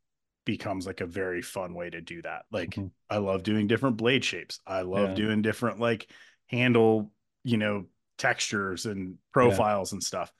becomes 0.45 0.87
like 0.87 1.01
a 1.01 1.07
very 1.07 1.41
fun 1.41 1.75
way 1.75 1.89
to 1.89 2.01
do 2.01 2.21
that. 2.23 2.45
Like 2.51 2.71
Mhm. 2.71 2.91
I 3.09 3.19
love 3.19 3.43
doing 3.43 3.67
different 3.67 3.97
blade 3.97 4.25
shapes. 4.25 4.61
I 4.67 4.83
love 4.83 5.11
Yeah. 5.11 5.15
doing 5.15 5.43
different 5.43 5.79
like 5.79 6.11
handle, 6.47 7.13
you 7.45 7.57
know, 7.57 7.87
textures 8.19 8.87
and 8.87 9.19
profiles 9.33 9.93
and 9.93 10.03
stuff. 10.03 10.33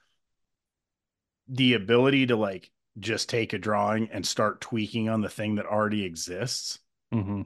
The 1.47 1.73
ability 1.73 2.27
to 2.27 2.35
like 2.35 2.71
just 2.99 3.29
take 3.29 3.53
a 3.53 3.57
drawing 3.57 4.09
and 4.11 4.25
start 4.25 4.61
tweaking 4.61 5.09
on 5.09 5.21
the 5.21 5.29
thing 5.29 5.55
that 5.55 5.65
already 5.65 6.05
exists 6.05 6.79
Mhm. 7.13 7.45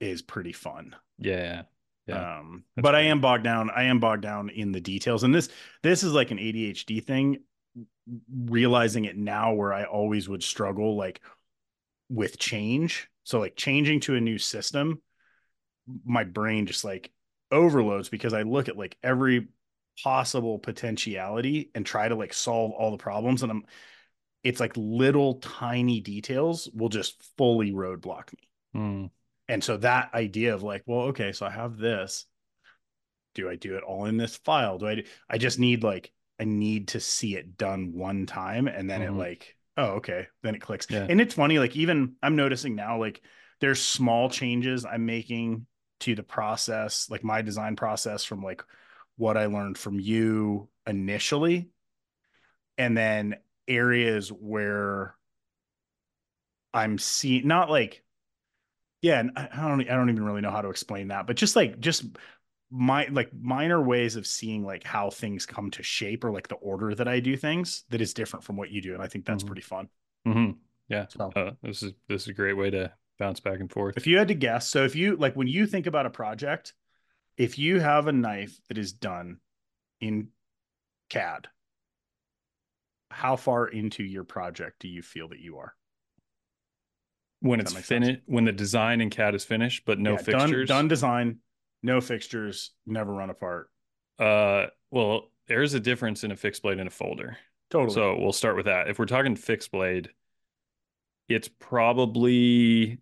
is 0.00 0.22
pretty 0.22 0.52
fun. 0.52 0.94
Yeah. 1.18 1.62
Yeah. 2.06 2.38
Um, 2.38 2.64
That's 2.74 2.82
but 2.82 2.94
I 2.94 3.02
am 3.02 3.20
bogged 3.20 3.44
down. 3.44 3.70
I 3.70 3.84
am 3.84 4.00
bogged 4.00 4.22
down 4.22 4.48
in 4.50 4.72
the 4.72 4.80
details, 4.80 5.22
and 5.22 5.34
this 5.34 5.48
this 5.82 6.02
is 6.02 6.12
like 6.12 6.30
an 6.30 6.38
ADHD 6.38 7.00
thing. 7.04 7.38
Realizing 8.28 9.04
it 9.04 9.16
now, 9.16 9.52
where 9.52 9.72
I 9.72 9.84
always 9.84 10.28
would 10.28 10.42
struggle 10.42 10.96
like 10.96 11.20
with 12.08 12.38
change. 12.38 13.08
So 13.22 13.38
like 13.38 13.54
changing 13.54 14.00
to 14.00 14.16
a 14.16 14.20
new 14.20 14.38
system, 14.38 15.00
my 16.04 16.24
brain 16.24 16.66
just 16.66 16.82
like 16.84 17.12
overloads 17.52 18.08
because 18.08 18.32
I 18.32 18.42
look 18.42 18.68
at 18.68 18.76
like 18.76 18.96
every 19.02 19.48
possible 20.02 20.58
potentiality 20.58 21.70
and 21.74 21.84
try 21.86 22.08
to 22.08 22.16
like 22.16 22.32
solve 22.32 22.72
all 22.72 22.90
the 22.90 22.96
problems, 22.96 23.42
and 23.44 23.52
I'm 23.52 23.64
it's 24.42 24.60
like 24.60 24.72
little 24.76 25.34
tiny 25.34 26.00
details 26.00 26.68
will 26.72 26.88
just 26.88 27.22
fully 27.36 27.72
roadblock 27.72 28.32
me. 28.32 28.48
Mm. 28.80 29.10
And 29.48 29.64
so 29.64 29.76
that 29.78 30.14
idea 30.14 30.54
of 30.54 30.62
like, 30.62 30.82
well, 30.86 31.08
okay, 31.08 31.32
so 31.32 31.44
I 31.44 31.50
have 31.50 31.76
this. 31.76 32.26
Do 33.34 33.48
I 33.48 33.56
do 33.56 33.76
it 33.76 33.84
all 33.84 34.06
in 34.06 34.16
this 34.16 34.36
file? 34.36 34.78
Do 34.78 34.86
I 34.88 34.94
do, 34.96 35.02
I 35.28 35.38
just 35.38 35.58
need 35.58 35.82
like 35.82 36.12
I 36.38 36.44
need 36.44 36.88
to 36.88 37.00
see 37.00 37.36
it 37.36 37.56
done 37.58 37.92
one 37.92 38.26
time 38.26 38.66
and 38.66 38.88
then 38.88 39.02
it 39.02 39.10
Mhm. 39.10 39.18
like, 39.18 39.56
oh, 39.76 39.96
okay, 39.96 40.26
then 40.42 40.54
it 40.54 40.62
clicks. 40.62 40.86
Yeah. 40.88 41.06
And 41.08 41.20
it's 41.20 41.34
funny, 41.34 41.58
like 41.58 41.76
even 41.76 42.16
I'm 42.22 42.34
noticing 42.36 42.74
now, 42.74 42.98
like 42.98 43.20
there's 43.60 43.80
small 43.80 44.30
changes 44.30 44.86
I'm 44.86 45.04
making 45.04 45.66
to 46.00 46.14
the 46.14 46.22
process, 46.22 47.10
like 47.10 47.22
my 47.22 47.42
design 47.42 47.76
process 47.76 48.24
from 48.24 48.42
like 48.42 48.64
what 49.16 49.36
I 49.36 49.46
learned 49.46 49.76
from 49.76 50.00
you 50.00 50.68
initially. 50.86 51.68
And 52.78 52.96
then 52.96 53.36
areas 53.70 54.30
where 54.30 55.16
I'm 56.72 56.98
seeing 56.98 57.46
not 57.46 57.70
like 57.70 58.02
yeah, 59.02 59.20
and 59.20 59.32
I 59.36 59.68
don't 59.68 59.80
I 59.82 59.96
don't 59.96 60.10
even 60.10 60.24
really 60.24 60.42
know 60.42 60.50
how 60.50 60.62
to 60.62 60.68
explain 60.68 61.08
that, 61.08 61.26
but 61.26 61.36
just 61.36 61.56
like 61.56 61.80
just 61.80 62.04
my 62.70 63.06
like 63.10 63.30
minor 63.34 63.82
ways 63.82 64.16
of 64.16 64.26
seeing 64.26 64.64
like 64.64 64.84
how 64.84 65.10
things 65.10 65.46
come 65.46 65.70
to 65.72 65.82
shape 65.82 66.24
or 66.24 66.30
like 66.30 66.48
the 66.48 66.56
order 66.56 66.94
that 66.94 67.08
I 67.08 67.20
do 67.20 67.36
things 67.36 67.84
that 67.90 68.00
is 68.00 68.14
different 68.14 68.44
from 68.44 68.56
what 68.56 68.70
you 68.70 68.82
do, 68.82 68.94
and 68.94 69.02
I 69.02 69.08
think 69.08 69.24
that's 69.24 69.42
Mhm. 69.42 69.46
pretty 69.46 69.62
fun. 69.62 69.88
Mhm. 70.26 70.58
Yeah. 70.88 71.06
So 71.08 71.32
Uh, 71.34 71.52
this 71.62 71.82
is 71.82 71.92
this 72.08 72.22
is 72.22 72.28
a 72.28 72.34
great 72.34 72.54
way 72.54 72.70
to 72.70 72.92
bounce 73.18 73.40
back 73.40 73.60
and 73.60 73.70
forth. 73.70 73.96
if 73.96 74.06
you 74.06 74.18
had 74.18 74.28
to 74.28 74.34
guess, 74.34 74.68
so 74.68 74.84
if 74.84 74.94
you 74.94 75.16
like 75.16 75.34
when 75.34 75.48
you 75.48 75.66
think 75.66 75.86
about 75.86 76.06
a 76.06 76.10
project, 76.10 76.74
if 77.36 77.58
you 77.58 77.80
have 77.80 78.06
a 78.06 78.12
knife 78.12 78.60
that 78.68 78.78
is 78.78 78.92
done 78.92 79.40
in 80.00 80.28
CAD, 81.08 81.48
how 83.10 83.36
far 83.36 83.66
into 83.68 84.02
your 84.04 84.24
project 84.24 84.80
do 84.80 84.88
you 84.88 85.02
feel 85.02 85.28
that 85.28 85.40
you 85.40 85.58
are? 85.58 85.74
when 87.42 87.58
Does 87.58 87.74
it's 87.74 87.86
finished, 87.86 88.20
when 88.26 88.44
the 88.44 88.52
design 88.52 89.00
in 89.00 89.08
CAD 89.08 89.34
is 89.34 89.44
finished, 89.46 89.84
but 89.86 89.98
no 89.98 90.10
Yeah, 90.12 90.16
done- 90.22 90.40
fixtures. 90.40 90.68
done 90.68 90.88
design, 90.88 91.38
no 91.82 92.00
fixtures, 92.02 92.72
never 92.86 93.10
run 93.14 93.30
apart. 93.30 93.70
Uh, 94.18 94.66
well, 94.90 95.30
there's 95.48 95.72
a 95.72 95.80
difference 95.80 96.22
in 96.22 96.32
a 96.32 96.36
fixed 96.36 96.60
blade 96.62 96.78
and 96.78 96.86
a 96.88 96.90
folder. 96.90 97.38
Totally. 97.70 97.94
So 97.94 98.18
we'll 98.18 98.34
start 98.34 98.56
with 98.56 98.66
that. 98.66 98.88
If 98.90 98.98
we're 98.98 99.06
talking 99.06 99.36
fixed 99.36 99.70
blade, 99.72 100.10
it's 101.30 101.48
probably 101.48 102.98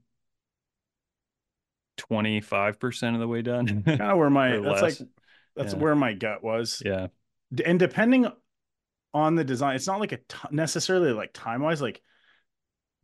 25% 1.98 3.14
of 3.14 3.20
the 3.20 3.26
way 3.28 3.42
done. 3.42 3.82
kind 3.82 4.00
of 4.02 4.18
where 4.18 4.30
my 4.30 4.50
that's 4.58 4.64
less. 4.82 5.00
like 5.00 5.08
that's 5.56 5.72
Yeah. 5.74 5.78
where 5.80 5.94
my 5.96 6.12
gut 6.12 6.42
was. 6.44 6.80
yeah. 6.84 7.08
And 7.64 7.78
depending 7.78 8.30
on 9.14 9.34
the 9.34 9.44
design, 9.44 9.76
it's 9.76 9.86
not 9.86 10.00
like 10.00 10.12
a 10.12 10.18
t- 10.18 10.48
necessarily 10.50 11.12
like 11.12 11.32
time 11.32 11.62
wise. 11.62 11.80
Like 11.82 12.02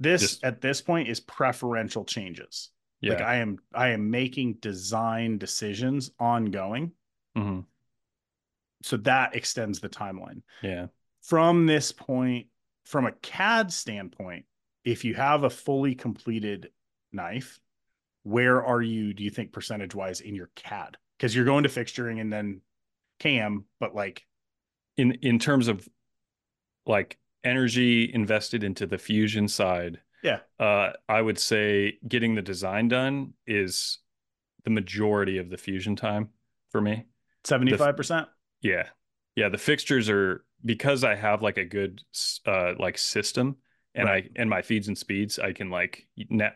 This 0.00 0.22
Just- 0.22 0.44
at 0.44 0.60
this 0.60 0.80
point 0.82 1.08
is 1.08 1.20
preferential 1.20 2.04
changes. 2.04 2.70
Yeah. 3.00 3.14
Like 3.14 3.22
I 3.22 3.36
am 3.36 3.58
I 3.72 3.88
am 3.90 4.10
making 4.10 4.54
design 4.54 5.38
decisions 5.38 6.10
ongoing. 6.18 6.92
Mhm. 7.36 7.64
So 8.82 8.96
that 8.98 9.34
extends 9.36 9.80
the 9.80 9.88
timeline. 9.88 10.42
Yeah. 10.62 10.88
From 11.22 11.66
this 11.66 11.92
point, 11.92 12.48
from 12.84 13.06
a 13.06 13.12
CAD 13.12 13.72
standpoint, 13.72 14.46
if 14.84 15.04
you 15.04 15.14
have 15.14 15.44
a 15.44 15.50
fully 15.50 15.94
completed 15.94 16.70
knife, 17.12 17.58
where 18.24 18.62
are 18.64 18.82
you, 18.82 19.14
do 19.14 19.22
you 19.22 19.30
think, 19.30 19.52
percentage 19.52 19.94
wise 19.94 20.20
in 20.20 20.34
your 20.34 20.50
CAD? 20.54 20.96
Because 21.16 21.34
you're 21.34 21.44
going 21.46 21.62
to 21.64 21.70
fixturing 21.70 22.20
and 22.20 22.32
then 22.32 22.60
cam, 23.20 23.64
but 23.80 23.94
like 23.94 24.26
In 24.96 25.12
in 25.22 25.38
terms 25.38 25.68
of 25.68 25.88
like 26.86 27.18
energy 27.42 28.12
invested 28.12 28.64
into 28.64 28.86
the 28.86 28.98
fusion 28.98 29.48
side, 29.48 30.00
Yeah. 30.22 30.40
uh, 30.58 30.92
I 31.08 31.20
would 31.20 31.38
say 31.38 31.98
getting 32.06 32.34
the 32.34 32.42
design 32.42 32.88
done 32.88 33.34
is 33.46 33.98
the 34.64 34.70
majority 34.70 35.38
of 35.38 35.50
the 35.50 35.58
fusion 35.58 35.96
time 35.96 36.30
for 36.70 36.80
me. 36.80 37.04
75%. 37.44 38.26
Yeah. 38.62 38.88
Yeah, 39.36 39.48
the 39.48 39.58
fixtures 39.58 40.08
are 40.08 40.44
because 40.64 41.04
I 41.04 41.14
have 41.16 41.42
like 41.42 41.58
a 41.58 41.64
good 41.64 42.00
uh 42.46 42.72
like 42.78 42.96
system 42.96 43.56
and 43.94 44.06
Right. 44.08 44.24
I 44.24 44.40
and 44.40 44.48
my 44.48 44.62
feeds 44.62 44.88
and 44.88 44.96
speeds 44.96 45.38
I 45.38 45.52
can 45.52 45.68
like 45.70 46.06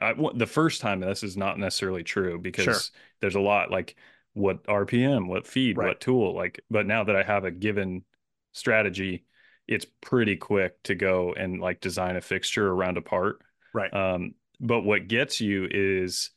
I, 0.00 0.14
the 0.34 0.46
first 0.46 0.80
time 0.80 1.00
this 1.00 1.22
is 1.22 1.36
not 1.36 1.58
necessarily 1.58 2.02
true 2.04 2.38
because 2.40 2.64
Sure. 2.64 2.76
there's 3.20 3.34
a 3.34 3.40
lot 3.40 3.70
like 3.70 3.96
what 4.32 4.64
RPM, 4.66 5.26
what 5.28 5.46
feed, 5.46 5.76
Right. 5.76 5.88
what 5.88 6.00
tool 6.00 6.34
like 6.34 6.60
but 6.70 6.86
now 6.86 7.04
that 7.04 7.16
I 7.16 7.22
have 7.24 7.44
a 7.44 7.50
given 7.50 8.04
strategy 8.52 9.24
it's 9.68 9.86
pretty 10.00 10.36
quick 10.36 10.82
to 10.84 10.94
go 10.94 11.34
and 11.34 11.60
like 11.60 11.80
design 11.80 12.16
a 12.16 12.20
fixture 12.20 12.68
around 12.68 12.96
a 12.96 13.02
part. 13.02 13.42
Right. 13.74 13.92
Um 13.92 14.34
but 14.60 14.82
what 14.82 15.06
gets 15.08 15.40
you 15.40 15.68
is 15.70 16.30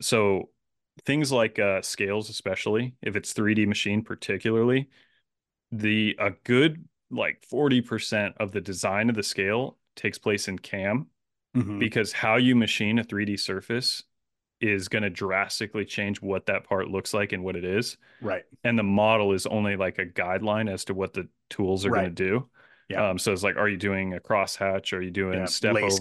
so 0.00 0.50
things 1.04 1.30
like 1.30 1.58
uh, 1.58 1.82
scales, 1.82 2.30
especially 2.30 2.96
if 3.02 3.16
it's 3.16 3.32
3D 3.32 3.66
machine, 3.66 4.02
particularly 4.02 4.88
the 5.72 6.16
a 6.18 6.30
good 6.44 6.84
like 7.10 7.44
40% 7.50 8.34
of 8.38 8.52
the 8.52 8.60
design 8.60 9.08
of 9.08 9.16
the 9.16 9.22
scale 9.22 9.78
takes 9.96 10.18
place 10.18 10.48
in 10.48 10.58
CAM 10.58 11.06
Mhm. 11.56 11.78
because 11.78 12.12
how 12.12 12.36
you 12.36 12.54
machine 12.56 12.98
a 12.98 13.04
3D 13.04 13.36
surface 13.36 14.04
is 14.60 14.88
going 14.88 15.02
to 15.02 15.10
drastically 15.10 15.84
change 15.84 16.22
what 16.22 16.46
that 16.46 16.64
part 16.64 16.88
looks 16.88 17.12
like 17.12 17.32
and 17.32 17.44
what 17.44 17.56
it 17.56 17.64
is. 17.64 17.96
Right. 18.22 18.44
And 18.64 18.78
the 18.78 18.82
model 18.82 19.32
is 19.32 19.46
only 19.46 19.76
like 19.76 19.98
a 19.98 20.06
guideline 20.06 20.70
as 20.72 20.84
to 20.86 20.94
what 20.94 21.12
the 21.12 21.28
tools 21.50 21.84
are 21.84 21.90
Right. 21.90 22.02
going 22.04 22.14
to 22.14 22.24
do. 22.24 22.48
Yeah. 22.88 23.08
Um, 23.10 23.18
so 23.18 23.32
it's 23.32 23.42
like, 23.42 23.56
are 23.56 23.68
you 23.68 23.76
doing 23.76 24.14
a 24.14 24.20
crosshatch? 24.20 24.92
Are 24.96 25.02
you 25.02 25.10
doing 25.10 25.40
Yeah, 25.40 25.44
step 25.46 25.76
overs? 25.76 26.00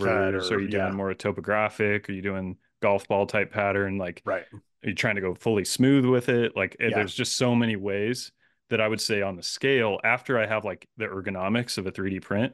or- 0.51 0.55
are 0.55 0.59
you 0.61 0.67
doing 0.69 0.85
yeah. 0.87 0.91
more 0.91 1.13
topographic? 1.13 2.07
Are 2.09 2.13
you 2.13 2.21
doing 2.21 2.57
golf 2.81 3.07
ball 3.07 3.25
type 3.25 3.51
pattern? 3.51 3.97
Like, 3.97 4.21
Right. 4.23 4.45
are 4.53 4.89
you 4.89 4.93
trying 4.95 5.15
to 5.15 5.21
go 5.21 5.33
fully 5.33 5.65
smooth 5.65 6.05
with 6.05 6.29
it? 6.29 6.55
Like, 6.55 6.77
Yeah. 6.79 6.89
there's 6.91 7.15
just 7.15 7.35
so 7.37 7.55
many 7.55 7.75
ways 7.75 8.31
that 8.69 8.79
I 8.79 8.87
would 8.87 9.01
say 9.01 9.21
on 9.21 9.35
the 9.35 9.43
scale, 9.43 9.99
after 10.03 10.39
I 10.39 10.45
have 10.45 10.63
like 10.63 10.87
the 10.97 11.05
ergonomics 11.07 11.77
of 11.77 11.87
a 11.87 11.91
3D 11.91 12.19
print, 12.21 12.53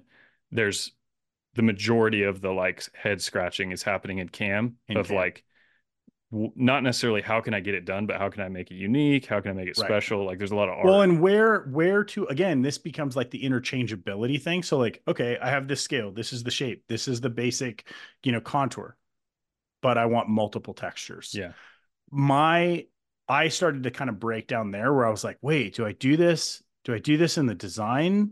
there's 0.51 0.91
the 1.53 1.61
majority 1.61 2.23
of 2.23 2.39
the 2.41 2.51
like 2.51 2.83
head 2.95 3.21
scratching 3.21 3.71
is 3.71 3.83
happening 3.83 4.19
in 4.19 4.29
cam 4.29 4.77
In 4.87 4.95
of 4.97 5.07
cam. 5.07 5.15
like, 5.17 5.43
not 6.31 6.83
necessarily 6.83 7.21
how 7.21 7.41
can 7.41 7.53
I 7.53 7.59
get 7.59 7.73
it 7.73 7.83
done, 7.85 8.05
but 8.05 8.17
how 8.17 8.29
can 8.29 8.41
I 8.41 8.47
make 8.49 8.71
it 8.71 8.75
unique? 8.75 9.25
How 9.25 9.41
can 9.41 9.51
I 9.51 9.53
make 9.53 9.67
it 9.67 9.77
Right. 9.77 9.87
special? 9.87 10.25
Like, 10.25 10.37
there's 10.37 10.51
a 10.51 10.55
lot 10.55 10.69
of 10.69 10.77
art. 10.77 10.85
Well, 10.85 11.01
and 11.01 11.19
where 11.19 11.63
where 11.63 12.03
to 12.05 12.25
again, 12.27 12.61
this 12.61 12.77
becomes 12.77 13.15
like 13.15 13.31
the 13.31 13.43
interchangeability 13.43 14.41
thing. 14.41 14.63
So 14.63 14.77
like, 14.77 15.01
okay, 15.07 15.37
I 15.41 15.49
have 15.49 15.67
this 15.67 15.81
scale, 15.81 16.11
this 16.11 16.31
is 16.31 16.43
the 16.43 16.51
shape, 16.51 16.85
this 16.87 17.07
is 17.07 17.19
the 17.19 17.29
basic, 17.29 17.87
you 18.23 18.31
know, 18.31 18.41
contour, 18.41 18.95
but 19.81 19.97
I 19.97 20.05
want 20.05 20.29
multiple 20.29 20.73
textures. 20.73 21.33
yeah. 21.37 21.51
My 22.11 22.85
I 23.27 23.47
started 23.47 23.83
to 23.83 23.91
kind 23.91 24.09
of 24.09 24.19
break 24.19 24.47
down 24.47 24.71
there 24.71 24.93
where 24.93 25.05
I 25.05 25.11
was 25.11 25.23
like, 25.23 25.37
wait, 25.41 25.75
do 25.75 25.85
I 25.85 25.93
do 25.93 26.17
this? 26.17 26.61
Do 26.83 26.93
I 26.93 26.99
do 26.99 27.15
this 27.17 27.37
in 27.37 27.45
the 27.45 27.55
design, 27.55 28.31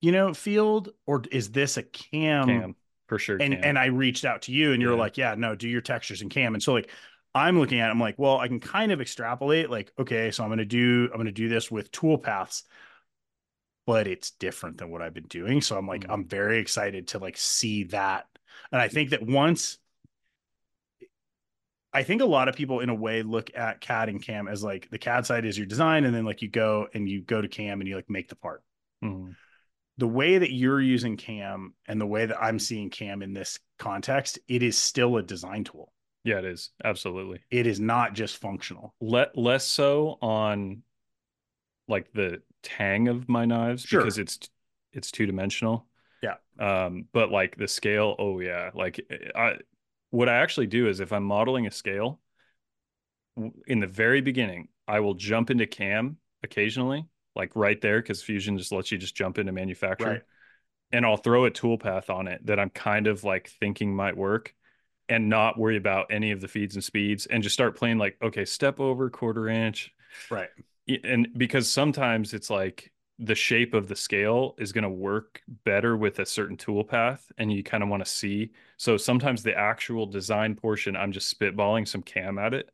you 0.00 0.12
know, 0.12 0.32
field, 0.34 0.90
or 1.06 1.22
is 1.30 1.50
this 1.50 1.76
a 1.76 1.82
cam? 1.82 2.46
Cam 2.46 2.74
for 3.10 3.18
sure. 3.18 3.36
and 3.38 3.52
cam. 3.54 3.64
and 3.64 3.78
I 3.78 3.86
reached 3.86 4.24
out 4.24 4.42
to 4.42 4.52
you 4.52 4.72
and 4.72 4.80
you're 4.80 4.94
Yeah. 4.94 4.98
like, 4.98 5.18
yeah, 5.18 5.34
no, 5.36 5.54
do 5.54 5.68
your 5.68 5.82
textures 5.82 6.22
and 6.22 6.30
cam. 6.30 6.54
And 6.54 6.62
so 6.62 6.72
like 6.72 6.90
I'm 7.34 7.58
looking 7.60 7.80
at 7.80 7.88
it, 7.88 7.90
I'm 7.92 8.00
like, 8.00 8.18
well, 8.18 8.38
I 8.38 8.48
can 8.48 8.58
kind 8.60 8.90
of 8.92 9.00
extrapolate, 9.00 9.70
like, 9.70 9.92
okay, 9.98 10.30
so 10.30 10.42
I'm 10.44 10.50
gonna 10.50 10.64
do 10.64 11.08
I'm 11.12 11.18
gonna 11.18 11.32
do 11.32 11.48
this 11.48 11.70
with 11.70 11.90
tool 11.92 12.18
paths, 12.18 12.64
but 13.86 14.06
it's 14.06 14.30
different 14.32 14.78
than 14.78 14.90
what 14.90 15.02
I've 15.02 15.14
been 15.14 15.24
doing. 15.28 15.60
So 15.60 15.76
I'm 15.76 15.86
like, 15.86 16.06
Mhm. 16.06 16.10
I'm 16.10 16.24
very 16.26 16.58
excited 16.60 17.08
to 17.08 17.18
like 17.18 17.36
see 17.36 17.84
that. 17.84 18.26
And 18.72 18.80
I 18.80 18.88
think 18.88 19.10
that 19.10 19.22
once 19.22 19.78
I 21.92 22.04
think 22.04 22.22
a 22.22 22.26
lot 22.26 22.48
of 22.48 22.54
people 22.54 22.80
in 22.80 22.88
a 22.88 22.94
way 22.94 23.22
look 23.22 23.50
at 23.54 23.80
CAD 23.80 24.08
and 24.10 24.22
CAM 24.22 24.46
as 24.48 24.62
like 24.62 24.88
the 24.90 24.98
CAD 24.98 25.26
side 25.26 25.44
is 25.44 25.58
your 25.58 25.66
design, 25.66 26.04
and 26.04 26.14
then 26.14 26.24
like 26.24 26.40
you 26.42 26.48
go 26.48 26.86
and 26.94 27.08
you 27.08 27.20
go 27.20 27.40
to 27.40 27.48
CAM 27.48 27.80
and 27.80 27.88
you 27.88 27.96
like 27.96 28.08
make 28.08 28.28
the 28.28 28.36
part 28.36 28.62
Mhm. 29.02 29.34
The 30.00 30.08
way 30.08 30.38
that 30.38 30.52
you're 30.52 30.80
using 30.80 31.16
cam 31.16 31.74
and 31.86 32.00
the 32.00 32.06
way 32.06 32.26
that 32.26 32.42
i'm 32.42 32.58
seeing 32.58 32.90
cam 32.90 33.22
in 33.22 33.32
this 33.32 33.58
context 33.78 34.38
it 34.48 34.62
is 34.62 34.76
still 34.76 35.16
a 35.16 35.22
design 35.22 35.62
tool 35.64 35.92
Yeah, 36.24 36.38
it 36.38 36.44
is 36.44 36.70
absolutely. 36.84 37.40
it 37.50 37.66
is 37.66 37.78
not 37.80 38.14
just 38.14 38.38
functional 38.38 38.94
Let 39.00 39.36
less 39.38 39.64
so 39.66 40.18
on 40.20 40.82
like 41.88 42.12
the 42.12 42.42
tang 42.62 43.08
of 43.08 43.28
my 43.28 43.44
knives 43.44 43.82
Sure. 43.82 44.00
because 44.00 44.18
it's 44.18 44.38
it's 44.92 45.10
two 45.10 45.24
dimensional. 45.26 45.86
Yeah. 46.22 46.34
Um, 46.58 47.06
but 47.12 47.30
like 47.30 47.56
the 47.56 47.68
scale, 47.68 48.16
oh 48.18 48.40
yeah, 48.40 48.70
like 48.74 49.00
I 49.34 49.56
what 50.10 50.28
I 50.28 50.36
actually 50.38 50.66
do 50.66 50.88
is 50.88 51.00
if 51.00 51.12
I'm 51.12 51.22
modeling 51.24 51.66
a 51.66 51.70
scale 51.70 52.20
in 53.66 53.80
the 53.80 53.86
very 53.86 54.20
beginning, 54.20 54.68
I 54.86 55.00
will 55.00 55.14
jump 55.14 55.50
into 55.50 55.66
cam 55.66 56.18
occasionally, 56.42 57.06
like 57.36 57.54
right 57.54 57.80
there, 57.80 58.00
because 58.00 58.22
Fusion 58.22 58.58
just 58.58 58.72
lets 58.72 58.90
you 58.90 58.98
just 58.98 59.14
jump 59.14 59.38
into 59.38 59.52
manufacture. 59.52 60.06
Right. 60.06 60.22
And 60.92 61.06
I'll 61.06 61.16
throw 61.16 61.44
a 61.44 61.50
toolpath 61.50 62.10
on 62.10 62.26
it 62.26 62.44
that 62.46 62.58
I'm 62.58 62.70
kind 62.70 63.06
of 63.06 63.22
like 63.22 63.48
thinking 63.60 63.94
might 63.94 64.16
work 64.16 64.54
and 65.08 65.28
not 65.28 65.58
worry 65.58 65.76
about 65.76 66.06
any 66.10 66.30
of 66.32 66.40
the 66.40 66.48
feeds 66.48 66.74
and 66.74 66.82
speeds 66.84 67.26
and 67.26 67.42
just 67.42 67.54
start 67.54 67.76
playing 67.76 67.98
like, 67.98 68.16
okay, 68.22 68.44
step 68.44 68.80
over 68.80 69.10
quarter 69.10 69.48
inch. 69.48 69.92
right 70.30 70.48
And 71.04 71.28
because 71.36 71.70
sometimes 71.70 72.34
it's 72.34 72.50
like 72.50 72.92
the 73.18 73.34
shape 73.34 73.74
of 73.74 73.86
the 73.86 73.94
scale 73.94 74.54
is 74.58 74.72
going 74.72 74.82
to 74.82 74.88
work 74.88 75.42
better 75.64 75.96
with 75.96 76.18
a 76.18 76.26
certain 76.26 76.56
toolpath 76.56 77.20
and 77.38 77.52
you 77.52 77.62
kind 77.62 77.82
of 77.82 77.88
want 77.88 78.04
to 78.04 78.10
see. 78.10 78.50
So 78.78 78.96
sometimes 78.96 79.42
the 79.42 79.56
actual 79.56 80.06
design 80.06 80.56
portion, 80.56 80.96
I'm 80.96 81.12
just 81.12 81.38
spitballing 81.38 81.86
some 81.86 82.02
cam 82.02 82.38
at 82.38 82.54
it 82.54 82.70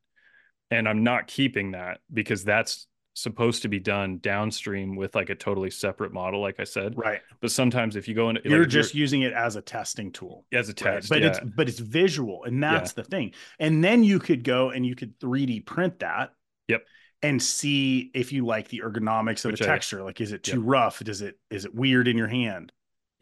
and 0.70 0.88
I'm 0.88 1.04
not 1.04 1.26
keeping 1.26 1.72
that 1.72 1.98
because 2.12 2.44
that's 2.44 2.86
supposed 3.18 3.62
to 3.62 3.68
be 3.68 3.80
done 3.80 4.18
downstream 4.18 4.94
with 4.94 5.14
like 5.14 5.30
a 5.30 5.34
totally 5.34 5.70
separate 5.70 6.12
model, 6.12 6.40
like 6.42 6.60
I 6.60 6.64
said. 6.64 6.98
right 6.98 7.22
But 7.40 7.50
sometimes 7.50 7.96
if 7.96 8.08
you 8.08 8.14
go 8.14 8.28
in, 8.28 8.38
you're 8.44 8.60
like, 8.60 8.68
just 8.68 8.94
using 8.94 9.22
it 9.22 9.32
as 9.32 9.56
a 9.56 9.62
testing 9.62 10.12
tool 10.12 10.44
as 10.52 10.68
a 10.68 10.72
right? 10.72 10.76
test, 10.76 11.08
but 11.08 11.22
yeah. 11.22 11.28
it's 11.28 11.40
but 11.40 11.66
it's 11.66 11.78
visual 11.78 12.44
and 12.44 12.62
that's 12.62 12.92
the 12.92 13.02
thing 13.02 13.32
and 13.58 13.82
then 13.82 14.04
you 14.04 14.18
could 14.18 14.44
go 14.44 14.68
and 14.70 14.84
you 14.84 14.94
could 14.94 15.18
3d 15.18 15.64
print 15.64 16.00
that 16.00 16.32
Yep. 16.68 16.84
and 17.22 17.42
see 17.42 18.10
if 18.12 18.32
you 18.32 18.44
like 18.44 18.68
the 18.68 18.82
ergonomics 18.84 19.46
of 19.46 19.52
Which 19.52 19.60
the 19.60 19.64
I- 19.66 19.68
texture 19.68 20.02
like 20.02 20.20
is 20.20 20.32
it 20.32 20.42
too 20.42 20.60
rough 20.60 21.00
does 21.00 21.22
it 21.22 21.38
is 21.50 21.64
it 21.64 21.74
weird 21.74 22.08
in 22.08 22.18
your 22.18 22.28
hand 22.28 22.70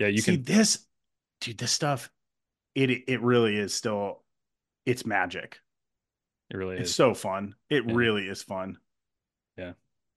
yeah, 0.01 0.09
you 0.09 0.21
can 0.23 0.35
see 0.35 0.37
can, 0.39 0.45
this 0.57 0.87
dude 1.41 1.59
this 1.59 1.71
stuff 1.71 2.11
it 2.75 2.91
it 2.91 3.23
really 3.23 3.57
is 3.57 3.73
still 3.73 4.25
it's 4.87 5.07
magic 5.07 5.61
it 6.51 6.57
really 6.57 6.77
It's 6.79 6.91
is. 6.91 6.97
so 6.97 7.15
fun. 7.15 7.55
It 7.71 7.85
Yeah. 7.87 7.95
really 7.95 8.29
is 8.29 8.43
fun. 8.43 8.77
Yeah. 9.57 9.73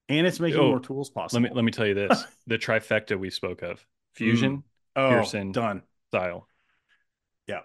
And 0.10 0.26
it's 0.26 0.39
making 0.39 0.60
Oh, 0.60 0.70
more 0.70 0.80
tools 0.80 1.10
possible. 1.10 1.41
Let 1.43 1.51
me 1.51 1.55
let 1.55 1.66
me 1.66 1.72
tell 1.72 1.86
you 1.86 1.93
this: 1.93 2.24
the 2.47 2.58
trifecta 2.58 3.20
we 3.20 3.30
spoke 3.30 3.62
of, 3.62 3.86
fusion, 4.14 4.64
oh, 4.95 5.10
Pierson. 5.10 5.51
done. 5.51 5.82
style, 6.10 6.47
Yeah. 7.47 7.62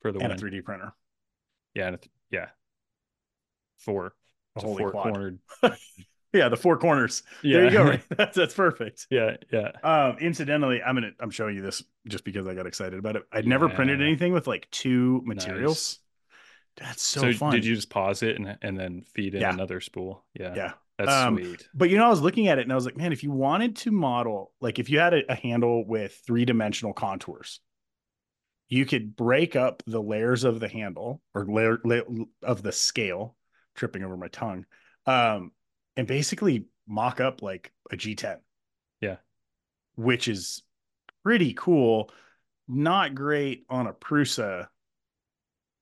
for 0.00 0.12
the 0.12 0.18
And 0.20 0.32
a 0.32 0.36
3D 0.36 0.64
printer. 0.64 0.92
Yeah, 1.74 1.90
th- 1.90 2.08
yeah, 2.30 2.48
four. 3.78 4.06
A 4.06 4.10
It's 4.56 4.64
holy 4.64 4.82
four 4.82 4.90
quad. 4.90 5.12
cornered. 5.12 5.38
Yeah, 6.32 6.50
the 6.50 6.56
four 6.56 6.76
corners. 6.76 7.22
Yeah, 7.42 7.58
There 7.60 7.64
you 7.66 7.70
go. 7.70 7.84
Right? 7.84 8.02
That's 8.16 8.36
that's 8.36 8.52
perfect. 8.52 9.06
yeah, 9.10 9.36
yeah. 9.50 9.70
Um, 9.82 10.18
incidentally, 10.18 10.82
I'm 10.82 10.94
gonna 10.96 11.12
I'm 11.18 11.30
showing 11.30 11.56
you 11.56 11.62
this 11.62 11.82
just 12.08 12.24
because 12.24 12.46
I 12.46 12.52
got 12.54 12.66
excited 12.66 12.98
about 12.98 13.16
it. 13.16 13.22
I'd 13.32 13.46
never 13.46 13.70
printed 13.70 14.02
anything 14.02 14.34
with 14.34 14.46
like 14.46 14.68
two 14.70 15.22
materials. 15.24 15.98
That's 16.76 17.02
so, 17.02 17.32
So, 17.32 17.32
fun. 17.32 17.52
did 17.54 17.64
you 17.64 17.74
just 17.74 17.90
pause 17.90 18.22
it 18.22 18.36
and 18.38 18.58
and 18.62 18.78
then 18.78 19.02
feed 19.14 19.34
in 19.34 19.40
Yeah. 19.40 19.52
another 19.52 19.80
spool? 19.80 20.24
Yeah, 20.34 20.54
Yeah. 20.54 20.72
that's 20.98 21.10
Um, 21.10 21.36
sweet. 21.36 21.68
But 21.74 21.90
you 21.90 21.96
know, 21.96 22.06
I 22.06 22.10
was 22.10 22.20
looking 22.20 22.48
at 22.48 22.58
it 22.58 22.62
and 22.62 22.72
I 22.72 22.74
was 22.74 22.84
like, 22.84 22.96
man, 22.96 23.12
if 23.12 23.22
you 23.22 23.30
wanted 23.30 23.76
to 23.76 23.90
model, 23.92 24.52
like 24.60 24.78
if 24.78 24.90
you 24.90 24.98
had 24.98 25.14
a, 25.14 25.32
a 25.32 25.34
handle 25.34 25.84
with 25.86 26.20
three 26.26 26.44
dimensional 26.44 26.92
contours, 26.92 27.60
you 28.68 28.84
could 28.84 29.14
break 29.16 29.54
up 29.56 29.82
the 29.86 30.02
layers 30.02 30.44
of 30.44 30.60
the 30.60 30.68
handle 30.68 31.22
or 31.34 31.46
layer, 31.46 31.78
layer 31.84 32.02
of 32.42 32.62
the 32.62 32.72
scale, 32.72 33.36
tripping 33.74 34.02
over 34.02 34.16
my 34.16 34.28
tongue, 34.28 34.66
um, 35.06 35.52
and 35.96 36.06
basically 36.06 36.66
mock 36.86 37.20
up 37.20 37.42
like 37.42 37.72
a 37.90 37.96
G10. 37.96 38.38
Yeah. 39.00 39.16
Which 39.94 40.28
is 40.28 40.62
pretty 41.22 41.54
cool. 41.54 42.10
not 42.68 43.14
great 43.14 43.64
on 43.70 43.86
a 43.86 43.92
Prusa, 43.92 44.68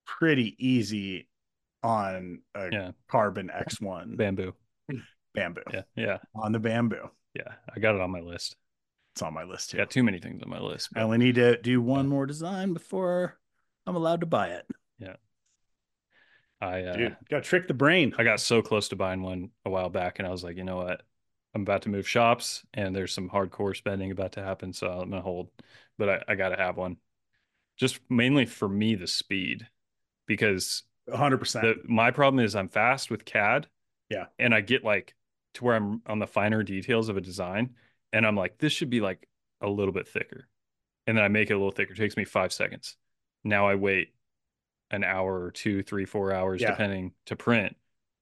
pretty 0.07 0.55
easy 0.59 1.29
on 1.83 2.43
a 2.55 2.71
Yeah. 2.73 2.91
Carbon 3.09 3.51
X1 3.51 4.17
Bambu. 4.17 4.53
Bambu. 5.37 5.63
Yeah. 5.73 5.83
Yeah. 5.97 6.19
On 6.35 6.53
the 6.53 6.61
Bambu. 6.61 7.11
Yeah. 7.35 7.53
I 7.75 7.81
got 7.81 7.95
it 7.95 8.01
on 8.01 8.11
my 8.11 8.21
list. 8.21 8.57
It's 9.15 9.23
on 9.23 9.35
my 9.35 9.45
list 9.45 9.71
too. 9.71 9.77
Got 9.77 9.91
too 9.91 10.03
many 10.03 10.19
things 10.19 10.43
on 10.43 10.51
my 10.51 10.61
list. 10.61 10.89
I 10.97 11.03
only 11.03 11.19
need 11.19 11.37
to 11.37 11.57
do 11.61 11.81
one 11.81 12.09
more 12.09 12.27
design 12.27 12.73
before 12.73 13.39
I'm 13.87 13.97
allowed 13.97 14.21
to 14.21 14.27
buy 14.27 14.49
it. 14.49 14.67
Yeah. 14.99 15.17
I 16.61 16.83
uh, 16.83 16.97
Dude, 16.97 17.17
got 17.29 17.43
to 17.43 17.49
trick 17.49 17.69
the 17.69 17.75
brain. 17.75 18.15
I 18.19 18.25
got 18.25 18.41
so 18.41 18.63
close 18.63 18.89
to 18.89 18.97
buying 18.97 19.23
one 19.23 19.51
a 19.65 19.71
while 19.71 19.91
back, 19.91 20.19
and 20.19 20.27
I 20.27 20.31
was 20.31 20.43
like, 20.43 20.57
you 20.57 20.65
know 20.65 20.77
what? 20.77 21.03
I'm 21.55 21.63
about 21.63 21.83
to 21.83 21.89
move 21.91 22.09
shops, 22.09 22.65
and 22.73 22.97
there's 22.97 23.13
some 23.13 23.29
hardcore 23.29 23.77
spending 23.77 24.11
about 24.11 24.33
to 24.33 24.43
happen, 24.43 24.73
so 24.73 24.89
I'm 24.89 25.11
gonna 25.11 25.23
hold. 25.23 25.51
But 25.99 26.09
I, 26.09 26.23
I 26.29 26.35
got 26.35 26.49
to 26.49 26.57
have 26.57 26.77
one, 26.77 26.97
just 27.77 28.01
mainly 28.11 28.47
for 28.47 28.69
me 28.69 28.95
the 28.95 29.07
speed, 29.07 29.69
because 30.27 30.83
100%. 31.09 31.61
the 31.63 31.75
my 31.85 32.11
problem 32.11 32.45
is 32.45 32.55
I'm 32.57 32.69
fast 32.69 33.11
with 33.11 33.25
CAD. 33.25 33.67
Yeah. 34.11 34.27
And 34.39 34.55
I 34.55 34.61
get 34.61 34.85
like 34.85 35.15
to 35.55 35.65
where 35.65 35.75
I'm 35.77 36.03
on 36.07 36.19
the 36.19 36.27
finer 36.27 36.63
details 36.63 37.09
of 37.09 37.17
a 37.17 37.21
design, 37.21 37.75
and 38.13 38.27
I'm 38.27 38.37
like, 38.37 38.59
this 38.59 38.73
should 38.73 38.91
be 38.91 39.01
like 39.01 39.29
a 39.61 39.69
little 39.69 39.93
bit 39.93 40.07
thicker, 40.09 40.49
and 41.07 41.17
then 41.17 41.25
I 41.25 41.29
make 41.29 41.49
it 41.51 41.55
a 41.55 41.57
little 41.57 41.71
thicker. 41.71 41.93
It 41.93 41.97
takes 41.97 42.17
me 42.17 42.25
five 42.25 42.53
seconds. 42.53 42.97
Now 43.45 43.67
I 43.69 43.75
wait 43.77 44.15
an 44.91 45.05
hour 45.05 45.43
or 45.43 45.51
two, 45.51 45.83
three, 45.83 46.05
four 46.05 46.33
hours, 46.33 46.61
Yeah. 46.61 46.71
depending 46.71 47.13
to 47.27 47.37
print, 47.37 47.77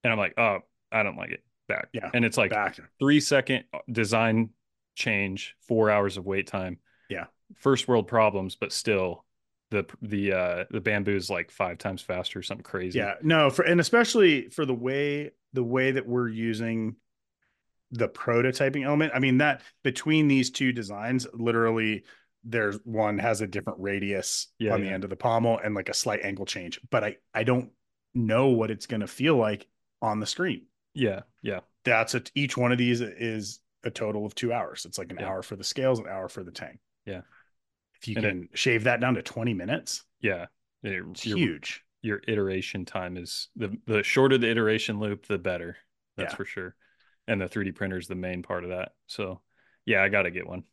and 0.05 0.13
I'm 0.13 0.19
like, 0.19 0.35
oh, 0.39 0.59
I 0.91 1.03
don't 1.03 1.17
like 1.17 1.31
it. 1.31 1.43
Back. 1.69 1.89
Yeah. 1.93 2.11
And 2.13 2.25
it's 2.25 2.37
like 2.37 2.51
Back. 2.51 2.79
three 2.99 3.21
second 3.21 3.65
uh, 3.73 3.79
design 3.91 4.51
change, 4.95 5.57
four 5.67 5.91
hours 5.91 6.17
of 6.17 6.27
wait 6.27 6.47
time. 6.47 6.79
Yeah. 7.09 7.27
First 7.57 7.89
world 7.89 8.07
problems, 8.09 8.57
but 8.57 8.73
still 8.73 9.25
the 9.73 9.87
the 10.03 10.33
uh 10.33 10.65
the 10.71 10.81
Bambu's 10.81 11.31
like 11.31 11.51
five 11.51 11.79
times 11.79 12.03
faster, 12.03 12.39
or 12.39 12.43
something 12.43 12.63
crazy. 12.63 12.99
Yeah, 12.99 13.15
no, 13.23 13.51
for 13.51 13.65
and 13.65 13.81
especially 13.81 14.49
for 14.51 14.65
the 14.67 14.75
way 14.75 15.33
the 15.53 15.65
way 15.65 15.91
that 15.93 16.07
we're 16.07 16.29
using 16.29 16.97
the 17.91 18.09
prototyping 18.09 18.85
element. 18.85 19.13
I 19.15 19.19
mean 19.19 19.39
that 19.39 19.63
between 19.83 20.29
these 20.29 20.51
two 20.51 20.73
designs, 20.73 21.27
literally 21.35 22.05
there's 22.45 22.79
one 22.85 23.19
has 23.19 23.41
a 23.41 23.47
different 23.47 23.81
radius 23.81 24.49
Yeah, 24.59 24.75
on 24.75 24.81
the 24.81 24.89
yeah. 24.89 24.95
end 24.95 25.05
of 25.05 25.11
the 25.11 25.17
pommel 25.17 25.59
and 25.63 25.75
like 25.75 25.89
a 25.89 25.95
slight 25.95 26.21
angle 26.25 26.47
change, 26.47 26.81
but 26.91 27.05
I 27.05 27.17
I 27.35 27.45
don't 27.45 27.71
know 28.15 28.49
what 28.49 28.71
it's 28.71 28.87
going 28.87 29.01
to 29.01 29.07
feel 29.07 29.37
like 29.37 29.67
on 30.03 30.21
the 30.21 30.27
screen. 30.27 30.67
Yeah. 30.95 31.23
Yeah. 31.43 31.61
That's 31.85 32.15
it. 32.15 32.31
Each 32.35 32.57
one 32.57 32.73
of 32.73 32.79
these 32.79 33.01
is 33.01 33.61
a 33.85 33.91
total 33.91 34.27
of 34.27 34.35
two 34.35 34.53
hours. 34.53 34.85
It's 34.85 34.99
like 34.99 35.11
an 35.11 35.19
Yeah. 35.21 35.29
hour 35.29 35.43
for 35.43 35.57
the 35.57 35.65
scales, 35.65 35.99
an 35.99 36.07
hour 36.09 36.29
for 36.29 36.45
the 36.45 36.53
tang 36.53 36.79
Yeah. 37.07 37.23
If 38.03 38.09
you 38.09 38.17
And 38.17 38.25
it- 38.27 38.29
can 38.31 38.49
shave 38.55 38.85
that 38.85 39.01
down 39.01 39.15
to 39.15 39.23
20 39.23 39.55
minutes, 39.55 40.05
Yeah. 40.21 40.47
It- 40.83 41.05
it's 41.11 41.25
your, 41.27 41.39
huge. 41.39 41.85
your 42.03 42.21
iteration 42.27 42.85
time 42.85 43.17
is 43.17 43.49
the 43.55 43.77
the 43.87 44.03
shorter 44.03 44.37
the 44.39 44.51
iteration 44.51 44.99
loop, 44.99 45.27
the 45.27 45.39
better. 45.39 45.77
That's 46.17 46.33
Yeah. 46.33 46.37
for 46.37 46.45
sure. 46.45 46.75
And 47.29 47.41
the 47.41 47.49
3D 47.49 47.71
printer 47.73 47.97
is 47.99 48.09
the 48.09 48.17
main 48.17 48.43
part 48.43 48.65
of 48.65 48.71
that. 48.71 48.93
So 49.07 49.41
yeah, 49.85 50.03
I 50.03 50.09
gotta 50.09 50.31
get 50.33 50.47
one. 50.49 50.65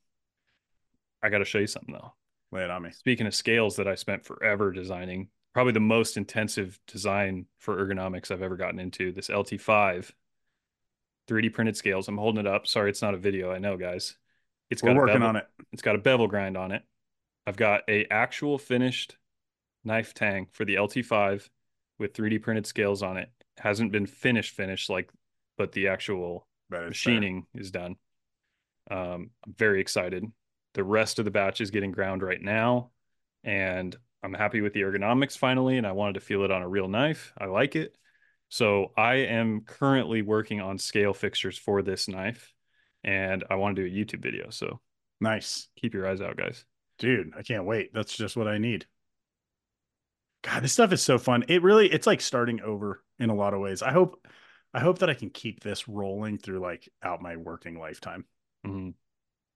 I 1.22 1.30
gotta 1.30 1.46
show 1.46 1.60
you 1.60 1.68
something 1.68 1.94
though. 1.94 2.16
Lay 2.52 2.64
it 2.64 2.72
on 2.72 2.82
me. 2.82 2.90
Speaking 2.92 3.28
of 3.28 3.36
scales 3.36 3.76
that 3.76 3.88
I 3.88 3.94
spent 3.94 4.26
forever 4.26 4.72
designing, 4.72 5.30
probably 5.54 5.74
the 5.74 5.80
most 5.80 6.18
intensive 6.18 6.80
design 6.88 7.46
for 7.60 7.78
ergonomics 7.78 8.32
I've 8.32 8.42
ever 8.42 8.58
gotten 8.58 8.80
into. 8.80 9.12
This 9.12 9.30
LT5 9.30 10.12
3D 11.28 11.50
printed 11.54 11.78
scales. 11.78 12.08
I'm 12.08 12.18
holding 12.18 12.40
it 12.44 12.48
up. 12.48 12.66
Sorry, 12.66 12.90
it's 12.90 13.04
not 13.04 13.14
a 13.14 13.18
video. 13.18 13.52
I 13.52 13.60
know, 13.60 13.78
guys. 13.78 14.18
It's 14.72 14.82
We're 14.82 14.90
got 14.94 14.98
working 14.98 15.14
bevel- 15.16 15.28
on 15.28 15.36
it. 15.36 15.48
It's 15.72 15.84
got 15.84 15.94
a 15.96 16.00
bevel 16.00 16.28
grind 16.28 16.58
on 16.58 16.72
it. 16.72 16.84
I've 17.50 17.58
got 17.58 17.82
a 17.90 18.06
actual 18.12 18.60
finished 18.60 19.18
knife 19.84 20.14
tang 20.14 20.46
for 20.52 20.66
the 20.66 20.76
LT5 20.76 21.50
with 21.98 22.14
3D 22.14 22.38
printed 22.38 22.68
scales 22.68 23.02
on 23.02 23.18
it. 23.18 23.32
Hasn't 23.58 23.92
been 23.92 24.06
finished 24.06 24.54
finished 24.54 24.88
like, 24.88 25.10
but 25.58 25.72
the 25.72 25.88
actual 25.88 26.48
But 26.70 26.84
it's 26.84 27.02
there. 27.04 27.16
machining 27.16 27.48
is 27.56 27.72
done. 27.72 27.96
Um, 28.92 29.32
I'm 29.44 29.56
very 29.58 29.82
excited. 29.82 30.26
The 30.76 30.84
rest 30.84 31.18
of 31.18 31.26
the 31.26 31.32
batch 31.32 31.60
is 31.60 31.72
getting 31.72 31.92
ground 31.92 32.22
right 32.22 32.40
now, 32.40 32.92
and 33.44 33.98
I'm 34.22 34.36
happy 34.36 34.62
with 34.62 34.74
the 34.74 34.82
ergonomics 34.82 35.36
finally. 35.36 35.80
And 35.80 35.88
I 35.88 35.94
wanted 35.94 36.14
to 36.14 36.20
feel 36.20 36.44
it 36.44 36.52
on 36.52 36.62
a 36.62 36.70
real 36.70 36.88
knife. 36.88 37.34
I 37.36 37.46
like 37.46 37.76
it. 37.76 37.96
So 38.50 38.92
I 38.96 39.16
am 39.16 39.62
currently 39.62 40.22
working 40.22 40.62
on 40.62 40.78
scale 40.78 41.16
fixtures 41.16 41.58
for 41.58 41.82
this 41.82 42.08
knife, 42.08 42.54
and 43.04 43.44
I 43.50 43.56
want 43.56 43.76
to 43.76 43.90
do 43.90 43.92
a 43.92 44.06
YouTube 44.06 44.22
video. 44.22 44.52
So 44.52 44.82
Nice. 45.20 45.68
keep 45.76 45.96
your 45.96 46.08
eyes 46.08 46.22
out, 46.22 46.38
guys. 46.38 46.64
Dude, 47.00 47.34
I 47.38 47.42
can't 47.42 47.66
wait. 47.66 47.94
That's 47.94 48.16
just 48.16 48.38
what 48.38 48.48
I 48.48 48.58
need. 48.58 48.86
God, 50.44 50.64
this 50.64 50.74
stuff 50.74 50.94
is 50.94 51.02
so 51.02 51.18
fun. 51.18 51.46
It 51.48 51.64
really 51.64 51.92
it's 51.92 52.08
like 52.08 52.22
starting 52.22 52.62
over 52.62 53.04
in 53.20 53.30
a 53.30 53.36
lot 53.36 53.54
of 53.54 53.60
ways. 53.60 53.82
I 53.82 53.92
hope 53.92 54.26
I 54.74 54.80
hope 54.80 55.00
that 55.00 55.10
I 55.10 55.14
can 55.14 55.30
keep 55.30 55.62
this 55.62 55.88
rolling 55.88 56.38
through 56.38 56.60
like 56.60 56.88
out 57.04 57.22
my 57.22 57.36
working 57.36 57.80
lifetime. 57.80 58.26
Mhm. 58.66 58.94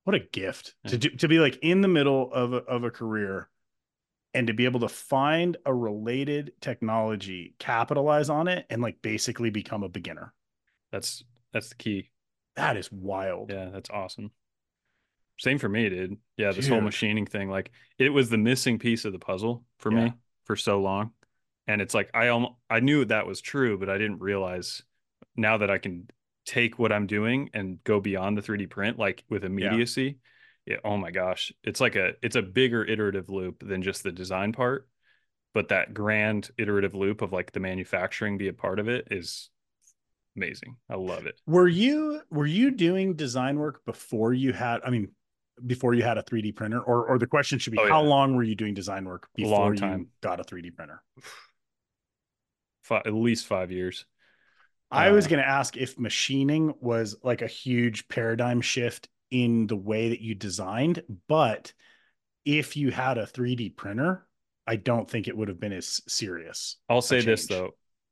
What 0.04 0.16
a 0.16 0.20
gift 0.20 0.76
to 0.88 0.98
do, 0.98 1.10
to 1.10 1.28
be 1.28 1.40
like 1.40 1.58
in 1.62 1.80
the 1.82 1.88
middle 1.88 2.32
of 2.34 2.52
a, 2.54 2.58
of 2.58 2.84
a 2.84 2.92
career 2.92 3.50
and 4.34 4.48
to 4.48 4.54
be 4.54 4.66
able 4.66 4.82
to 4.82 4.90
find 4.90 5.56
a 5.66 5.74
related 5.74 6.54
technology, 6.60 7.56
capitalize 7.60 8.30
on 8.30 8.48
it 8.48 8.66
and 8.70 8.82
like 8.82 9.02
basically 9.02 9.50
become 9.50 9.84
a 9.84 9.90
beginner. 9.90 10.34
That's 10.92 11.24
that's 11.54 11.70
the 11.70 11.76
key. 11.76 12.10
That 12.56 12.76
is 12.76 12.92
wild. 12.92 13.52
Yeah, 13.52 13.70
that's 13.72 13.90
awesome. 13.90 14.32
Same 15.40 15.58
for 15.58 15.70
me, 15.70 15.90
dude. 15.90 16.18
Yeah, 16.38 16.52
this 16.52 16.68
whole 16.68 16.82
machining 16.82 17.26
thing, 17.26 17.50
like 17.50 17.72
it 17.98 18.10
was 18.10 18.30
the 18.30 18.38
missing 18.38 18.80
piece 18.80 19.06
of 19.06 19.14
the 19.14 19.20
puzzle 19.20 19.66
for 19.78 19.92
Yeah. 19.92 20.06
me 20.06 20.14
for 20.46 20.56
so 20.56 20.82
long. 20.82 21.12
And 21.68 21.82
it's 21.82 21.94
like 21.94 22.10
I 22.14 22.28
almost 22.28 22.54
I 22.70 22.80
knew 22.80 23.06
that 23.06 23.26
was 23.26 23.42
true, 23.42 23.78
but 23.78 23.90
I 23.90 23.98
didn't 23.98 24.20
realize 24.20 24.84
now 25.36 25.58
that 25.58 25.72
I 25.72 25.78
can 25.78 26.10
take 26.46 26.78
what 26.78 26.92
I'm 26.92 27.08
doing 27.08 27.50
and 27.54 27.84
go 27.84 28.00
beyond 28.00 28.38
the 28.38 28.42
3D 28.42 28.70
print 28.70 29.00
like 29.00 29.24
with 29.30 29.46
immediacy. 29.46 30.18
Yeah, 30.66 30.78
oh 30.84 30.98
my 30.98 31.12
gosh. 31.12 31.52
It's 31.64 31.82
like 31.82 31.96
a 31.96 32.14
it's 32.22 32.36
a 32.36 32.42
bigger 32.42 32.84
iterative 32.86 33.30
loop 33.30 33.68
than 33.68 33.82
just 33.82 34.04
the 34.04 34.12
design 34.12 34.54
part. 34.54 34.88
But 35.54 35.70
that 35.70 35.94
grand 35.94 36.50
iterative 36.58 36.96
loop 36.96 37.22
of 37.22 37.32
like 37.32 37.52
the 37.52 37.60
manufacturing 37.60 38.38
be 38.38 38.48
a 38.48 38.54
part 38.54 38.80
of 38.80 38.88
it 38.88 39.08
is 39.12 39.50
amazing. 40.36 40.78
I 40.90 40.96
love 40.96 41.26
it. 41.26 41.40
Were 41.46 41.68
you 41.68 42.22
were 42.30 42.46
you 42.46 42.72
doing 42.72 43.16
design 43.16 43.58
work 43.58 43.86
before 43.86 44.34
you 44.34 44.52
had 44.52 44.82
I 44.86 44.90
mean 44.90 45.10
before 45.66 45.94
you 45.94 46.04
had 46.04 46.18
a 46.18 46.24
3D 46.24 46.52
printer 46.52 46.82
or 46.82 47.06
or 47.08 47.20
the 47.20 47.28
question 47.28 47.60
should 47.60 47.72
be 47.74 47.78
Oh, 47.78 47.86
how 47.86 48.02
yeah. 48.02 48.08
long 48.10 48.36
were 48.36 48.44
you 48.44 48.56
doing 48.56 48.74
design 48.74 49.06
work 49.06 49.30
before 49.36 49.74
you 49.74 50.08
got 50.22 50.40
a 50.40 50.44
3D 50.44 50.72
printer? 50.72 51.02
Fi 52.84 52.98
at 53.06 53.14
least 53.14 53.48
five 53.48 53.72
years. 53.72 54.06
I 54.92 55.10
was 55.12 55.26
Uh, 55.26 55.30
going 55.30 55.42
to 55.42 55.48
ask 55.48 55.76
if 55.76 55.98
machining 56.00 56.74
was 56.80 57.16
like 57.24 57.42
a 57.42 57.48
huge 57.48 58.08
paradigm 58.08 58.62
shift 58.62 59.10
in 59.32 59.68
the 59.68 59.76
way 59.76 60.10
that 60.10 60.22
you 60.22 60.36
designed, 60.36 61.02
but 61.28 61.74
if 62.46 62.78
you 62.78 62.92
had 62.92 63.18
a 63.18 63.28
3D 63.28 63.70
printer, 63.70 64.28
I 64.68 64.78
don't 64.78 65.10
think 65.10 65.28
it 65.28 65.38
would 65.38 65.50
have 65.50 65.60
been 65.60 65.74
as 65.74 66.02
serious. 66.08 66.78
I'll 66.90 67.02
say 67.02 67.22
this 67.22 67.48
though, 67.48 67.72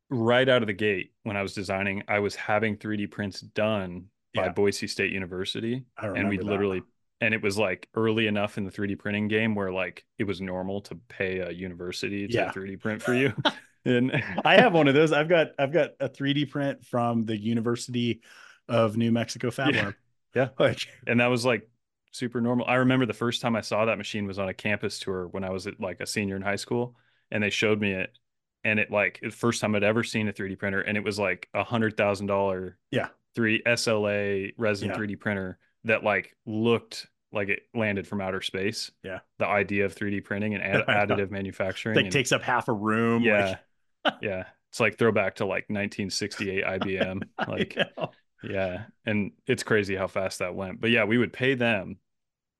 right 0.10 0.48
out 0.48 0.64
of 0.64 0.68
the 0.68 0.74
gate 0.74 1.14
when 1.24 1.38
I 1.38 1.42
was 1.42 1.54
designing, 1.54 2.04
I 2.08 2.20
was 2.20 2.36
having 2.36 2.78
3D 2.78 3.08
prints 3.08 3.42
done 3.42 4.06
by 4.34 4.44
Yeah. 4.44 4.54
Boise 4.54 4.88
State 4.88 5.12
University, 5.12 5.84
and 6.14 6.30
we 6.30 6.40
literally, 6.40 6.82
and 7.22 7.34
it 7.34 7.42
was 7.42 7.58
like 7.58 7.88
early 7.96 8.28
enough 8.28 8.58
in 8.58 8.66
the 8.66 8.72
3D 8.72 8.98
printing 9.00 9.28
game 9.28 9.56
where 9.56 9.72
like 9.72 10.04
it 10.18 10.26
was 10.26 10.42
normal 10.42 10.82
to 10.82 10.96
pay 11.08 11.40
a 11.40 11.52
university 11.52 12.28
to 12.28 12.34
Yeah. 12.34 12.52
3D 12.52 12.80
print 12.80 13.02
for 13.02 13.14
you. 13.14 13.34
and 13.86 14.12
I 14.44 14.56
have 14.60 14.74
one 14.74 14.88
of 14.88 14.94
those. 14.96 15.12
I've 15.12 15.30
got 15.30 15.50
I've 15.58 15.72
got 15.72 15.92
a 16.00 16.10
3D 16.10 16.50
print 16.50 16.86
from 16.86 17.26
the 17.26 17.38
University 17.38 18.22
of 18.68 18.98
New 18.98 19.12
Mexico 19.12 19.52
Fab 19.52 19.74
Yeah. 19.74 19.84
Lab. 19.86 19.96
Yeah. 20.36 20.48
Like 20.60 20.80
and 21.08 21.20
that 21.20 21.28
was 21.28 21.46
like 21.46 21.70
super 22.12 22.42
normal. 22.42 22.66
I 22.68 22.76
remember 22.76 23.06
the 23.06 23.14
first 23.14 23.42
time 23.42 23.56
I 23.56 23.62
saw 23.62 23.86
that 23.86 23.98
machine 23.98 24.26
was 24.28 24.40
on 24.40 24.50
a 24.50 24.54
campus 24.54 25.00
tour 25.00 25.28
when 25.28 25.44
I 25.44 25.50
was 25.52 25.68
at 25.68 25.80
like 25.80 26.02
a 26.02 26.06
senior 26.08 26.36
in 26.36 26.42
high 26.42 26.56
school, 26.58 26.96
and 27.32 27.42
they 27.44 27.50
showed 27.50 27.80
me 27.80 27.92
it, 27.94 28.18
and 28.64 28.80
it 28.80 28.92
like 28.92 29.20
the 29.22 29.30
first 29.30 29.62
time 29.62 29.76
I'd 29.76 29.84
ever 29.84 30.04
seen 30.04 30.28
a 30.28 30.34
3D 30.34 30.58
printer, 30.58 30.82
and 30.82 30.98
it 30.98 31.04
was 31.04 31.20
like 31.20 31.48
a 31.54 31.64
hundred 31.64 31.96
thousand 31.98 32.26
dollar 32.28 32.78
Yeah. 32.92 33.10
three 33.36 33.62
SLA 33.66 34.54
resin 34.58 34.90
Yeah. 34.90 34.96
3D 34.98 35.20
printer 35.20 35.58
that 35.86 36.04
like 36.04 36.36
looked 36.46 37.08
like 37.34 37.50
it 37.50 37.62
landed 37.74 38.08
from 38.08 38.22
outer 38.22 38.42
space. 38.42 38.92
Yeah. 39.04 39.20
the 39.40 39.48
idea 39.48 39.86
of 39.86 39.96
3D 39.96 40.24
printing 40.24 40.54
and 40.56 40.62
know. 40.74 40.84
additive 40.86 41.32
manufacturing. 41.32 41.96
like 41.96 42.06
and- 42.06 42.12
takes 42.14 42.32
up 42.32 42.42
half 42.42 42.68
a 42.68 42.74
room. 42.74 43.24
yeah, 43.24 43.58
yeah. 44.22 44.44
It's 44.70 44.80
like 44.80 44.98
throwback 44.98 45.36
to 45.36 45.46
like 45.46 45.66
1968 45.70 46.64
IBM. 46.66 47.22
Like, 47.48 47.76
Like 47.98 48.10
yeah. 48.44 48.84
And 49.06 49.32
it's 49.48 49.64
crazy 49.64 49.96
how 49.96 50.08
fast 50.08 50.40
that 50.40 50.56
went. 50.56 50.80
But 50.82 50.90
yeah, 50.92 51.04
we 51.04 51.18
would 51.18 51.34
pay 51.34 51.56
them. 51.56 51.98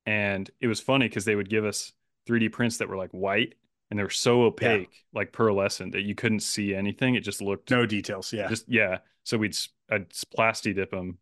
And 0.06 0.50
it 0.60 0.68
was 0.68 0.80
funny 0.80 1.08
because 1.08 1.26
they 1.26 1.36
would 1.36 1.50
give 1.50 1.64
us 1.66 1.94
3D 2.28 2.52
prints 2.52 2.78
that 2.78 2.90
were 2.90 2.98
like 2.98 3.12
white 3.12 3.56
and 3.90 4.00
they 4.00 4.04
were 4.04 4.10
so 4.10 4.44
opaque, 4.44 5.04
like 5.14 5.32
pearlescent, 5.32 5.92
that 5.94 6.02
you 6.04 6.16
couldn't 6.16 6.42
see 6.42 6.74
anything. 6.74 7.16
It 7.16 7.22
just 7.22 7.42
looked 7.42 7.72
no 7.72 7.86
details. 7.86 8.32
Yeah. 8.34 8.48
just, 8.48 8.66
yeah. 8.68 9.00
So 9.24 9.38
we'd 9.38 9.56
I'd 9.90 10.10
plasti 10.38 10.74
dip 10.76 10.92
them 10.92 11.18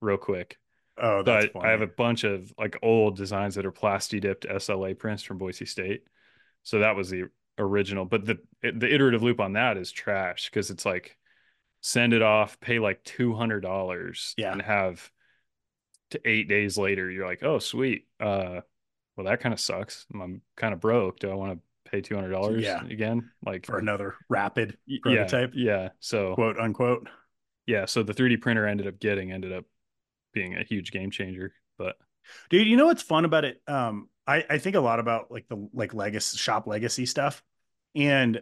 real 0.00 0.16
quick 0.16 0.58
Oh, 0.98 1.20
So 1.20 1.22
that's 1.24 1.46
I. 1.54 1.68
I 1.68 1.70
have 1.70 1.80
a 1.82 1.86
bunch 1.86 2.24
of 2.24 2.52
like 2.58 2.76
old 2.82 3.16
designs 3.16 3.54
that 3.54 3.66
are 3.66 3.72
plasti 3.72 4.20
dipped 4.20 4.46
SLA 4.46 4.98
prints 4.98 5.22
from 5.22 5.38
Boise 5.38 5.66
State. 5.66 6.04
So 6.62 6.80
that 6.80 6.96
was 6.96 7.10
the 7.10 7.24
original, 7.58 8.04
but 8.04 8.24
the 8.24 8.38
the 8.62 8.92
iterative 8.92 9.22
loop 9.22 9.40
on 9.40 9.54
that 9.54 9.76
is 9.76 9.90
trash 9.92 10.48
because 10.50 10.70
it's 10.70 10.84
like 10.86 11.16
send 11.80 12.12
it 12.12 12.22
off, 12.22 12.60
pay 12.60 12.78
like 12.78 13.02
two 13.04 13.34
hundred 13.34 13.60
dollars, 13.60 14.34
Yeah. 14.36 14.52
and 14.52 14.62
have 14.62 15.10
to 16.10 16.20
eight 16.28 16.48
days 16.48 16.76
later 16.76 17.10
you're 17.10 17.26
like, 17.26 17.42
oh 17.42 17.58
sweet, 17.58 18.06
uh, 18.20 18.60
well 19.16 19.26
that 19.26 19.40
kind 19.40 19.52
of 19.52 19.60
sucks. 19.60 20.06
I'm 20.14 20.42
kind 20.56 20.74
of 20.74 20.80
broke. 20.80 21.18
Do 21.20 21.30
I 21.30 21.34
want 21.34 21.52
to 21.58 21.90
pay 21.90 22.00
two 22.02 22.14
hundred 22.14 22.30
dollars 22.30 22.62
Yeah. 22.62 22.84
again? 22.84 23.30
Like 23.44 23.66
for 23.66 23.78
another 23.78 24.14
rapid 24.28 24.76
prototype, 25.02 25.52
Yeah, 25.54 25.74
yeah. 25.82 25.88
So 26.00 26.34
quote 26.34 26.58
unquote. 26.58 27.08
yeah, 27.66 27.86
so 27.86 28.02
the 28.02 28.12
3D 28.14 28.40
printer 28.40 28.66
ended 28.66 28.86
up 28.86 28.98
getting 29.00 29.32
ended 29.32 29.52
up 29.52 29.64
being 30.32 30.56
a 30.56 30.64
huge 30.64 30.92
game 30.92 31.10
changer. 31.10 31.52
But 31.78 31.96
Dude, 32.50 32.66
you 32.68 32.76
know 32.76 32.86
what's 32.86 33.02
fun 33.02 33.24
about 33.24 33.44
it? 33.44 33.60
Um, 33.66 34.08
I, 34.26 34.44
I 34.48 34.58
think 34.58 34.76
a 34.76 34.80
lot 34.80 35.00
about 35.00 35.30
like 35.30 35.48
the 35.48 35.68
like 35.74 35.94
legacy 35.94 36.38
shop 36.38 36.66
legacy 36.66 37.06
stuff. 37.06 37.42
And 37.94 38.40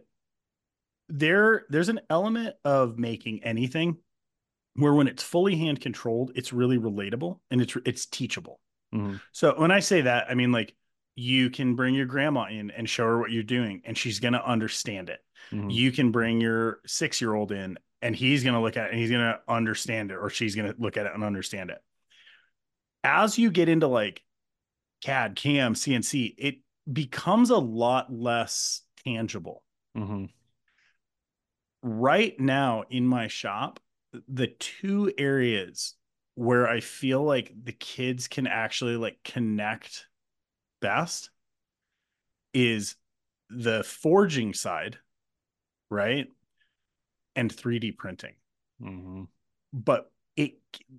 there 1.08 1.64
there's 1.68 1.88
an 1.88 2.00
element 2.08 2.54
of 2.64 2.98
making 2.98 3.42
anything 3.44 3.96
where 4.74 4.94
when 4.94 5.08
it's 5.08 5.22
fully 5.22 5.56
hand 5.56 5.80
controlled, 5.80 6.32
it's 6.36 6.52
really 6.52 6.78
relatable 6.78 7.40
and 7.50 7.62
it's 7.62 7.76
it's 7.86 8.06
teachable. 8.06 8.60
mhm, 8.92 9.20
So 9.32 9.54
when 9.58 9.70
I 9.70 9.80
say 9.80 10.02
that, 10.02 10.30
I 10.30 10.34
mean 10.34 10.52
like 10.52 10.74
you 11.16 11.50
can 11.50 11.76
bring 11.76 11.94
your 11.94 12.06
grandma 12.06 12.46
in 12.46 12.70
and 12.72 12.88
show 12.88 13.04
her 13.06 13.20
what 13.20 13.32
you're 13.32 13.42
doing 13.44 13.82
and 13.84 13.98
she's 13.98 14.20
going 14.20 14.34
to 14.34 14.46
understand 14.46 15.10
it. 15.10 15.20
mhm, 15.52 15.70
You 15.72 15.92
can 15.92 16.12
bring 16.12 16.40
your 16.40 16.80
6-year-old 16.86 17.52
in 17.52 17.78
and 18.02 18.14
he's 18.14 18.42
going 18.44 18.54
to 18.54 18.60
look 18.60 18.76
at 18.76 18.86
it 18.86 18.90
and 18.92 19.00
he's 19.00 19.10
going 19.10 19.22
to 19.22 19.40
understand 19.48 20.10
it 20.10 20.16
or 20.16 20.30
she's 20.30 20.54
going 20.54 20.72
to 20.72 20.80
look 20.80 20.96
at 20.96 21.06
it 21.06 21.12
and 21.14 21.24
understand 21.24 21.70
it. 21.70 21.78
As 23.02 23.38
you 23.38 23.50
get 23.50 23.68
into 23.68 23.86
like 23.86 24.22
CAD, 25.02 25.36
CAM, 25.36 25.74
CNC, 25.74 26.34
it 26.38 26.56
becomes 26.90 27.50
a 27.50 27.58
lot 27.58 28.12
less 28.12 28.82
tangible. 29.04 29.62
mhm, 29.96 30.28
Right 31.82 32.38
now 32.38 32.84
in 32.90 33.06
my 33.06 33.28
shop, 33.28 33.80
the 34.28 34.48
two 34.48 35.12
areas 35.16 35.94
where 36.34 36.68
I 36.68 36.80
feel 36.80 37.22
like 37.22 37.52
the 37.64 37.72
kids 37.72 38.28
can 38.28 38.46
actually 38.46 38.96
like 38.96 39.18
connect 39.24 40.06
best 40.80 41.30
is 42.52 42.96
the 43.48 43.82
forging 43.84 44.54
side, 44.54 44.98
right? 45.90 46.28
And 47.40 47.50
3D 47.50 47.92
printing. 47.92 48.34
mhm. 48.80 49.28
But 49.72 50.10
it 50.36 50.54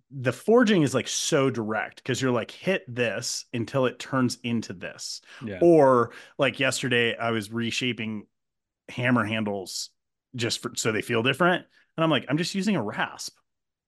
the 0.09 0.31
forging 0.33 0.81
is 0.81 0.93
like 0.93 1.07
so 1.07 1.49
direct 1.49 1.97
because 1.97 2.21
you're 2.21 2.31
like 2.31 2.51
hit 2.51 2.83
this 2.87 3.45
until 3.53 3.85
it 3.85 3.99
turns 3.99 4.37
into 4.43 4.73
this. 4.73 5.21
yeah, 5.45 5.59
Or 5.61 6.11
like 6.37 6.59
yesterday, 6.59 7.15
I 7.15 7.31
was 7.31 7.51
reshaping 7.51 8.27
hammer 8.89 9.23
handles 9.23 9.89
just 10.35 10.61
for 10.61 10.71
so 10.75 10.91
they 10.91 11.01
feel 11.01 11.23
different. 11.23 11.65
And 11.97 12.03
I'm 12.03 12.09
like, 12.09 12.25
I'm 12.29 12.37
just 12.37 12.55
using 12.55 12.75
a 12.75 12.83
rasp, 12.83 13.37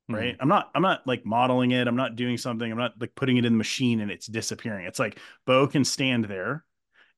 right? 0.09 0.35
I'm 0.39 0.47
not, 0.49 0.71
I'm 0.75 0.81
not 0.81 1.05
like 1.07 1.25
modeling 1.25 1.71
it. 1.71 1.87
I'm 1.87 1.95
not 1.95 2.15
doing 2.15 2.37
something. 2.37 2.69
I'm 2.71 2.77
not 2.77 2.93
like 2.99 3.15
putting 3.15 3.37
it 3.37 3.45
in 3.45 3.53
the 3.53 3.57
machine 3.57 4.01
and 4.01 4.11
it's 4.11 4.27
disappearing. 4.27 4.85
It's 4.85 4.99
like 4.99 5.19
Bo 5.45 5.67
can 5.67 5.85
stand 5.85 6.25
there 6.25 6.65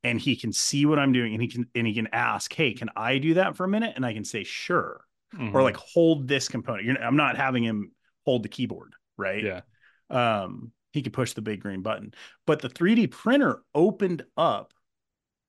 and 0.04 0.20
he 0.20 0.36
can 0.36 0.54
see 0.54 0.86
what 0.86 1.00
I'm 1.00 1.12
doing 1.14 1.34
and 1.34 1.42
he 1.42 1.48
can 1.48 1.68
and 1.76 1.88
he 1.88 1.94
can 1.94 2.08
ask, 2.14 2.54
Hey, 2.54 2.74
can 2.74 2.90
I 2.96 3.18
do 3.20 3.36
that 3.36 3.56
for 3.56 3.66
a 3.66 3.70
minute? 3.70 3.94
And 3.96 4.06
I 4.06 4.14
can 4.14 4.26
say, 4.26 4.44
sure. 4.44 5.05
Mhm, 5.34 5.54
Or 5.54 5.64
like 5.64 5.78
hold 5.78 6.28
this 6.28 6.48
component. 6.48 6.86
You're, 6.86 7.02
I'm 7.02 7.18
not 7.18 7.38
having 7.38 7.64
him 7.64 7.92
hold 8.26 8.44
the 8.44 8.50
keyboard, 8.50 8.94
right? 9.18 9.44
yeah, 9.44 9.62
um, 10.10 10.72
he 10.92 11.02
could 11.02 11.14
push 11.14 11.34
the 11.34 11.42
big 11.42 11.62
green 11.62 11.82
button. 11.82 12.14
But 12.46 12.62
the 12.62 12.70
3D 12.70 13.08
printer 13.08 13.62
opened 13.74 14.24
up 14.38 14.74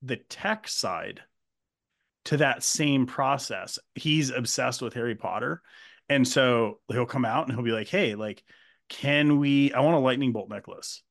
the 0.02 0.16
tech 0.16 0.66
side 0.68 1.22
to 2.26 2.38
that 2.38 2.62
same 2.62 3.06
process. 3.06 3.78
He's 3.94 4.30
obsessed 4.30 4.82
with 4.82 4.94
Harry 4.94 5.14
Potter. 5.14 5.62
And 6.08 6.26
so 6.26 6.80
he'll 6.88 7.06
come 7.06 7.24
out 7.24 7.46
and 7.46 7.54
he'll 7.54 7.64
be 7.64 7.70
like, 7.72 7.88
hey, 7.88 8.14
like, 8.14 8.42
can 8.88 9.38
we? 9.38 9.72
I 9.72 9.80
want 9.80 9.96
a 9.96 10.00
lightning 10.00 10.32
bolt 10.32 10.48
necklace. 10.48 11.02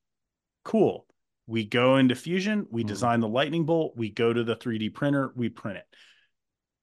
Cool. 0.64 1.06
We 1.46 1.64
go 1.64 1.96
into 1.96 2.14
Fusion, 2.14 2.66
we 2.70 2.82
Mhm. 2.82 2.88
design 2.88 3.20
the 3.20 3.28
lightning 3.28 3.64
bolt, 3.66 3.96
we 3.96 4.10
go 4.10 4.32
to 4.32 4.42
the 4.42 4.56
3D 4.56 4.90
printer, 4.90 5.32
we 5.36 5.48
print 5.48 5.78
it. 5.78 5.86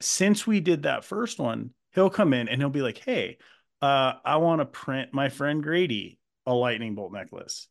Since 0.04 0.46
we 0.46 0.60
did 0.60 0.84
that 0.84 1.06
first 1.06 1.40
one, 1.40 1.72
he'll 1.94 2.10
come 2.10 2.34
in 2.34 2.50
and 2.50 2.62
he'll 2.62 2.70
be 2.70 2.82
like, 2.82 2.98
hey, 2.98 3.38
uh, 3.82 4.14
I 4.24 4.38
want 4.38 4.62
to 4.62 4.66
print 4.66 5.14
my 5.14 5.30
friend 5.30 5.64
Grady 5.64 6.20
a 6.46 6.54
lightning 6.54 6.96
bolt 6.96 7.14
necklace. 7.14 7.68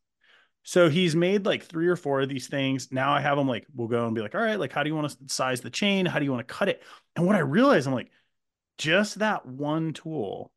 So 0.63 0.89
he's 0.89 1.15
made 1.17 1.45
like 1.45 1.65
three 1.65 1.89
or 1.89 1.97
four 1.97 2.21
of 2.21 2.29
these 2.29 2.47
things. 2.47 2.91
Now 2.93 3.13
I 3.13 3.21
have 3.21 3.37
him 3.37 3.49
like, 3.49 3.67
we'll 3.75 3.89
go 3.89 4.07
and 4.07 4.15
be 4.15 4.21
like, 4.21 4.35
all 4.35 4.41
right, 4.41 4.59
like, 4.59 4.73
how 4.73 4.83
do 4.83 4.89
you 4.89 4.95
want 4.95 5.11
to 5.11 5.35
size 5.35 5.61
the 5.61 5.71
chain? 5.71 6.07
How 6.07 6.19
do 6.19 6.25
you 6.25 6.31
want 6.33 6.47
to 6.47 6.55
cut 6.55 6.69
it? 6.69 6.83
And 7.17 7.27
what 7.27 7.37
I 7.37 7.41
realized, 7.41 7.87
I'm 7.87 7.95
like, 7.95 8.11
just 8.79 9.19
that 9.19 9.45
one 9.45 9.93
tool 9.93 10.53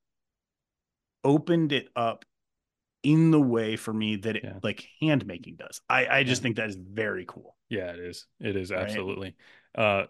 opened 1.23 1.71
it 1.71 1.89
up 1.95 2.23
in 3.03 3.31
the 3.31 3.41
way 3.41 3.75
for 3.75 3.93
me 3.93 4.15
that 4.17 4.35
it 4.35 4.43
Yeah. 4.43 4.59
like 4.63 4.87
hand 5.01 5.25
making 5.25 5.55
does. 5.57 5.81
I, 5.89 6.07
I 6.07 6.23
just 6.23 6.41
Yeah. 6.41 6.43
think 6.43 6.55
that 6.57 6.69
is 6.69 6.75
very 6.75 7.25
cool. 7.25 7.55
yeah. 7.69 7.91
It 7.91 7.99
is. 7.99 8.27
It 8.39 8.55
is 8.55 8.71
Right. 8.71 8.81
absolutely. 8.81 9.35
Uh, 9.73 10.05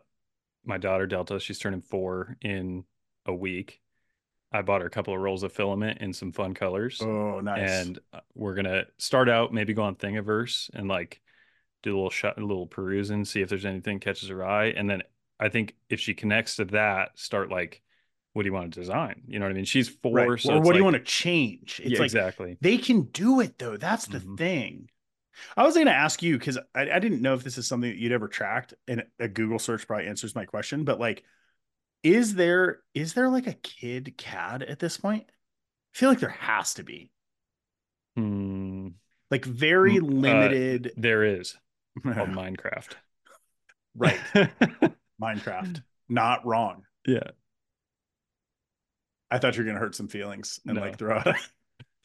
my 0.66 0.78
daughter 0.78 1.08
Delta, 1.08 1.40
she's 1.40 1.60
turning 1.60 1.82
four 1.82 2.38
in 2.42 2.84
a 3.26 3.34
week. 3.34 3.82
I 4.52 4.62
bought 4.62 4.82
her 4.82 4.88
a 4.88 4.92
couple 4.92 5.14
of 5.14 5.20
rolls 5.20 5.44
of 5.44 5.52
filament 5.52 6.00
in 6.02 6.14
some 6.14 6.32
fun 6.32 6.54
colors. 6.54 7.02
Oh, 7.02 7.40
nice. 7.42 7.70
and 7.70 8.00
uh, 8.14 8.20
we're 8.36 8.56
gonna 8.56 8.86
start 8.98 9.30
out 9.30 9.54
maybe 9.54 9.74
go 9.74 9.84
on 9.84 9.96
Thingiverse 9.96 10.70
and 10.74 10.88
like 10.88 11.22
do 11.84 11.94
a 11.94 11.96
little 11.96 12.10
shot, 12.10 12.38
a 12.38 12.46
little 12.46 12.68
perusing, 12.68 13.26
see 13.26 13.42
if 13.42 13.50
there's 13.50 13.66
anything 13.66 14.00
catches 14.00 14.30
her 14.30 14.46
eye, 14.46 14.68
and 14.68 14.90
then 14.90 15.04
I 15.40 15.50
think 15.50 15.76
if 15.90 16.00
she 16.00 16.14
connects 16.14 16.56
to 16.56 16.66
that, 16.66 17.20
start 17.20 17.52
like, 17.52 17.82
what 18.34 18.44
do 18.44 18.48
you 18.48 18.54
want 18.54 18.74
to 18.74 18.80
design? 18.80 19.24
You 19.28 19.40
know 19.40 19.46
what 19.46 19.52
I 19.52 19.56
mean? 19.56 19.66
She's 19.66 19.90
four, 19.90 20.14
right. 20.14 20.40
so 20.40 20.54
or 20.56 20.62
what 20.62 20.72
do 20.74 20.78
you 20.80 20.84
want 20.84 20.96
to 20.96 21.04
change? 21.04 21.82
It's 21.84 21.92
yeah, 21.94 22.00
like 22.00 22.06
exactly. 22.06 22.58
they 22.62 22.78
can 22.78 23.04
do 23.04 23.42
it 23.42 23.58
though. 23.60 23.78
That's 23.78 24.08
the 24.08 24.20
Mhm. 24.20 24.38
thing. 24.38 24.90
I 25.58 25.64
was 25.64 25.76
going 25.76 25.88
to 25.88 25.94
ask 25.94 26.22
you 26.24 26.38
because 26.38 26.58
I, 26.74 26.90
I 26.92 27.00
didn't 27.00 27.22
know 27.22 27.34
if 27.34 27.44
this 27.44 27.58
is 27.58 27.68
something 27.68 27.90
that 27.90 27.98
you'd 27.98 28.12
ever 28.12 28.28
tracked, 28.28 28.74
and 28.88 29.04
a 29.20 29.28
Google 29.28 29.60
search 29.60 29.88
probably 29.88 30.08
answers 30.08 30.36
my 30.36 30.46
question. 30.46 30.84
But 30.86 31.00
like, 31.00 31.24
is 32.04 32.36
there 32.36 32.82
is 32.94 33.14
there 33.14 33.30
like 33.30 33.48
a 33.48 33.54
kid 33.54 34.16
CAD 34.18 34.64
at 34.64 34.80
this 34.80 34.98
point? 34.98 35.26
I 35.30 35.98
feel 36.00 36.10
like 36.10 36.20
there 36.22 36.30
has 36.30 36.76
to 36.76 36.84
be 36.84 37.12
Hmm, 38.16 38.88
like 39.32 39.46
very 39.46 40.00
Mm, 40.00 40.04
uh, 40.24 40.56
limited, 40.56 40.94
there 40.98 41.24
is 41.24 41.56
called 42.12 42.32
Minecraft. 42.32 42.96
right? 43.96 44.22
Minecraft, 45.22 45.82
not 46.10 46.46
wrong. 46.46 46.86
yeah. 47.08 47.32
I 49.32 49.38
thought 49.40 49.56
you 49.56 49.62
were 49.62 49.66
going 49.66 49.76
to 49.76 49.80
hurt 49.82 49.96
some 49.96 50.08
feelings 50.08 50.60
and 50.68 50.76
No. 50.76 50.82
like 50.82 50.98
throw 50.98 51.18
out 51.18 51.38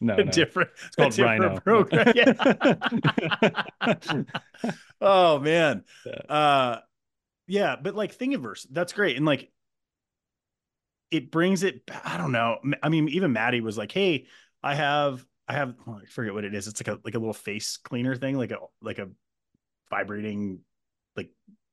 No, 0.01 0.17
no. 0.17 0.25
different. 0.25 0.71
It's 0.87 0.97
called 0.97 1.13
different 1.13 1.43
Rhino. 1.43 1.61
program. 1.61 2.13
Yeah. 2.15 3.63
oh 5.01 5.39
man. 5.39 5.85
Yeah. 6.07 6.35
Uh 6.35 6.81
yeah, 7.47 7.77
but 7.81 7.95
like 7.95 8.17
Thingiverse, 8.17 8.67
that's 8.71 8.93
great. 8.93 9.17
And 9.17 9.27
like 9.27 9.51
it 11.11 11.31
brings 11.31 11.63
it 11.63 11.83
I 12.05 12.17
don't 12.17 12.33
know. 12.33 12.59
I 12.83 12.89
mean, 12.89 13.09
even 13.09 13.33
Maddie 13.33 13.61
was 13.61 13.77
like, 13.77 13.93
"Hey, 13.93 14.27
I 14.63 14.75
have 14.75 15.25
I 15.49 15.55
have 15.55 15.75
well, 15.85 16.01
I 16.03 16.07
forget 16.07 16.33
what 16.33 16.45
it 16.45 16.55
is. 16.55 16.69
It's 16.69 16.81
like 16.81 16.97
a 16.97 17.01
like 17.05 17.15
a 17.15 17.19
little 17.19 17.35
face 17.35 17.77
cleaner 17.77 18.15
thing, 18.17 18.39
like 18.39 18.53
a 18.53 18.59
like 18.81 18.99
a 18.99 19.09
vibrating 19.91 20.61
like 21.17 21.31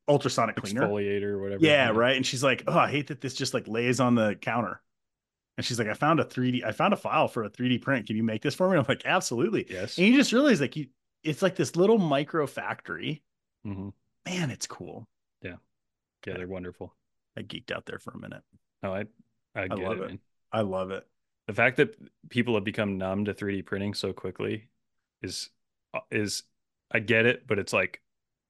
ultrasonic 0.07 0.55
cleaner." 0.55 0.81
Exfoliator 0.81 1.23
or 1.23 1.41
whatever. 1.41 1.63
Yeah, 1.63 1.91
right. 1.91 2.15
And 2.15 2.25
she's 2.25 2.43
like, 2.43 2.63
"Oh, 2.67 2.77
I 2.77 2.89
hate 2.89 3.07
that 3.07 3.21
this 3.21 3.35
just 3.35 3.53
like 3.53 3.67
lays 3.67 3.99
on 3.99 4.15
the 4.15 4.35
counter." 4.35 4.81
And 5.57 5.65
she's 5.65 5.79
like, 5.79 5.87
"I 5.87 5.93
found 5.93 6.19
a 6.19 6.23
3D 6.23 6.63
I 6.63 6.71
found 6.71 6.93
a 6.93 6.97
file 6.97 7.27
for 7.27 7.43
a 7.43 7.49
3D 7.49 7.77
print. 7.79 8.07
Can 8.07 8.15
you 8.15 8.23
make 8.23 8.41
this 8.43 8.55
for 8.55 8.69
me?" 8.69 8.77
I'm 8.79 8.85
like, 8.87 9.05
"Absolutely." 9.05 9.67
Yes. 9.67 9.97
And 9.97 10.07
you 10.07 10.15
just 10.15 10.33
realize 10.33 10.61
like 10.61 10.75
you 10.75 10.87
it's 11.23 11.41
like 11.41 11.55
this 11.55 11.75
little 11.75 11.97
micro 11.97 12.47
factory. 12.47 13.23
hmm 13.63 13.89
Man, 14.27 14.51
it's 14.51 14.67
cool. 14.67 15.07
Yeah, 15.41 15.57
Yeah, 16.25 16.35
they're 16.35 16.47
wonderful. 16.47 16.93
I 17.37 17.41
geeked 17.43 17.71
out 17.71 17.85
there 17.85 17.99
for 17.99 18.11
a 18.11 18.17
minute. 18.19 18.43
No, 18.83 18.93
I 18.93 19.05
I 19.55 19.67
get 19.67 19.75
love 19.75 20.01
it, 20.01 20.01
it. 20.01 20.13
I 20.51 20.61
love 20.61 20.91
it. 20.91 21.07
The 21.47 21.53
fact 21.53 21.77
that 21.77 21.95
people 22.29 22.55
have 22.55 22.63
become 22.63 22.97
numb 22.97 23.25
to 23.25 23.33
3D 23.33 23.61
printing 23.61 23.93
so 23.93 24.13
quickly 24.13 24.69
is 25.21 25.49
uh, 25.93 25.99
is 26.11 26.43
I 26.91 26.99
get 26.99 27.25
it, 27.25 27.47
but 27.47 27.59
it's 27.59 27.73
like, 27.73 28.01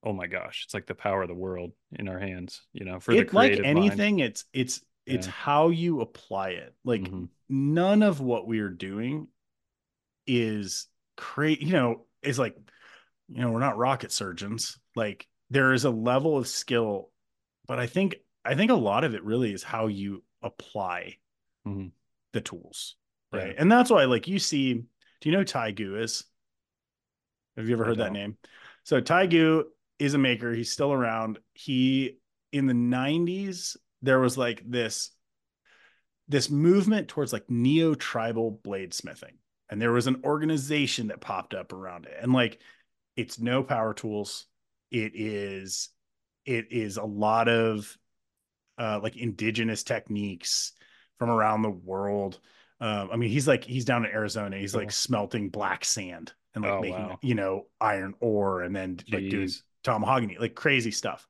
oh 0.02 0.12
my 0.12 0.26
gosh, 0.26 0.64
it's 0.64 0.74
like 0.74 0.86
the 0.86 0.94
power 0.94 1.22
of 1.22 1.28
the 1.28 1.34
world 1.34 1.72
in 1.92 2.08
our 2.08 2.18
hands, 2.18 2.62
you 2.72 2.84
know, 2.84 3.00
for 3.00 3.14
the 3.16 3.24
It 3.24 3.32
like 3.32 3.58
creative 3.58 3.70
mind. 3.70 4.04
anything, 4.04 4.18
it's 4.18 4.44
it's 4.52 4.82
it's 5.08 5.26
Yeah. 5.26 5.32
how 5.32 5.68
you 5.70 6.00
apply 6.00 6.50
it. 6.50 6.74
Like 6.84 7.02
Mhm. 7.02 7.28
none 7.48 8.02
of 8.02 8.20
what 8.20 8.46
we 8.46 8.60
are 8.60 8.68
doing 8.70 9.28
is 10.26 10.86
create, 11.16 11.60
you 11.60 11.72
know, 11.72 12.06
is 12.22 12.38
like, 12.38 12.56
you 13.28 13.40
know, 13.40 13.50
we're 13.50 13.60
not 13.60 13.76
rocket 13.78 14.12
surgeons. 14.12 14.78
Like 14.94 15.28
there 15.50 15.72
is 15.72 15.84
a 15.84 15.90
level 15.90 16.36
of 16.38 16.46
skill, 16.48 17.10
but 17.66 17.78
I 17.78 17.86
think 17.86 18.16
I 18.44 18.54
think 18.54 18.70
a 18.70 18.74
lot 18.74 19.04
of 19.04 19.14
it 19.14 19.22
really 19.24 19.52
is 19.52 19.62
how 19.62 19.88
you 19.88 20.24
apply 20.42 21.18
Mhm. 21.66 21.92
the 22.32 22.40
tools. 22.40 22.96
Yeah. 23.32 23.38
Right. 23.40 23.54
And 23.58 23.70
that's 23.70 23.90
why 23.90 24.04
like 24.04 24.26
you 24.28 24.38
see 24.38 24.74
Do 25.20 25.28
you 25.28 25.32
know 25.36 25.42
Tai 25.44 25.72
Goo 25.72 25.96
is? 25.96 26.24
Have 27.56 27.66
you 27.68 27.74
ever 27.74 27.84
heard 27.84 27.98
that 27.98 28.12
name? 28.12 28.38
So 28.84 29.00
Tai 29.00 29.26
Goo 29.26 29.72
is 29.98 30.14
a 30.14 30.18
maker. 30.18 30.54
He's 30.54 30.70
still 30.70 30.92
around. 30.92 31.40
He 31.54 32.18
in 32.52 32.66
the 32.66 32.74
90s, 32.74 33.76
there 34.02 34.18
was 34.20 34.38
like 34.38 34.62
this 34.68 35.10
this 36.28 36.50
movement 36.50 37.08
towards 37.08 37.32
like 37.32 37.48
neo 37.50 37.94
tribal 37.94 38.60
bladesmithing. 38.62 39.32
And 39.70 39.80
there 39.80 39.92
was 39.92 40.06
an 40.06 40.22
organization 40.24 41.08
that 41.08 41.20
popped 41.20 41.54
up 41.54 41.72
around 41.72 42.06
it. 42.06 42.16
And 42.20 42.32
like 42.32 42.60
it's 43.16 43.38
no 43.38 43.62
power 43.62 43.94
tools. 43.94 44.46
It 44.90 45.12
is 45.14 45.90
it 46.44 46.68
is 46.70 46.96
a 46.96 47.04
lot 47.04 47.48
of 47.48 47.96
uh 48.78 49.00
like 49.02 49.16
indigenous 49.16 49.82
techniques 49.82 50.72
from 51.18 51.30
around 51.30 51.62
the 51.62 51.70
world. 51.70 52.38
Um, 52.80 53.10
I 53.12 53.16
mean, 53.16 53.30
he's 53.30 53.48
like 53.48 53.64
he's 53.64 53.84
down 53.84 54.04
in 54.04 54.12
Arizona. 54.12 54.56
He's 54.56 54.74
like 54.74 54.90
smelting 54.92 55.48
black 55.48 55.84
sand 55.84 56.32
and 56.54 56.64
like 56.64 56.74
Oh, 56.74 56.80
making 56.80 57.08
wow. 57.08 57.18
you 57.22 57.34
know 57.34 57.66
iron 57.80 58.14
ore 58.20 58.62
and 58.62 58.74
then 58.74 59.00
like 59.10 59.28
doing 59.28 59.48
Jeez. 59.48 59.62
tamahagane, 59.84 60.38
like 60.40 60.54
crazy 60.54 60.90
stuff. 60.92 61.26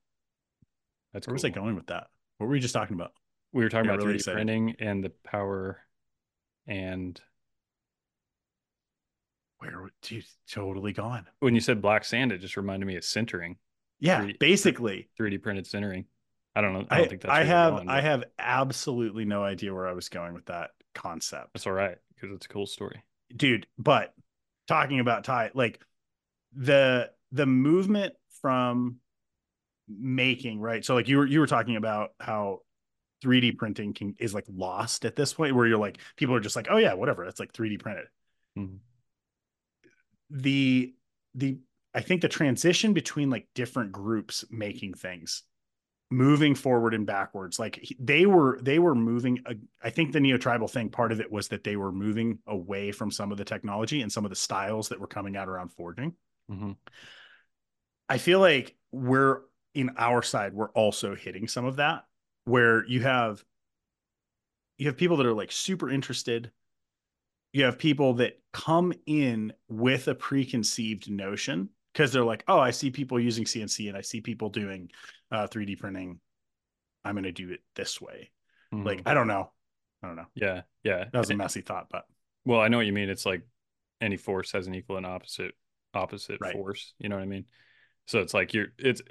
That's 1.13 1.27
Where 1.27 1.33
cool. 1.33 1.35
was 1.35 1.45
I 1.45 1.51
going 1.51 1.75
with 1.75 1.87
that? 1.89 2.09
What 2.39 2.47
were 2.47 2.53
we 2.53 2.61
just 2.61 2.75
talking 2.75 2.95
about? 2.95 3.13
We 3.53 3.63
were 3.65 3.69
talking 3.69 3.87
Yeah, 3.87 3.93
about 3.95 3.99
really 4.05 4.15
3D 4.15 4.17
excited. 4.17 4.37
printing 4.37 4.77
and 4.81 5.03
the 5.05 5.11
power 5.11 5.81
and 6.67 7.21
Where 9.59 9.91
dude, 10.03 10.25
totally 10.49 10.93
gone. 10.93 11.27
when 11.41 11.55
you 11.55 11.61
said 11.61 11.83
black 11.83 12.05
sand, 12.05 12.31
it 12.33 12.39
just 12.39 12.57
reminded 12.57 12.87
me 12.87 12.97
of 12.97 13.03
sintering, 13.03 13.57
Yeah, 13.99 14.23
Three- 14.23 14.37
basically. 14.39 15.09
3D 15.19 15.39
printed 15.43 15.65
sintering. 15.65 16.05
I 16.55 16.61
don't 16.61 16.73
know. 16.73 16.87
I 16.91 16.97
I, 16.97 16.99
don't 16.99 17.09
think 17.09 17.23
that's 17.23 17.33
I 17.33 17.43
have 17.45 17.75
going, 17.75 17.89
I 17.89 18.01
have 18.01 18.25
absolutely 18.39 19.25
no 19.25 19.43
idea 19.43 19.75
where 19.75 19.87
I 19.87 19.93
was 19.93 20.09
going 20.09 20.35
with 20.35 20.47
that 20.47 20.71
concept. 20.95 21.51
That's 21.55 21.67
all 21.67 21.73
right 21.73 21.97
because 22.15 22.35
it's 22.35 22.47
a 22.47 22.49
cool 22.49 22.67
story. 22.67 23.03
dude 23.37 23.67
but 23.79 24.13
talking 24.67 24.99
about 25.01 25.25
Tai 25.25 25.51
like 25.55 25.81
the 26.53 27.11
the 27.33 27.47
movement 27.47 28.15
from 28.41 28.97
making 29.89 30.61
right 30.61 30.85
so 30.85 30.95
like 30.95 31.09
you 31.09 31.19
were 31.19 31.27
you 31.27 31.41
were 31.41 31.47
talking 31.47 31.77
about 31.77 32.11
how 32.21 32.61
3d 33.25 33.57
printing 33.57 33.93
can 33.95 34.15
is 34.19 34.35
like 34.35 34.45
lost 34.49 35.05
at 35.05 35.17
this 35.17 35.33
point 35.33 35.55
where 35.55 35.67
you're 35.67 35.79
like 35.79 35.99
people 36.17 36.35
are 36.35 36.41
just 36.41 36.57
like 36.57 36.69
oh 36.71 36.77
yeah 36.77 36.95
whatever 36.95 37.25
it's 37.25 37.41
like 37.41 37.53
3d 37.53 37.79
printed 37.81 38.07
Mhm. 38.57 38.79
the 40.31 40.95
the 41.35 41.59
i 41.95 42.01
think 42.01 42.21
the 42.21 42.29
transition 42.29 42.93
between 42.93 43.31
like 43.31 43.47
different 43.55 43.93
groups 43.93 44.45
making 44.51 44.95
things 44.95 45.43
moving 46.11 46.55
forward 46.55 46.95
and 46.95 47.07
backwards 47.07 47.59
like 47.59 47.87
they 48.01 48.25
were 48.25 48.59
they 48.63 48.79
were 48.79 48.95
moving 48.95 49.41
uh, 49.47 49.55
i 49.83 49.91
think 49.91 50.13
the 50.13 50.21
neo 50.21 50.39
tribal 50.39 50.69
thing 50.69 50.89
part 50.89 51.13
of 51.13 51.21
it 51.21 51.31
was 51.31 51.49
that 51.49 51.65
they 51.65 51.77
were 51.77 51.93
moving 51.93 52.39
away 52.47 52.93
from 52.93 53.11
some 53.11 53.31
of 53.31 53.37
the 53.39 53.45
technology 53.45 54.01
and 54.01 54.11
some 54.11 54.25
of 54.25 54.31
the 54.31 54.37
styles 54.37 54.89
that 54.89 55.01
were 55.01 55.07
coming 55.07 55.37
out 55.37 55.49
around 55.49 55.69
forging 55.71 56.15
Mhm. 56.51 56.77
i 58.09 58.17
feel 58.19 58.41
like 58.41 58.75
we're 58.91 59.41
in 59.79 59.91
our 59.97 60.23
side 60.23 60.53
we're 60.55 60.71
also 60.71 61.15
hitting 61.15 61.47
some 61.47 61.65
of 61.65 61.77
that 61.77 62.05
where 62.47 62.85
you 62.87 63.01
have 63.03 63.45
you 64.77 64.87
have 64.87 64.97
people 64.97 65.17
that 65.17 65.27
are 65.27 65.33
like 65.35 65.53
super 65.53 65.89
interested 65.89 66.51
you 67.53 67.65
have 67.65 67.79
people 67.79 68.15
that 68.15 68.41
come 68.53 68.93
in 69.07 69.53
with 69.69 70.09
a 70.09 70.15
preconceived 70.15 71.09
notion 71.09 71.69
because 71.93 72.13
they're 72.13 72.25
like 72.25 72.43
oh 72.49 72.59
i 72.59 72.73
see 72.73 72.91
people 72.91 73.21
using 73.21 73.45
cnc 73.45 73.87
and 73.89 73.97
i 73.97 74.01
see 74.01 74.21
people 74.21 74.49
doing 74.49 74.91
uh, 75.31 75.47
3d 75.47 75.79
printing 75.79 76.19
i'm 77.05 77.15
going 77.15 77.23
to 77.23 77.31
do 77.33 77.51
it 77.51 77.61
this 77.77 78.01
way 78.01 78.31
Mhm. 78.75 78.85
like 78.85 79.03
i 79.07 79.15
don't 79.15 79.29
know 79.29 79.53
i 80.03 80.09
don't 80.09 80.17
know 80.17 80.27
yeah, 80.35 80.63
yeah. 80.83 81.05
that 81.13 81.19
was 81.19 81.31
a 81.31 81.37
messy 81.37 81.61
thought 81.61 81.87
but 81.89 82.05
Well, 82.45 82.61
I 82.61 82.69
know 82.69 82.79
what 82.79 82.87
you 82.87 82.93
mean. 82.93 83.11
It's 83.11 83.27
like 83.27 83.43
any 84.01 84.17
force 84.17 84.53
has 84.53 84.67
an 84.67 84.75
equal 84.75 84.97
and 84.97 85.07
opposite 85.07 85.55
opposite 85.95 86.41
Right. 86.41 86.53
force. 86.53 86.95
You 86.99 87.09
know 87.09 87.17
what 87.17 87.23
I 87.23 87.27
mean? 87.27 87.45
So 88.07 88.21
it's 88.21 88.33
like 88.35 88.55
you're 88.55 88.69
it's 88.79 89.03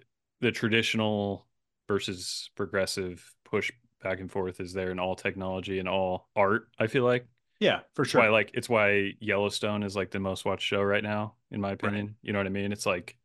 the 0.42 0.52
traditional 0.52 1.46
versus 1.88 2.50
progressive 2.56 3.34
push 3.46 3.72
back 4.04 4.20
and 4.20 4.32
forth 4.32 4.60
is 4.60 4.74
there 4.74 4.92
in 4.92 5.00
all 5.00 5.16
technology 5.16 5.80
and 5.80 5.88
all 5.90 6.30
art. 6.36 6.68
I 6.80 6.88
feel 6.88 7.04
like 7.04 7.28
yeah 7.60 7.80
for 7.96 8.06
sure 8.06 8.22
why 8.22 8.30
like 8.30 8.52
it's 8.54 8.70
why 8.70 9.14
Yellowstone 9.20 9.82
is 9.82 9.96
like 9.96 10.12
the 10.12 10.20
most 10.20 10.46
watched 10.46 10.66
show 10.68 10.82
right 10.82 11.04
now, 11.04 11.34
in 11.52 11.60
my 11.62 11.72
opinion. 11.72 12.16
You 12.22 12.34
know 12.34 12.40
what 12.40 12.46
I 12.46 12.52
mean? 12.52 12.72
It's 12.72 12.86
like 12.86 13.18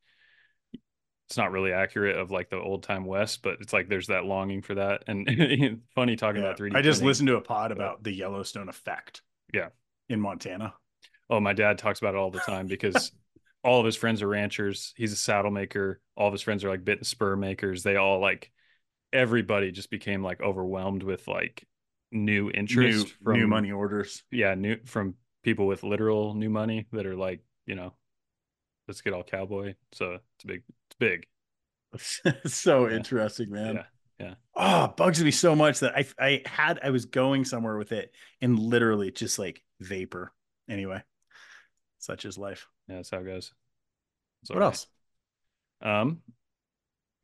it's 1.29 1.37
not 1.37 1.51
really 1.53 1.73
accurate 1.73 2.17
of 2.17 2.31
like 2.31 2.51
the 2.51 2.59
old 2.59 2.83
time 2.83 3.05
West, 3.07 3.43
but 3.43 3.57
it's 3.61 3.73
like 3.73 3.89
there's 3.89 4.09
that 4.09 4.25
longing 4.27 4.61
for 4.63 4.75
that. 4.75 5.05
And 5.07 5.81
funny 5.95 6.17
talking 6.17 6.43
Yeah. 6.43 6.49
about 6.49 6.59
3D. 6.59 6.77
i 6.77 6.83
just 6.83 6.99
printing. 7.01 7.07
listened 7.07 7.27
to 7.29 7.37
a 7.37 7.41
pod 7.41 7.71
but- 7.71 7.77
about 7.79 8.03
the 8.03 8.13
yellowstone 8.13 8.69
effect 8.69 9.23
Yeah. 9.53 9.69
in 10.09 10.21
montana 10.21 10.75
Oh, 11.31 11.41
my 11.41 11.55
dad 11.55 11.79
talks 11.79 11.99
about 12.01 12.15
it 12.15 12.19
all 12.19 12.31
the 12.31 12.41
time 12.41 12.67
because 12.67 13.13
all 13.65 13.81
of 13.81 13.87
his 13.87 13.97
friends 13.97 14.23
are 14.23 14.29
ranchers. 14.29 14.93
He's 14.97 15.13
a 15.13 15.17
saddle 15.17 15.51
maker. 15.51 16.01
All 16.17 16.29
of 16.29 16.33
his 16.33 16.43
friends 16.43 16.65
are 16.65 16.69
like 16.69 16.85
bit 16.85 16.99
and 16.99 17.07
spur 17.07 17.37
makers. 17.37 17.83
They 17.83 17.97
all 17.97 18.21
like 18.21 18.51
everybody 19.13 19.71
just 19.73 19.91
became 19.91 20.23
like 20.23 20.41
overwhelmed 20.41 21.03
with 21.03 21.29
like 21.29 21.67
new 22.11 22.51
new, 22.69 23.05
interest 23.05 23.15
from 23.23 23.35
new 23.35 23.47
money 23.47 23.73
orders 23.73 24.23
Yeah, 24.31 24.55
new 24.55 24.79
from 24.85 25.15
people 25.43 25.67
with 25.67 25.83
literal 25.83 26.35
new 26.35 26.51
money 26.51 26.87
that 26.93 27.07
are 27.07 27.17
like, 27.17 27.41
you 27.67 27.75
know, 27.75 27.95
let's 28.89 29.01
get 29.01 29.13
all 29.13 29.23
cowboy. 29.25 29.75
So 29.93 30.19
it's 30.37 30.45
big. 30.45 30.63
It's 30.91 30.97
big. 30.99 31.27
so 32.47 32.89
Yeah. 32.89 32.97
interesting 32.97 33.51
man 33.51 33.77
Yeah. 33.77 33.85
Yeah. 34.19 34.35
oh 34.55 34.89
bugs 34.97 35.23
me 35.23 35.31
so 35.31 35.55
much 35.57 35.81
that 35.81 35.97
i 35.97 36.07
i 36.19 36.43
had 36.47 36.79
i 36.83 36.91
was 36.91 37.07
going 37.07 37.45
somewhere 37.45 37.77
with 37.77 37.93
it 37.93 38.15
and 38.41 38.59
literally 38.59 39.11
just 39.11 39.39
like 39.39 39.63
vapor 39.81 40.33
anyway 40.69 41.03
such 41.99 42.25
is 42.25 42.39
life 42.39 42.69
Yeah, 42.93 42.99
that's 42.99 43.11
how 43.11 43.19
it 43.19 43.25
goes. 43.25 43.53
It's 44.43 44.51
what 44.51 44.59
right. 44.61 44.67
else 44.67 44.87
Um, 45.81 46.21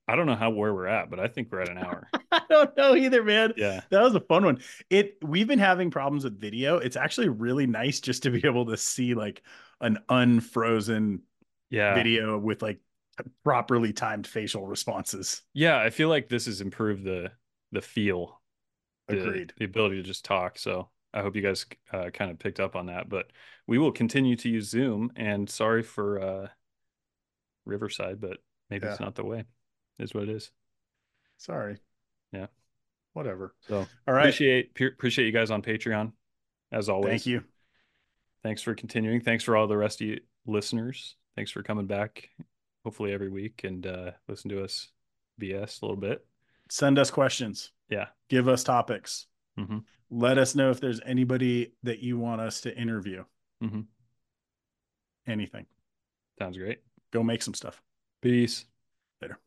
I 0.06 0.16
don't 0.16 0.26
know 0.26 0.36
how 0.36 0.50
where 0.50 0.72
we're 0.72 0.86
at, 0.86 1.10
but 1.10 1.20
I 1.20 1.28
think 1.28 1.52
we're 1.52 1.60
at 1.60 1.68
an 1.68 1.78
hour. 1.78 2.08
i 2.32 2.40
don't 2.48 2.76
know 2.76 2.94
either 2.94 3.22
man 3.24 3.52
yeah. 3.56 3.80
that 3.90 4.02
was 4.02 4.14
a 4.14 4.20
fun 4.20 4.44
one 4.44 4.60
it 4.90 5.16
we've 5.22 5.46
been 5.48 5.58
having 5.58 5.90
problems 5.90 6.24
with 6.24 6.38
video 6.38 6.76
it's 6.78 6.96
actually 6.96 7.28
really 7.28 7.66
nice 7.66 8.00
just 8.00 8.22
to 8.22 8.30
be 8.30 8.40
able 8.46 8.66
to 8.66 8.76
see 8.76 9.14
like 9.14 9.42
an 9.80 9.98
unfrozen 10.08 11.22
Yeah. 11.70 11.94
video 11.94 12.38
with 12.38 12.62
like 12.62 12.80
properly 13.44 13.92
timed 13.92 14.26
facial 14.26 14.66
responses 14.66 15.42
Yeah, 15.54 15.78
I 15.80 15.90
feel 15.90 16.08
like 16.08 16.28
this 16.28 16.46
has 16.46 16.60
improved 16.60 17.04
the 17.04 17.32
the 17.72 17.82
feel, 17.82 18.40
the, 19.08 19.20
agreed 19.20 19.52
the 19.58 19.64
ability 19.64 19.96
to 19.96 20.02
just 20.02 20.24
talk. 20.24 20.58
So 20.58 20.88
I 21.14 21.22
hope 21.22 21.36
you 21.36 21.42
guys 21.42 21.66
uh, 21.92 22.10
kind 22.12 22.30
of 22.30 22.38
picked 22.38 22.60
up 22.60 22.76
on 22.76 22.86
that. 22.86 23.08
But 23.08 23.30
we 23.66 23.78
will 23.78 23.92
continue 23.92 24.36
to 24.36 24.48
use 24.48 24.68
Zoom. 24.68 25.10
And 25.16 25.48
sorry 25.48 25.82
for 25.82 26.20
uh, 26.20 26.48
Riverside, 27.64 28.20
but 28.20 28.38
maybe 28.70 28.86
it's 28.86 29.00
not 29.00 29.14
the 29.14 29.24
way. 29.24 29.44
Is 29.98 30.14
what 30.14 30.24
it 30.24 30.28
is. 30.28 30.52
sorry 31.38 31.78
Yeah. 32.32 32.46
whatever 33.12 33.54
So 33.62 33.86
all 34.06 34.14
right 34.14 34.22
appreciate 34.26 34.70
appreciate 34.80 35.26
you 35.26 35.32
guys 35.32 35.50
on 35.50 35.60
Patreon, 35.62 36.12
as 36.70 36.88
always. 36.88 37.10
thank 37.10 37.26
you 37.26 37.42
Thanks 38.44 38.62
for 38.62 38.74
continuing. 38.76 39.20
Thanks 39.20 39.42
for 39.42 39.56
all 39.56 39.66
the 39.66 39.76
rest 39.76 40.00
of 40.00 40.06
you 40.06 40.20
listeners. 40.46 41.16
Thanks 41.34 41.50
for 41.50 41.64
coming 41.64 41.86
back, 41.86 42.30
hopefully 42.84 43.12
every 43.12 43.28
week, 43.28 43.62
and 43.64 43.84
uh, 43.84 44.12
listen 44.28 44.48
to 44.50 44.62
us 44.62 44.88
BS 45.40 45.82
a 45.82 45.84
little 45.84 46.00
bit. 46.00 46.24
send 46.70 46.96
us 46.98 47.10
questions 47.10 47.72
Yeah. 47.88 48.06
give 48.28 48.46
us 48.46 48.62
topics 48.62 49.26
Mhm. 49.58 49.84
Let 50.10 50.38
us 50.38 50.54
know 50.54 50.70
if 50.70 50.80
there's 50.80 51.00
anybody 51.04 51.72
that 51.82 51.98
you 52.00 52.18
want 52.18 52.40
us 52.40 52.60
to 52.62 52.76
interview 52.76 53.24
Mhm. 53.62 53.86
anything 55.26 55.66
Sounds 56.38 56.56
great. 56.56 56.82
go 57.10 57.22
make 57.22 57.42
some 57.42 57.54
stuff 57.54 57.82
Peace. 58.22 58.66
later 59.20 59.38